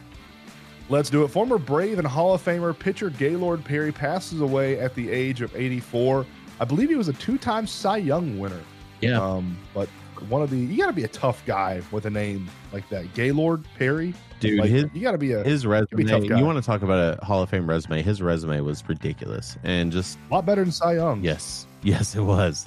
Let's 0.90 1.09
do 1.09 1.22
it. 1.22 1.29
Former 1.29 1.57
Brave 1.57 1.98
and 1.98 2.07
Hall 2.07 2.35
of 2.35 2.44
Famer 2.44 2.76
pitcher 2.76 3.11
Gaylord 3.11 3.64
Perry 3.64 3.92
passes 3.92 4.40
away 4.40 4.81
at 4.81 4.92
the 4.96 5.09
age 5.09 5.40
of 5.40 5.55
84. 5.55 6.26
I 6.59 6.64
believe 6.64 6.88
he 6.88 6.96
was 6.96 7.07
a 7.07 7.12
two-time 7.12 7.68
Cy 7.68 7.98
Young 7.98 8.40
winner. 8.40 8.61
Yeah. 9.00 9.22
Um, 9.22 9.57
but 9.72 9.88
one 10.29 10.42
of 10.42 10.50
the 10.50 10.57
you 10.57 10.76
got 10.76 10.88
to 10.88 10.92
be 10.92 11.05
a 11.05 11.09
tough 11.09 11.46
guy 11.46 11.81
with 11.92 12.07
a 12.07 12.11
name 12.11 12.50
like 12.72 12.88
that, 12.90 13.14
Gaylord 13.14 13.64
Perry. 13.79 14.12
Dude, 14.40 14.59
like, 14.59 14.68
his, 14.68 14.87
you 14.92 15.03
got 15.03 15.12
to 15.12 15.18
be 15.18 15.33
a 15.33 15.44
his 15.44 15.64
resume. 15.64 16.26
You 16.26 16.44
want 16.44 16.59
to 16.59 16.62
talk 16.62 16.83
about 16.83 17.18
a 17.18 17.24
Hall 17.24 17.40
of 17.40 17.50
Fame 17.50 17.70
resume? 17.70 18.03
His 18.03 18.20
resume 18.20 18.61
was 18.61 18.87
ridiculous 18.88 19.57
and 19.62 19.92
just 19.92 20.18
a 20.29 20.35
lot 20.35 20.44
better 20.44 20.64
than 20.64 20.72
Cy 20.72 20.94
Young. 20.94 21.22
Yes, 21.22 21.66
yes, 21.83 22.16
it 22.16 22.22
was. 22.22 22.66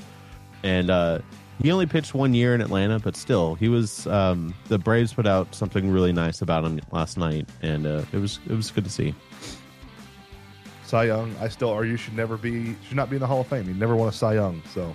And 0.63 0.89
uh, 0.89 1.19
he 1.63 1.71
only 1.71 1.85
pitched 1.85 2.13
one 2.13 2.33
year 2.33 2.53
in 2.53 2.61
Atlanta, 2.61 2.99
but 2.99 3.15
still, 3.15 3.55
he 3.55 3.69
was. 3.69 4.05
Um, 4.07 4.53
the 4.67 4.77
Braves 4.77 5.13
put 5.13 5.25
out 5.25 5.55
something 5.55 5.89
really 5.89 6.11
nice 6.11 6.41
about 6.41 6.65
him 6.65 6.79
last 6.91 7.17
night, 7.17 7.47
and 7.61 7.87
uh, 7.87 8.03
it 8.11 8.17
was 8.17 8.39
it 8.47 8.53
was 8.53 8.69
good 8.69 8.83
to 8.83 8.89
see. 8.89 9.15
Cy 10.85 11.05
Young, 11.05 11.33
I 11.39 11.47
still 11.47 11.69
argue 11.69 11.97
should 11.97 12.15
never 12.15 12.37
be 12.37 12.75
should 12.87 12.97
not 12.97 13.09
be 13.09 13.15
in 13.15 13.21
the 13.21 13.27
Hall 13.27 13.41
of 13.41 13.47
Fame. 13.47 13.63
He 13.63 13.73
never 13.73 13.95
won 13.95 14.09
a 14.09 14.11
Cy 14.11 14.35
Young, 14.35 14.61
so 14.73 14.93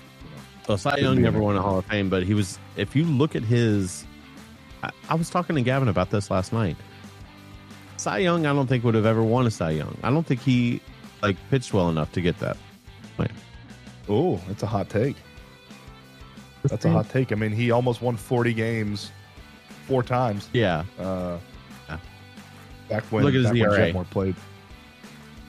well, 0.68 0.78
Cy 0.78 0.98
Young 0.98 1.20
never 1.22 1.40
won 1.40 1.56
a 1.56 1.62
Hall 1.62 1.78
of 1.78 1.86
Fame, 1.86 2.10
but 2.10 2.22
he 2.22 2.34
was. 2.34 2.58
If 2.76 2.94
you 2.94 3.04
look 3.04 3.34
at 3.34 3.42
his, 3.42 4.04
I, 4.82 4.90
I, 5.08 5.14
was 5.14 5.30
talking 5.30 5.56
to 5.56 5.62
Gavin 5.62 5.88
about 5.88 6.10
this 6.10 6.30
last 6.30 6.52
night. 6.52 6.76
Cy 7.96 8.18
Young, 8.18 8.44
I 8.44 8.52
don't 8.52 8.66
think 8.66 8.84
would 8.84 8.94
have 8.94 9.06
ever 9.06 9.22
won 9.22 9.46
a 9.46 9.50
Cy 9.50 9.70
Young. 9.70 9.96
I 10.02 10.10
don't 10.10 10.26
think 10.26 10.42
he 10.42 10.82
like 11.22 11.36
pitched 11.48 11.72
well 11.72 11.88
enough 11.88 12.12
to 12.12 12.20
get 12.20 12.38
that. 12.40 12.58
Oh, 14.10 14.40
that's 14.48 14.62
a 14.62 14.66
hot 14.66 14.88
take. 14.88 15.16
That's 16.64 16.84
a 16.84 16.90
hot 16.90 17.08
take. 17.08 17.32
I 17.32 17.34
mean, 17.34 17.52
he 17.52 17.70
almost 17.70 18.02
won 18.02 18.16
forty 18.16 18.52
games 18.52 19.12
four 19.86 20.02
times. 20.02 20.48
Yeah. 20.52 20.84
Uh, 20.98 21.38
yeah. 21.88 21.98
Back 22.88 23.04
when 23.04 23.24
look 23.24 23.34
at 23.34 23.40
his 23.40 23.52
ERA. 23.52 23.92
More 23.92 24.04
played. 24.04 24.36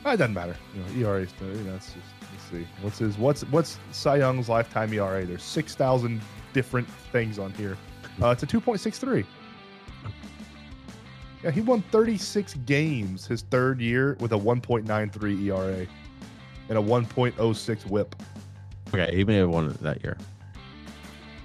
it 0.05 0.17
doesn't 0.17 0.33
matter. 0.33 0.55
You 0.73 1.03
know, 1.03 1.09
ERA, 1.09 1.21
you 1.41 1.63
know, 1.63 1.75
it's 1.75 1.93
just 1.93 1.97
let's 2.31 2.43
see. 2.51 2.67
What's 2.81 2.97
his 2.99 3.17
what's 3.17 3.41
what's 3.45 3.77
Cy 3.91 4.17
Young's 4.17 4.49
lifetime 4.49 4.93
ERA? 4.93 5.25
There's 5.25 5.43
six 5.43 5.75
thousand 5.75 6.21
different 6.53 6.87
things 7.11 7.39
on 7.39 7.51
here. 7.53 7.77
Uh, 8.21 8.29
it's 8.29 8.43
a 8.43 8.47
two 8.47 8.61
point 8.61 8.79
six 8.79 8.97
three. 8.99 9.25
Yeah, 11.43 11.51
he 11.51 11.61
won 11.61 11.81
36 11.83 12.55
games 12.65 13.25
his 13.25 13.43
third 13.43 13.79
year 13.79 14.17
with 14.19 14.33
a 14.33 14.37
1.93 14.37 15.43
ERA 15.45 15.87
and 16.67 16.77
a 16.77 16.81
1.06 16.81 17.85
WHIP. 17.85 18.15
Okay, 18.93 19.15
he 19.15 19.23
may 19.23 19.35
have 19.35 19.49
won 19.49 19.69
it 19.69 19.81
that 19.81 20.03
year. 20.03 20.17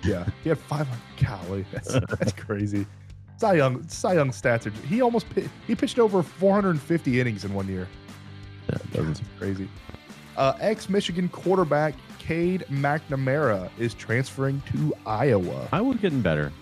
Yeah, 0.04 0.26
he 0.42 0.48
had 0.48 0.58
500. 0.58 1.00
Golly, 1.24 1.64
that's, 1.72 1.92
that's 1.92 2.32
crazy. 2.32 2.86
Cy 3.36 3.54
Young, 3.54 3.86
Cy 3.88 4.14
Young 4.14 4.30
stats 4.30 4.66
are. 4.66 4.86
He 4.86 5.02
almost 5.02 5.26
he 5.66 5.74
pitched 5.74 5.98
over 5.98 6.22
450 6.22 7.20
innings 7.20 7.44
in 7.44 7.52
one 7.52 7.68
year. 7.68 7.88
Yeah, 8.70 8.78
that's 8.92 9.20
crazy. 9.38 9.68
Uh, 10.36 10.54
Ex 10.60 10.88
Michigan 10.88 11.28
quarterback 11.28 11.94
Cade 12.18 12.64
McNamara 12.70 13.70
is 13.78 13.94
transferring 13.94 14.62
to 14.72 14.94
Iowa. 15.06 15.68
Iowa's 15.72 15.98
getting 15.98 16.22
better. 16.22 16.52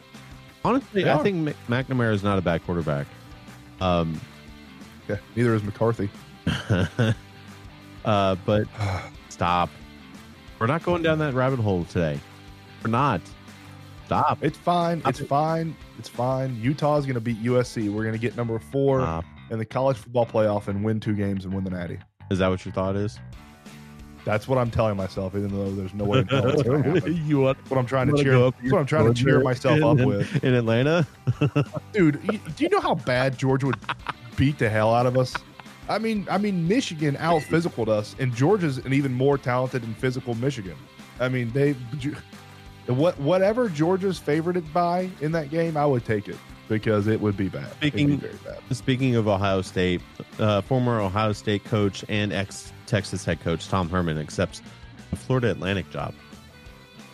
Honestly, 0.64 1.09
I 1.09 1.18
think 1.18 1.57
McNamara 1.68 2.12
is 2.12 2.22
not 2.22 2.38
a 2.38 2.42
bad 2.42 2.64
quarterback. 2.64 3.07
Um, 3.81 4.20
yeah, 5.09 5.16
neither 5.37 5.55
is 5.55 5.62
McCarthy. 5.62 6.09
uh, 8.05 8.37
but 8.44 8.66
stop. 9.28 9.70
We're 10.59 10.66
not 10.66 10.85
going 10.85 11.02
down 11.02 11.18
that 11.18 11.35
rabbit 11.35 11.59
hole 11.59 11.85
today. 11.85 12.20
We're 12.85 12.90
not. 12.90 13.21
Stop. 14.07 14.42
It's 14.42 14.59
fine. 14.59 15.03
It's 15.07 15.21
fine. 15.21 15.77
It's 15.99 16.09
fine. 16.09 16.57
Utah's 16.61 17.07
going 17.07 17.14
to 17.14 17.21
beat 17.21 17.42
USC. 17.42 17.88
We're 17.88 18.03
going 18.03 18.14
to 18.14 18.18
get 18.18 18.37
number 18.37 18.59
four 18.59 19.01
Stop. 19.01 19.25
in 19.51 19.59
the 19.59 19.64
college 19.64 19.97
football 19.97 20.27
playoff 20.27 20.68
and 20.68 20.85
win 20.85 21.01
two 21.01 21.14
games 21.14 21.45
and 21.45 21.55
win 21.55 21.64
the 21.64 21.71
Natty. 21.71 21.99
Is 22.31 22.38
that 22.38 22.49
what 22.49 22.64
your 22.64 22.75
thought 22.75 22.97
is? 22.97 23.18
That's 24.25 24.47
what 24.47 24.59
I'm 24.59 24.71
telling 24.71 24.97
myself, 24.97 25.35
even 25.35 25.49
though 25.49 25.71
there's 25.73 25.95
no 25.95 26.05
way 26.05 26.21
in 26.21 26.27
hell 26.29 26.49
it's 26.49 26.62
going 26.62 26.83
to 26.85 26.92
happen. 26.92 27.27
you 27.27 27.40
want, 27.40 27.59
what 27.71 27.79
I'm 27.79 27.87
trying 27.87 28.14
to 28.14 28.23
cheer. 28.23 28.37
Up 28.37 28.55
That's 28.61 28.73
what 28.73 28.79
I'm 28.79 28.87
trying 28.87 29.12
to 29.12 29.21
cheer 29.21 29.40
myself 29.40 29.79
in, 29.79 29.83
up 29.83 29.99
with. 30.07 30.45
In 30.45 30.55
Atlanta, 30.55 31.07
dude. 31.92 32.21
You, 32.31 32.38
do 32.57 32.64
you 32.64 32.68
know 32.68 32.81
how 32.81 32.95
bad 32.95 33.37
Georgia 33.37 33.66
would 33.66 33.79
beat 34.37 34.59
the 34.59 34.68
hell 34.68 34.95
out 34.95 35.07
of 35.07 35.18
us? 35.18 35.35
I 35.88 35.99
mean, 35.99 36.27
I 36.31 36.38
mean, 36.38 36.68
Michigan 36.68 37.16
out 37.18 37.42
physicaled 37.42 37.88
us, 37.88 38.14
and 38.18 38.35
Georgia's 38.35 38.79
an 38.79 38.92
even 38.92 39.12
more 39.12 39.37
talented 39.37 39.83
and 39.83 39.97
physical 39.97 40.35
Michigan. 40.37 40.77
I 41.18 41.29
mean, 41.29 41.51
they 41.51 41.75
what 42.87 43.18
whatever 43.21 43.68
Georgia's 43.68 44.18
favorited 44.18 44.71
by 44.73 45.09
in 45.21 45.33
that 45.33 45.51
game, 45.51 45.77
I 45.77 45.87
would 45.87 46.05
take 46.05 46.29
it 46.29 46.37
because 46.68 47.07
it 47.07 47.21
would 47.21 47.37
be 47.37 47.49
bad. 47.49 47.71
Speaking, 47.75 48.16
be 48.16 48.29
bad. 48.45 48.59
speaking 48.73 49.16
of 49.16 49.29
Ohio 49.29 49.62
State, 49.62 50.01
uh, 50.38 50.61
former 50.62 51.01
Ohio 51.01 51.33
State 51.33 51.64
coach 51.64 52.05
and 52.09 52.33
ex 52.33 52.73
Texas 52.87 53.25
head 53.25 53.40
coach 53.40 53.68
Tom 53.68 53.88
Herman 53.88 54.18
accepts 54.18 54.62
a 55.12 55.16
Florida 55.16 55.51
Atlantic 55.51 55.90
job. 55.90 56.14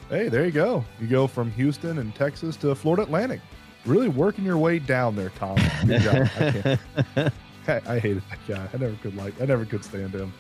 Hey, 0.09 0.29
there 0.29 0.45
you 0.47 0.53
go. 0.53 0.85
You 1.01 1.07
go 1.07 1.27
from 1.27 1.51
Houston 1.53 1.99
and 1.99 2.15
Texas 2.15 2.57
to 2.59 2.75
Florida 2.75 3.03
Atlantic. 3.03 3.41
Really 3.85 4.09
working 4.09 4.45
your 4.45 4.57
way 4.57 4.79
down 4.79 5.17
there, 5.17 5.31
Tom. 5.31 5.59
Good 5.87 6.01
job. 6.01 6.29
I, 6.37 6.79
I, 7.69 7.95
I 7.95 7.99
hated 7.99 8.23
that 8.31 8.39
guy. 8.49 8.69
I 8.73 8.77
never 8.79 8.97
could 8.97 9.17
like. 9.17 9.39
I 9.41 9.45
never 9.45 9.65
could 9.65 9.85
stand 9.85 10.15
him. 10.15 10.33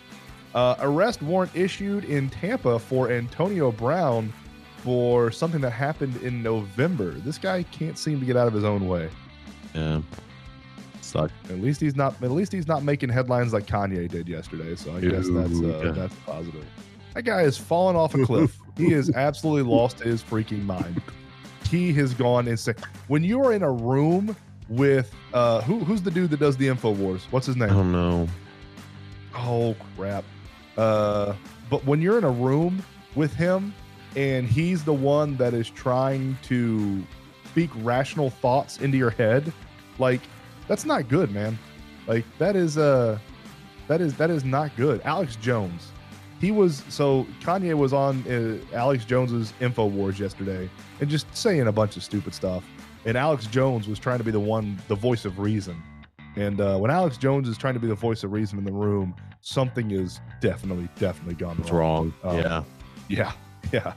Uh, 0.55 0.77
arrest 0.81 1.23
warrant 1.23 1.55
issued 1.55 2.05
in 2.05 2.31
Tampa 2.31 2.79
for 2.79 3.11
Antonio 3.11 3.71
Brown 3.71 4.33
for 4.79 5.31
something 5.31 5.61
that 5.61 5.71
happened 5.71 6.17
in 6.23 6.43
November. 6.43 7.11
This 7.11 7.39
guy 7.39 7.63
can't 7.65 7.99
seem 7.99 8.21
to 8.21 8.27
get 8.27 8.37
out 8.37 8.47
of 8.47 8.55
his 8.55 8.65
own 8.65 8.89
way. 8.89 9.11
Yeah. 9.75 10.01
Suck. 11.01 11.31
At 11.49 11.61
least 11.61 11.81
he's 11.81 11.97
not. 11.97 12.23
At 12.23 12.31
least 12.31 12.53
he's 12.53 12.69
not 12.69 12.83
making 12.83 13.09
headlines 13.09 13.53
like 13.53 13.67
Kanye 13.67 14.09
did 14.09 14.29
yesterday. 14.29 14.77
So 14.77 14.93
I 14.93 14.99
Ooh, 14.99 15.11
guess 15.11 15.27
that's 15.31 15.61
uh, 15.61 15.83
yeah. 15.85 15.91
that's 15.93 16.15
positive. 16.27 16.67
That 17.15 17.23
guy 17.23 17.43
has 17.43 17.57
fallen 17.57 17.97
off 17.97 18.15
a 18.15 18.25
cliff. 18.25 18.59
he 18.77 18.91
has 18.93 19.11
absolutely 19.15 19.71
lost 19.71 20.01
his 20.01 20.23
freaking 20.23 20.65
mind. 20.65 21.01
He 21.69 21.93
has 21.95 22.15
gone 22.15 22.47
insane. 22.47 22.75
When 23.09 23.25
you 23.25 23.43
are 23.43 23.53
in 23.53 23.63
a 23.63 23.71
room 23.71 24.37
with 24.69 25.15
uh, 25.33 25.63
who 25.63 25.81
who's 25.81 26.03
the 26.03 26.11
dude 26.11 26.31
that 26.31 26.41
does 26.41 26.57
the 26.57 26.69
Infowars? 26.69 27.23
What's 27.31 27.47
his 27.47 27.57
name? 27.57 27.71
I 27.71 27.73
don't 27.73 27.93
know. 27.93 28.29
Oh 29.35 29.75
crap. 29.97 30.25
Uh, 30.77 31.35
but 31.71 31.85
when 31.85 32.01
you're 32.03 32.19
in 32.19 32.25
a 32.25 32.31
room 32.31 32.83
with 33.15 33.35
him 33.35 33.75
and 34.17 34.47
he's 34.47 34.85
the 34.85 34.93
one 34.93 35.37
that 35.37 35.55
is 35.55 35.69
trying 35.71 36.37
to 36.45 37.03
speak 37.47 37.71
rational 37.77 38.31
thoughts 38.31 38.79
into 38.79 38.97
your 38.99 39.11
head, 39.11 39.53
like 39.99 40.21
that's 40.67 40.85
not 40.85 41.09
good, 41.09 41.31
man. 41.31 41.59
Like 42.07 42.25
that 42.39 42.57
is 42.57 42.79
uh 42.79 43.19
that 43.87 44.01
is 44.01 44.15
that 44.15 44.31
is 44.31 44.45
not 44.45 44.75
good. 44.77 45.01
Alex 45.05 45.37
Jones, 45.37 45.91
he 46.41 46.51
was 46.51 46.83
so 46.89 47.27
Kanye 47.41 47.75
was 47.75 47.93
on 47.93 48.23
uh, 48.31 48.77
Alex 48.77 49.05
Jones's 49.05 49.53
Info 49.61 49.87
Wars 49.87 50.19
yesterday 50.21 50.69
and 51.01 51.09
just 51.09 51.35
saying 51.37 51.67
a 51.67 51.73
bunch 51.73 51.97
of 51.97 52.03
stupid 52.03 52.35
stuff. 52.35 52.65
And 53.05 53.17
Alex 53.17 53.47
Jones 53.47 53.89
was 53.89 53.99
trying 53.99 54.19
to 54.19 54.25
be 54.25 54.31
the 54.33 54.41
one, 54.41 54.79
the 54.89 54.95
voice 54.95 55.25
of 55.25 55.39
reason. 55.39 55.81
And 56.37 56.61
uh, 56.61 56.77
when 56.79 56.91
Alex 56.91 57.17
Jones 57.17 57.49
is 57.49 57.57
trying 57.57 57.75
to 57.75 57.81
be 57.81 57.87
the 57.87 57.95
voice 57.95 58.23
of 58.23 58.33
reason 58.33 58.59
in 58.59 58.65
the 58.65 58.73
room, 58.73 59.15
something 59.41 59.91
is 59.93 60.21
definitely, 60.41 60.89
definitely 60.99 61.35
gone 61.35 61.57
It's 61.61 61.71
wrong. 61.71 62.13
wrong. 62.23 62.37
Um, 62.37 62.43
yeah. 62.43 62.63
Yeah, 63.09 63.33
yeah. 63.73 63.95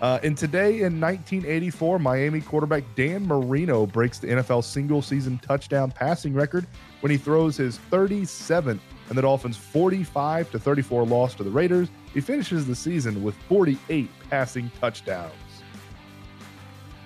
Uh, 0.00 0.18
and 0.24 0.36
today 0.36 0.80
in 0.80 1.00
1984, 1.00 2.00
Miami 2.00 2.40
quarterback 2.40 2.82
Dan 2.96 3.24
Marino 3.24 3.86
breaks 3.86 4.18
the 4.18 4.26
NFL 4.26 4.64
single 4.64 5.00
season 5.00 5.38
touchdown 5.38 5.92
passing 5.92 6.34
record 6.34 6.66
when 7.00 7.12
he 7.12 7.16
throws 7.16 7.56
his 7.56 7.78
37th 7.90 8.80
and 9.08 9.18
the 9.18 9.22
Dolphins' 9.22 9.56
45 9.56 10.50
to 10.50 10.58
34 10.58 11.06
loss 11.06 11.34
to 11.36 11.44
the 11.44 11.50
Raiders. 11.50 11.88
He 12.12 12.20
finishes 12.20 12.66
the 12.66 12.74
season 12.74 13.22
with 13.22 13.36
48 13.48 14.10
passing 14.28 14.72
touchdowns. 14.80 15.32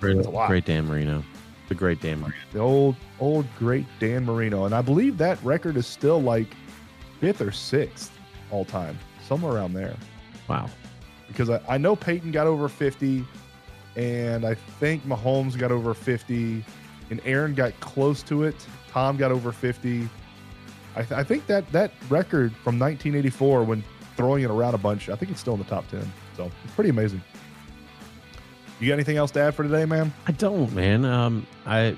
Great, 0.00 0.16
That's 0.16 0.28
a 0.28 0.30
lot. 0.30 0.48
great 0.48 0.64
Dan 0.64 0.86
Marino. 0.86 1.22
The 1.68 1.74
great 1.74 2.00
Dan 2.00 2.20
Marino. 2.20 2.36
The 2.52 2.60
old, 2.60 2.96
old, 3.20 3.46
great 3.58 3.86
Dan 3.98 4.24
Marino. 4.24 4.64
And 4.64 4.74
I 4.74 4.80
believe 4.80 5.18
that 5.18 5.42
record 5.42 5.76
is 5.76 5.86
still 5.86 6.22
like 6.22 6.48
fifth 7.20 7.42
or 7.42 7.52
sixth 7.52 8.12
all 8.50 8.64
time, 8.64 8.98
somewhere 9.26 9.54
around 9.54 9.74
there. 9.74 9.96
Wow. 10.48 10.70
Because 11.28 11.50
I, 11.50 11.60
I 11.68 11.78
know 11.78 11.96
Peyton 11.96 12.30
got 12.32 12.46
over 12.46 12.68
50, 12.68 13.24
and 13.96 14.44
I 14.44 14.54
think 14.54 15.04
Mahomes 15.04 15.58
got 15.58 15.70
over 15.72 15.94
50, 15.94 16.64
and 17.10 17.20
Aaron 17.24 17.54
got 17.54 17.78
close 17.80 18.22
to 18.24 18.44
it. 18.44 18.54
Tom 18.90 19.16
got 19.16 19.30
over 19.32 19.52
50. 19.52 20.08
I, 20.94 21.02
th- 21.02 21.12
I 21.12 21.22
think 21.22 21.46
that 21.46 21.70
that 21.72 21.92
record 22.08 22.52
from 22.52 22.78
1984, 22.78 23.64
when 23.64 23.84
throwing 24.16 24.44
it 24.44 24.50
around 24.50 24.74
a 24.74 24.78
bunch, 24.78 25.08
I 25.08 25.16
think 25.16 25.30
it's 25.30 25.40
still 25.40 25.54
in 25.54 25.58
the 25.60 25.66
top 25.66 25.86
10. 25.88 26.10
So 26.36 26.50
it's 26.64 26.74
pretty 26.74 26.90
amazing. 26.90 27.22
You 28.80 28.88
got 28.88 28.94
anything 28.94 29.16
else 29.16 29.30
to 29.32 29.40
add 29.40 29.54
for 29.54 29.62
today, 29.62 29.84
man? 29.86 30.12
I 30.26 30.32
don't, 30.32 30.72
man. 30.74 31.04
Um, 31.04 31.46
I 31.64 31.96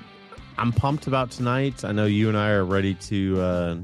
I'm 0.57 0.71
pumped 0.71 1.07
about 1.07 1.31
tonight. 1.31 1.83
I 1.83 1.91
know 1.91 2.05
you 2.05 2.27
and 2.29 2.37
I 2.37 2.49
are 2.51 2.63
ready 2.65 2.93
to 2.95 3.41
uh, 3.41 3.77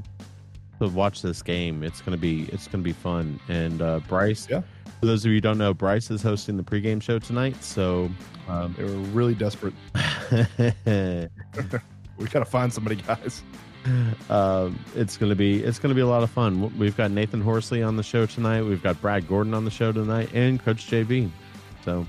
to 0.80 0.88
watch 0.88 1.20
this 1.22 1.42
game. 1.42 1.82
It's 1.82 2.00
gonna 2.00 2.16
be 2.16 2.44
it's 2.52 2.68
gonna 2.68 2.82
be 2.84 2.92
fun. 2.92 3.38
And 3.48 3.82
uh, 3.82 4.00
Bryce, 4.08 4.46
Yeah. 4.48 4.62
For 5.00 5.06
those 5.06 5.24
of 5.24 5.30
you 5.30 5.36
who 5.36 5.40
don't 5.40 5.58
know, 5.58 5.74
Bryce 5.74 6.10
is 6.10 6.22
hosting 6.22 6.56
the 6.56 6.62
pregame 6.62 7.02
show 7.02 7.18
tonight. 7.18 7.62
So 7.62 8.10
um, 8.48 8.74
They 8.76 8.84
were 8.84 8.90
really 8.90 9.34
desperate. 9.34 9.74
We 12.18 12.24
got 12.28 12.38
to 12.38 12.46
find 12.46 12.72
somebody, 12.72 12.96
guys. 12.96 13.42
um, 14.30 14.78
it's 14.94 15.16
gonna 15.18 15.34
be 15.34 15.62
it's 15.62 15.78
gonna 15.78 15.94
be 15.94 16.00
a 16.00 16.06
lot 16.06 16.22
of 16.22 16.30
fun. 16.30 16.76
We've 16.78 16.96
got 16.96 17.10
Nathan 17.10 17.40
Horsley 17.42 17.82
on 17.82 17.96
the 17.96 18.02
show 18.02 18.24
tonight. 18.26 18.62
We've 18.62 18.82
got 18.82 19.00
Brad 19.02 19.28
Gordon 19.28 19.52
on 19.54 19.64
the 19.66 19.70
show 19.70 19.92
tonight, 19.92 20.30
and 20.32 20.62
Coach 20.64 20.86
JB. 20.90 21.30
So 21.84 22.06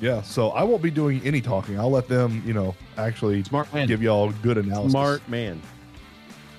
Yeah, 0.00 0.22
so 0.22 0.50
I 0.50 0.62
won't 0.62 0.80
be 0.80 0.90
doing 0.92 1.20
any 1.24 1.40
talking. 1.40 1.78
I'll 1.78 1.90
let 1.90 2.06
them, 2.08 2.40
you 2.46 2.54
know, 2.54 2.74
actually 2.96 3.42
smart 3.42 3.72
man, 3.74 3.88
give 3.88 4.00
y'all 4.00 4.30
good 4.42 4.58
analysis. 4.58 4.92
smart 4.92 5.28
man. 5.28 5.60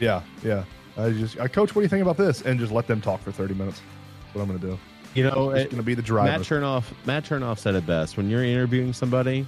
Yeah, 0.01 0.21
yeah. 0.43 0.65
I 0.97 1.11
just, 1.11 1.39
I 1.39 1.47
coach. 1.47 1.73
What 1.73 1.79
do 1.81 1.83
you 1.83 1.89
think 1.89 2.01
about 2.01 2.17
this? 2.17 2.41
And 2.41 2.59
just 2.59 2.73
let 2.73 2.85
them 2.85 2.99
talk 2.99 3.21
for 3.21 3.31
thirty 3.31 3.53
minutes. 3.53 3.81
That's 4.25 4.35
what 4.35 4.41
I'm 4.41 4.47
going 4.49 4.59
to 4.59 4.67
do. 4.67 4.79
You 5.13 5.23
know, 5.23 5.51
It's 5.51 5.65
going 5.65 5.77
to 5.77 5.83
be 5.83 5.95
the 5.95 6.01
driver. 6.01 6.31
Matt 6.31 6.41
Chernoff. 6.41 6.85
Matt 7.05 7.25
Chernoff 7.25 7.59
said 7.59 7.75
it 7.75 7.85
best. 7.85 8.15
When 8.15 8.29
you're 8.29 8.43
interviewing 8.43 8.93
somebody, 8.93 9.47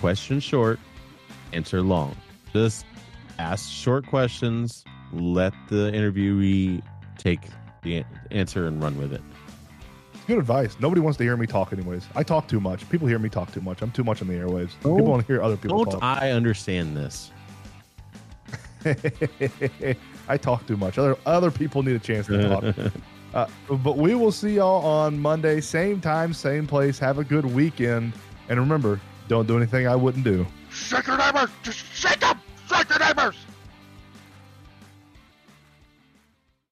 question 0.00 0.40
short, 0.40 0.78
answer 1.52 1.80
long. 1.80 2.16
Just 2.52 2.84
ask 3.38 3.70
short 3.70 4.06
questions. 4.06 4.84
Let 5.12 5.54
the 5.68 5.90
interviewee 5.90 6.82
take 7.16 7.40
the 7.82 8.04
answer 8.30 8.66
and 8.66 8.82
run 8.82 8.98
with 8.98 9.12
it. 9.12 9.22
Good 10.26 10.38
advice. 10.38 10.76
Nobody 10.78 11.00
wants 11.00 11.16
to 11.16 11.24
hear 11.24 11.38
me 11.38 11.46
talk, 11.46 11.72
anyways. 11.72 12.06
I 12.14 12.22
talk 12.22 12.48
too 12.48 12.60
much. 12.60 12.86
People 12.90 13.08
hear 13.08 13.18
me 13.18 13.30
talk 13.30 13.50
too 13.50 13.62
much. 13.62 13.80
I'm 13.80 13.90
too 13.90 14.04
much 14.04 14.20
on 14.20 14.28
the 14.28 14.34
airwaves. 14.34 14.72
Oh. 14.84 14.96
People 14.96 15.06
want 15.06 15.26
to 15.26 15.32
hear 15.32 15.42
other 15.42 15.56
people 15.56 15.84
Don't 15.84 15.92
talk. 15.92 16.02
I 16.02 16.32
understand 16.32 16.94
this? 16.94 17.30
I 20.28 20.36
talk 20.36 20.66
too 20.66 20.76
much. 20.76 20.98
Other 20.98 21.16
other 21.24 21.50
people 21.50 21.82
need 21.82 21.96
a 21.96 21.98
chance 21.98 22.26
to 22.26 22.46
talk. 22.46 22.92
uh, 23.38 23.76
but 23.76 23.96
we 23.96 24.14
will 24.14 24.32
see 24.32 24.56
y'all 24.56 24.84
on 24.84 25.18
Monday, 25.18 25.60
same 25.60 26.00
time, 26.00 26.32
same 26.32 26.66
place. 26.66 26.98
Have 26.98 27.18
a 27.18 27.24
good 27.24 27.44
weekend, 27.44 28.12
and 28.48 28.58
remember, 28.58 29.00
don't 29.28 29.46
do 29.46 29.56
anything 29.56 29.86
I 29.86 29.96
wouldn't 29.96 30.24
do. 30.24 30.46
Shake 30.70 31.06
your 31.06 31.18
neighbors! 31.18 31.50
Just 31.62 31.78
shake 31.94 32.20
them! 32.20 32.40
Shake 32.68 32.88
your 32.88 32.98
neighbors! 32.98 33.36